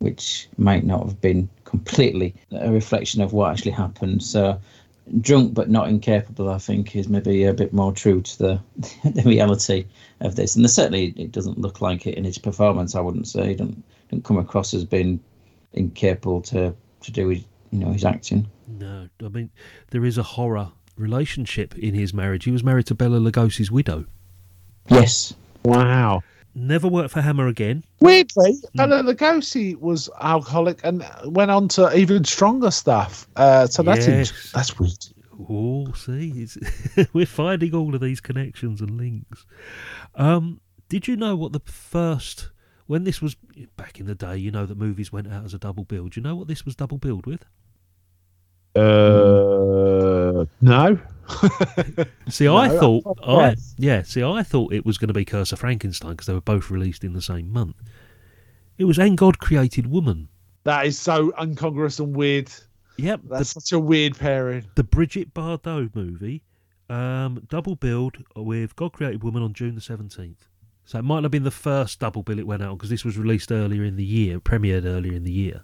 [0.00, 4.22] which might not have been completely a reflection of what actually happened.
[4.22, 4.60] So,
[5.20, 8.60] drunk but not incapable, I think, is maybe a bit more true to the
[9.04, 9.86] the reality
[10.20, 10.56] of this.
[10.56, 12.94] And certainly, it doesn't look like it in his performance.
[12.94, 13.48] I wouldn't say.
[13.48, 15.20] He don't don't come across as being
[15.72, 18.48] incapable to to do his you know his acting.
[18.68, 19.50] No, I mean
[19.90, 22.44] there is a horror relationship in his marriage.
[22.44, 24.06] He was married to Bela Lugosi's widow.
[24.88, 25.34] Yes.
[25.64, 26.22] Wow.
[26.54, 27.82] Never worked for Hammer again.
[28.00, 33.26] Weirdly, Bela Lugosi was alcoholic and went on to even stronger stuff.
[33.36, 34.30] Uh, so that's Yes.
[34.30, 34.92] int- that's weird.
[35.48, 36.58] Oh, see, it's,
[37.14, 39.46] we're finding all of these connections and links.
[40.14, 40.60] Um,
[40.90, 42.50] did you know what the first
[42.86, 43.34] when this was
[43.78, 44.36] back in the day?
[44.36, 46.08] You know that movies went out as a double bill.
[46.08, 47.44] Do you know what this was double billed with?
[48.76, 50.98] Uh, no.
[52.28, 55.24] See, I No, thought, I'm I yeah, see, I thought it was going to be
[55.24, 57.76] Curse of Frankenstein because they were both released in the same month.
[58.78, 60.28] It was And God Created Woman.
[60.64, 62.50] That is so incongruous and weird.
[62.98, 64.64] Yep, That's the, such a weird pairing.
[64.74, 66.42] the Bridget Bardot movie,
[66.88, 70.46] um, double billed with God Created Woman on June the seventeenth.
[70.84, 73.04] So it might not have been the first double bill it went out because this
[73.04, 75.62] was released earlier in the year, premiered earlier in the year.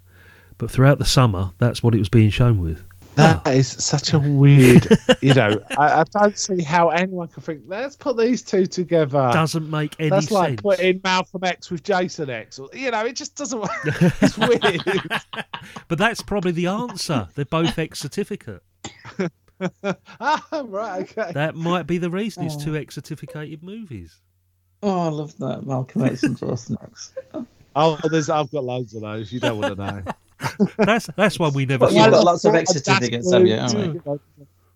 [0.57, 2.83] But throughout the summer, that's what it was being shown with.
[3.15, 4.87] That is such a weird,
[5.21, 5.61] you know.
[5.77, 7.63] I, I don't see how anyone can think.
[7.67, 9.29] Let's put these two together.
[9.33, 10.31] Doesn't make any That's sense.
[10.31, 12.59] like putting Malcolm X with Jason X.
[12.59, 13.59] Or, you know, it just doesn't.
[13.59, 13.69] work.
[14.21, 14.83] It's weird.
[15.87, 17.27] but that's probably the answer.
[17.35, 18.63] They're both X certificate.
[19.83, 21.01] ah, right.
[21.01, 21.31] Okay.
[21.33, 24.15] That might be the reason it's two X certificated movies.
[24.81, 27.13] Oh, I love that Malcolm X and Jason X.
[27.75, 28.29] Oh, there's.
[28.29, 29.31] I've got loads of those.
[29.31, 30.03] You don't want to know.
[30.77, 32.11] That's that's one we never you've saw.
[32.11, 34.01] got lots of X certificates, have you?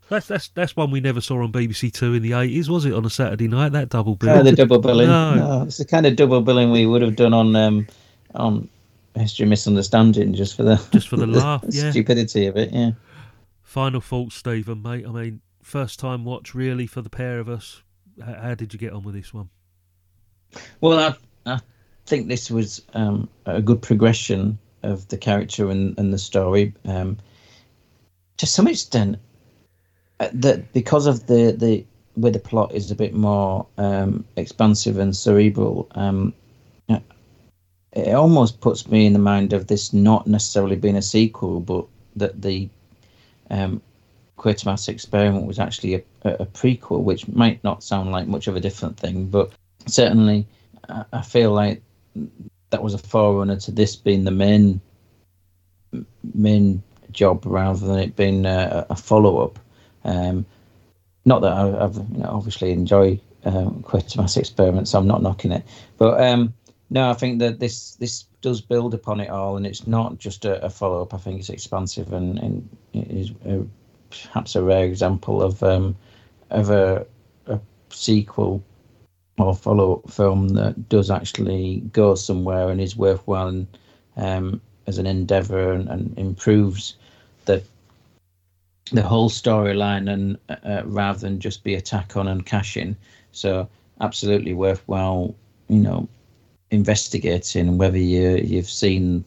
[0.10, 2.94] That's that's that's one we never saw on BBC Two in the eighties, was it?
[2.94, 4.38] On a Saturday night, that double bill.
[4.38, 5.08] Oh, the double billing.
[5.08, 5.36] No.
[5.36, 5.64] No.
[5.64, 7.88] it's the kind of double billing we would have done on um,
[8.36, 8.68] on
[9.16, 11.92] History of Misunderstanding, just for the Just for the laugh, yeah.
[11.92, 12.72] stupidity of it.
[12.72, 12.92] Yeah.
[13.64, 15.06] Final thoughts, Stephen, mate.
[15.08, 17.82] I mean, first time watch really for the pair of us.
[18.24, 19.50] How, how did you get on with this one?
[20.82, 21.60] Well, I, I
[22.06, 26.74] think this was um, a good progression of the character and, and the story.
[26.86, 27.18] Um,
[28.38, 29.18] to some extent,
[30.20, 31.86] uh, that because of the, the
[32.16, 36.34] where the plot is a bit more um, expansive and cerebral, um,
[37.94, 41.86] it almost puts me in the mind of this not necessarily being a sequel, but
[42.16, 42.68] that the
[43.52, 43.82] um,
[44.38, 48.60] Quatermass experiment was actually a, a, prequel, which might not sound like much of a
[48.60, 49.52] different thing, but
[49.86, 50.48] certainly
[51.14, 51.82] I feel like
[52.74, 54.82] that was a forerunner to this being the main
[56.34, 56.82] main
[57.12, 59.60] job rather than it being a, a follow up.
[60.04, 60.44] Um,
[61.24, 65.52] not that I, I've you know, obviously enjoy um, Quatermass experiment, so I'm not knocking
[65.52, 65.64] it,
[66.00, 66.56] but um,
[66.90, 70.44] no, I think that this this does build upon it all, and it's not just
[70.44, 71.14] a, a follow up.
[71.14, 73.66] I think it's expansive and, and it is a,
[74.10, 75.96] perhaps a rare example of um,
[76.50, 77.06] of a,
[77.46, 77.60] a
[77.92, 78.64] sequel
[79.38, 83.68] or follow up film that does actually go somewhere and is worthwhile and,
[84.18, 86.96] um, as an endeavor and, and improves
[87.46, 87.64] the
[88.92, 92.96] the whole storyline and uh, rather than just be attack on and cash in.
[93.32, 93.68] So
[94.02, 95.34] absolutely worthwhile,
[95.70, 96.08] you know,
[96.70, 99.24] investigating whether you you've seen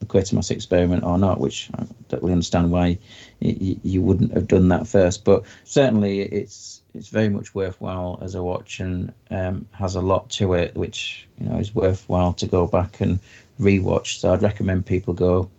[0.00, 2.98] the Quatermass experiment or not, which I don't really understand why
[3.40, 5.24] you, you wouldn't have done that first.
[5.24, 10.28] But certainly, it's it's very much worthwhile as a watch and um, has a lot
[10.30, 13.20] to it, which you know is worthwhile to go back and
[13.60, 14.18] rewatch.
[14.18, 15.50] So I'd recommend people go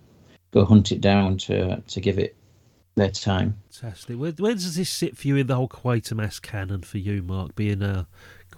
[0.51, 2.35] go hunt it down to to give it
[2.95, 3.57] their time.
[3.71, 4.17] Fantastic.
[4.17, 7.55] Where, where does this sit for you in the whole Quatermass canon for you, Mark,
[7.55, 8.07] being a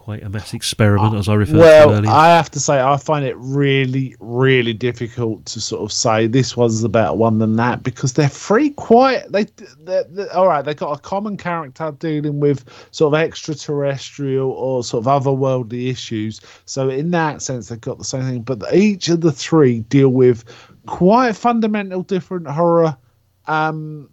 [0.09, 2.01] Quatermass experiment, as I referred to earlier.
[2.01, 2.09] Well?
[2.09, 6.57] I have to say, I find it really, really difficult to sort of say this
[6.57, 9.31] one's a better one than that because they're free quite.
[9.31, 9.45] They,
[9.79, 14.83] they're, they're- all right, they got a common character dealing with sort of extraterrestrial or
[14.83, 16.41] sort of otherworldly issues.
[16.65, 18.41] So in that sense, they've got the same thing.
[18.41, 20.43] But each of the three deal with
[20.87, 22.97] quite fundamental different horror.
[23.47, 24.09] Um,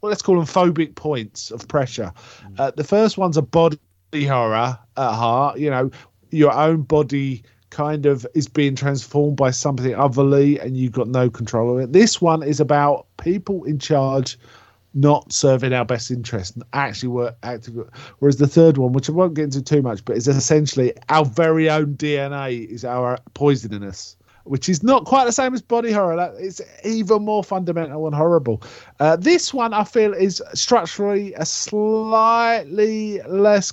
[0.00, 2.12] well, let's call them phobic points of pressure.
[2.58, 3.78] Uh, the first one's a body
[4.12, 5.58] horror at heart.
[5.58, 5.90] You know,
[6.30, 11.28] your own body kind of is being transformed by something otherly and you've got no
[11.28, 11.92] control of it.
[11.92, 14.38] This one is about people in charge
[14.94, 17.74] not serving our best interest and actually work active.
[18.20, 21.24] Whereas the third one, which I won't get into too much, but is essentially our
[21.24, 24.16] very own DNA is our poisoning us.
[24.44, 26.32] Which is not quite the same as body horror.
[26.38, 28.62] It's even more fundamental and horrible.
[29.00, 33.72] Uh, this one I feel is structurally a slightly less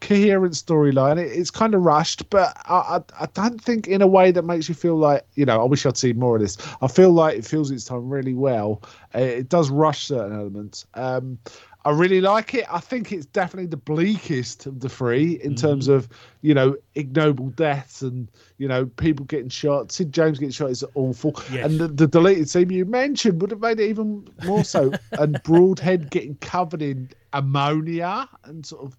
[0.00, 1.18] coherent storyline.
[1.18, 4.42] It, it's kind of rushed, but I, I I don't think in a way that
[4.44, 5.60] makes you feel like you know.
[5.60, 6.56] I wish I'd seen more of this.
[6.82, 8.82] I feel like it feels its time really well.
[9.14, 10.86] Uh, It does rush certain elements.
[10.94, 11.38] Um,
[11.84, 12.64] I really like it.
[12.68, 16.08] I think it's definitely the bleakest of the three in terms of
[16.42, 18.28] you know ignoble deaths and
[18.58, 19.92] you know people getting shot.
[19.92, 21.64] Sid James getting shot is awful, Yes.
[21.70, 24.92] and the, the deleted scene you mentioned would have made it even more so.
[25.12, 28.96] and Broadhead getting covered in ammonia and sort of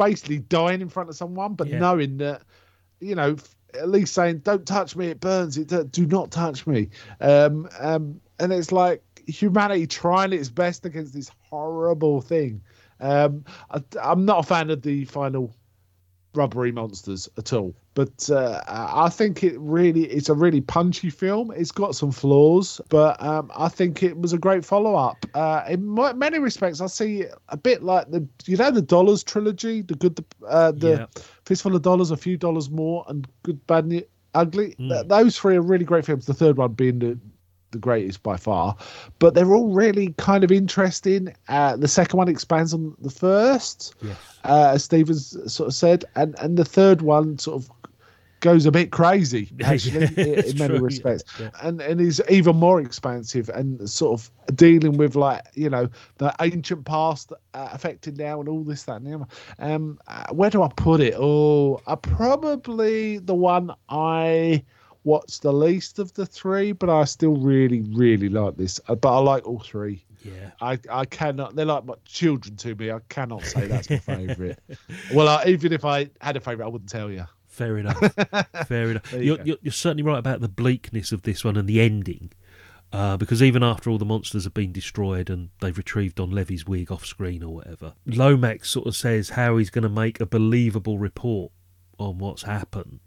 [0.00, 1.78] basically dying in front of someone, but Yeah.
[1.78, 2.42] knowing that
[3.00, 3.36] you know
[3.74, 6.88] at least saying don't touch me it burns it do- do not touch me
[7.20, 12.60] um um and it's like humanity trying its best against this horrible thing
[13.00, 15.54] um I, i'm not a fan of the final
[16.34, 21.50] rubbery monsters at all but uh, i think it really it's a really punchy film
[21.56, 25.84] it's got some flaws but um i think it was a great follow-up uh in
[25.84, 29.94] mo- many respects i see a bit like the you know the dollars trilogy the
[29.94, 31.06] good the uh the Yeah.
[31.44, 34.04] fistful of dollars a few dollars more and good bad
[34.34, 35.08] ugly Mm.
[35.08, 37.18] Those three are really great films the third one being the
[37.70, 38.76] the greatest by far
[39.18, 43.94] but they're all really kind of interesting uh the second one expands on the first
[44.02, 44.16] yes.
[44.44, 47.70] uh, as Stephen's sort of said, and and the third one sort of
[48.40, 51.50] goes a bit crazy Yeah, actually in, in many true, respects yeah.
[51.62, 56.34] and and is even more expansive and sort of dealing with like you know the
[56.40, 59.26] ancient past uh, affected now and all this that and the other
[59.58, 64.64] um uh, where do i put it oh uh, probably the one i
[65.04, 69.16] watched the least of the three but i still really really like this Uh, but
[69.16, 70.50] i like all three Yeah.
[70.60, 71.56] I, I cannot.
[71.56, 72.90] They're like my children to me.
[72.90, 74.58] I cannot say that's my favourite.
[75.14, 77.24] well, I, even if I had a favourite, I wouldn't tell you.
[77.48, 77.98] Fair enough.
[78.68, 79.10] Fair enough.
[79.14, 82.32] You You're, you're, you're certainly right about the bleakness of this one and the ending.
[82.92, 86.92] Uh, because even after all the monsters have been destroyed and they've retrieved Donlevy's wig
[86.92, 90.98] off screen or whatever, Lomax sort of says how he's going to make a believable
[90.98, 91.50] report
[91.98, 93.00] on what's happened.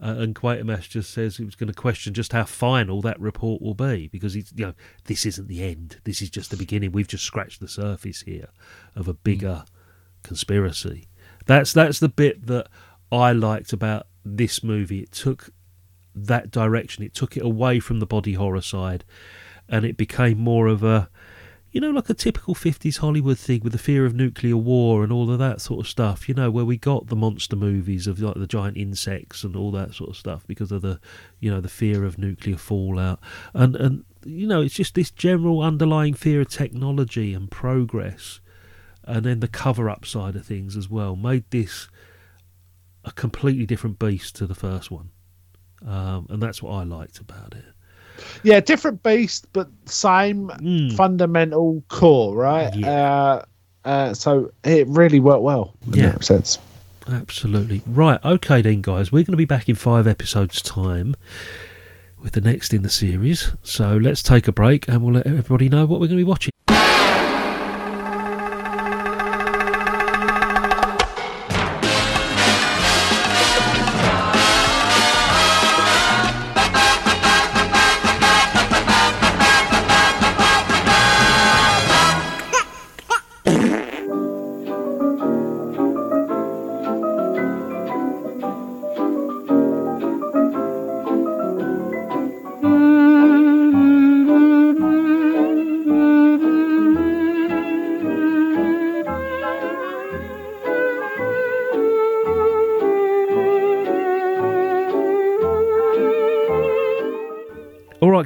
[0.00, 3.60] Uh, and Quatermass just says he was going to question just how final that report
[3.60, 6.00] will be because he's, you know, this isn't the end.
[6.04, 6.92] This is just the beginning.
[6.92, 8.48] We've just scratched the surface here
[8.94, 9.64] of a bigger
[10.22, 11.08] conspiracy.
[11.46, 12.68] That's that's the bit that
[13.10, 15.00] I liked about this movie.
[15.00, 15.50] It took
[16.14, 17.02] that direction.
[17.02, 19.04] It took it away from the body horror side,
[19.68, 21.08] and it became more of a,
[21.70, 25.12] you know, like a typical fifties Hollywood thing with the fear of nuclear war and
[25.12, 26.28] all of that sort of stuff.
[26.28, 29.70] You know, where we got the monster movies of like the giant insects and all
[29.72, 31.00] that sort of stuff because of the,
[31.40, 33.20] you know, the fear of nuclear fallout
[33.54, 38.40] and and you know, it's just this general underlying fear of technology and progress
[39.04, 41.88] and then the cover up side of things as well made this
[43.04, 45.10] a completely different beast to the first one.
[45.86, 47.64] Um, and that's what I liked about it.
[48.42, 50.94] Yeah, different beast, but same Mm.
[50.96, 52.74] fundamental core, right?
[52.74, 52.90] Yeah.
[52.90, 53.42] Uh,
[53.84, 56.10] uh, so it really worked well in Yeah.
[56.12, 56.58] that sense.
[57.10, 57.80] Absolutely.
[57.86, 59.10] Right, okay then, guys.
[59.10, 61.14] We're going to be back in five episodes' time
[62.22, 63.52] with the next in the series.
[63.62, 66.24] So let's take a break and we'll let everybody know what we're going to be
[66.24, 66.52] watching.
[85.20, 85.57] All right,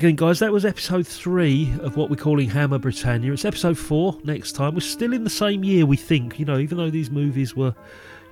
[0.02, 3.32] again, guys, that was episode three of what we're calling Hammer Britannia.
[3.32, 4.74] It's episode four next time.
[4.74, 6.40] We're still in the same year, we think.
[6.40, 7.72] You know, even though these movies were,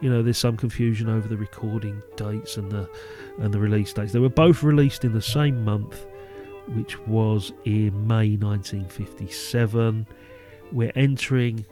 [0.01, 2.90] you know, there's some confusion over the recording dates and the
[3.38, 4.10] and the release dates.
[4.10, 6.06] They were both released in the same month,
[6.74, 10.09] which was in May 1957.
[10.72, 11.64] We're entering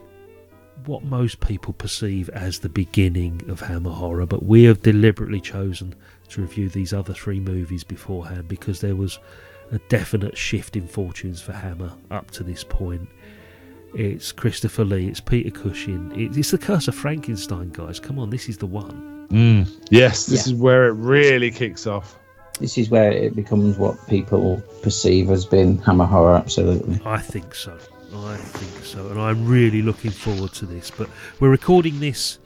[0.87, 5.93] what most people perceive as the beginning of Hammer horror, but we have deliberately chosen
[6.29, 9.19] to review these other three movies beforehand because there was
[9.73, 13.09] a definite shift in fortunes for Hammer up to this point.
[13.95, 17.99] It's Christopher Lee, it's Peter Cushing, it's the Curse of Frankenstein, guys.
[17.99, 19.27] Come on, this is the one.
[19.31, 19.69] Mm.
[19.91, 20.53] Yes, this Yeah.
[20.55, 22.19] is where it really kicks off.
[22.61, 26.37] This is where it becomes what people perceive as being hammer horror.
[26.37, 27.01] Absolutely.
[27.05, 27.79] I think so.
[28.15, 29.07] I think so.
[29.09, 30.91] And I'm really looking forward to this.
[30.91, 31.09] But
[31.41, 32.39] we're recording this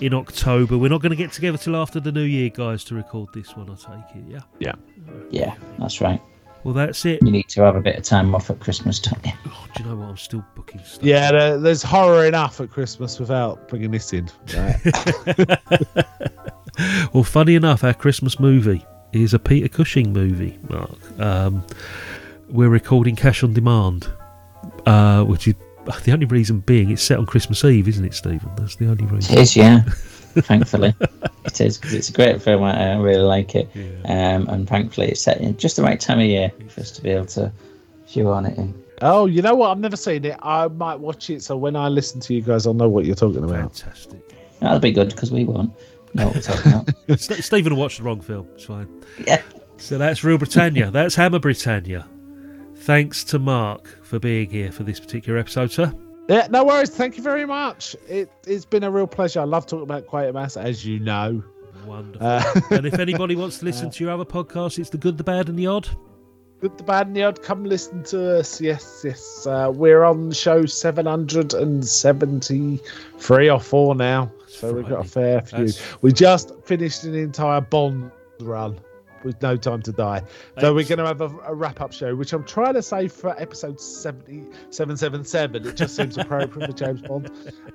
[0.00, 0.76] in October.
[0.78, 3.56] We're not going to get together till after the new year, guys, to record this
[3.56, 4.40] one, I take it, Yeah.
[4.58, 4.72] yeah?
[5.30, 6.20] Yeah, that's right.
[6.64, 7.22] Well, that's it.
[7.22, 9.32] You need to have a bit of time off at Christmas, don't you?
[9.46, 10.08] Oh, do you know what?
[10.10, 11.02] I'm still booking stuff.
[11.02, 14.30] Yeah, there, there's horror enough at Christmas without bringing this in.
[14.54, 14.76] Right?
[17.12, 21.20] Well, funny enough, our Christmas movie is a Peter Cushing movie, Mark.
[21.20, 21.62] Um,
[22.48, 24.10] we're recording Cash on Demand,
[24.86, 25.54] uh, which is
[26.04, 28.50] the only reason being it's set on Christmas Eve, isn't it, Stephen?
[28.56, 29.38] That's the only reason.
[29.38, 29.82] is, yeah.
[30.40, 30.94] thankfully,
[31.44, 32.62] it is because it's a great film.
[32.62, 33.68] I, I really like it,
[34.04, 37.02] um, and thankfully, it's set in just the right time of year for us to
[37.02, 37.52] be able to
[38.06, 38.74] shoehorn it in.
[39.02, 39.70] oh, you know what?
[39.70, 40.36] I've never seen it.
[40.42, 43.14] I might watch it, so when I listen to you guys, I'll know what you're
[43.14, 43.76] talking about.
[43.76, 44.20] Fantastic.
[44.60, 45.72] That'll be good because we won't
[46.14, 47.20] know what we're talking about.
[47.44, 48.48] Stephen will watch the wrong film.
[48.54, 48.88] It's fine.
[49.26, 49.42] yeah.
[49.78, 50.90] So that's Real Britannia.
[50.92, 52.06] that's Hammer Britannia.
[52.76, 55.92] Thanks to Mark for being here for this particular episode, sir.
[56.28, 56.90] Yeah, no worries.
[56.90, 57.94] Thank you very much.
[58.08, 59.40] It, it's been a real pleasure.
[59.40, 61.42] I love talking about Quatermass, as you know.
[61.86, 62.26] Wonderful.
[62.26, 65.24] Uh, and if anybody wants to listen to your other podcasts, it's The Good, the
[65.24, 65.88] Bad, and the Odd.
[66.60, 67.42] Good, the bad, and the odd.
[67.42, 68.60] Come listen to us.
[68.60, 69.48] Yes, yes.
[69.48, 74.30] Uh, we're on show 773 or 4 now.
[74.46, 75.58] So we've got a fair few.
[75.58, 78.78] That's- We just finished an entire Bond run.
[79.24, 80.22] With No Time to Die.
[80.60, 83.12] so we're going to have a, a wrap up show, which I'm trying to save
[83.12, 83.80] for episode
[84.70, 85.66] 7777.
[85.66, 87.30] It just seems appropriate for James Bond.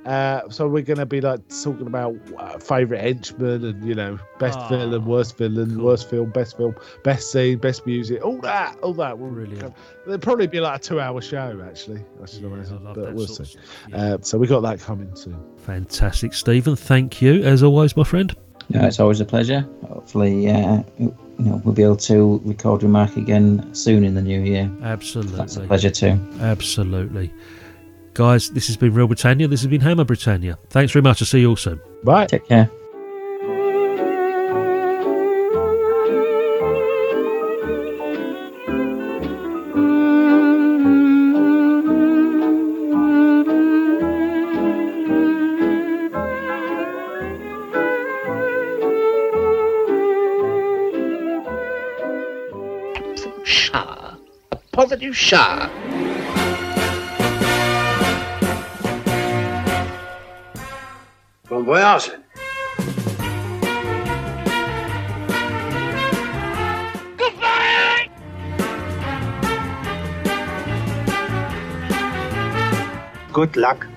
[0.06, 4.20] Uh, so we're going to be like talking about uh, favourite henchmen and, you know,
[4.40, 5.86] best Ah, villain, worst villain, cool.
[5.86, 9.18] worst film, best film, best scene, best music, all that, all that.
[9.18, 9.74] We'll Brilliant.
[10.06, 12.04] It'll probably be like a two hour show, actually.
[12.22, 13.44] I should Yeah, imagine, I but we'll see.
[13.44, 13.56] of.
[13.90, 13.98] Yeah.
[13.98, 15.38] Uh, so we got that coming soon.
[15.58, 16.76] Fantastic, Stephen.
[16.76, 18.36] Thank you as always, my friend.
[18.70, 19.68] No, it's always a pleasure.
[19.88, 20.82] Hopefully, uh,
[21.40, 24.70] you know, we'll be able to record with Mark again soon in the new year.
[24.82, 25.38] Absolutely.
[25.38, 26.20] That's a pleasure too.
[26.40, 27.34] absolutely.
[28.14, 29.48] Guys, this has been Real Britannia.
[29.48, 30.58] This has been Hammer Britannia.
[30.72, 31.22] Thanks very much.
[31.22, 31.80] I'll see you all soon.
[32.04, 32.26] Bye.
[32.26, 32.70] Take care.
[55.18, 55.68] Shah.
[61.50, 62.12] Bon voyage.
[73.34, 73.88] Good luck.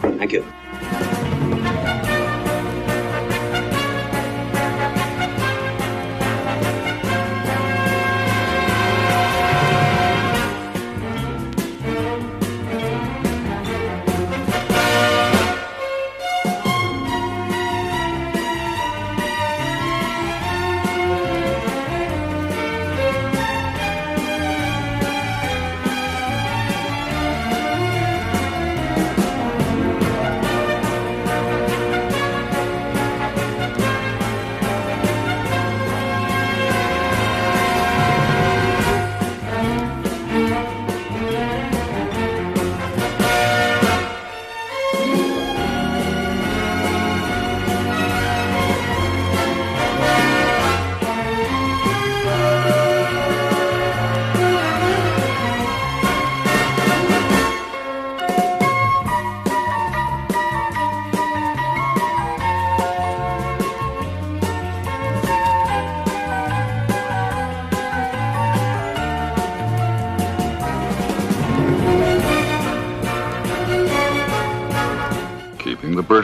[0.00, 0.57] Thank you.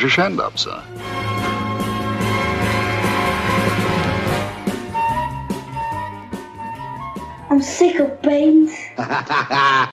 [0.04, 0.82] Keeping the British hand up, sir.
[7.50, 8.72] I'm sick of beans.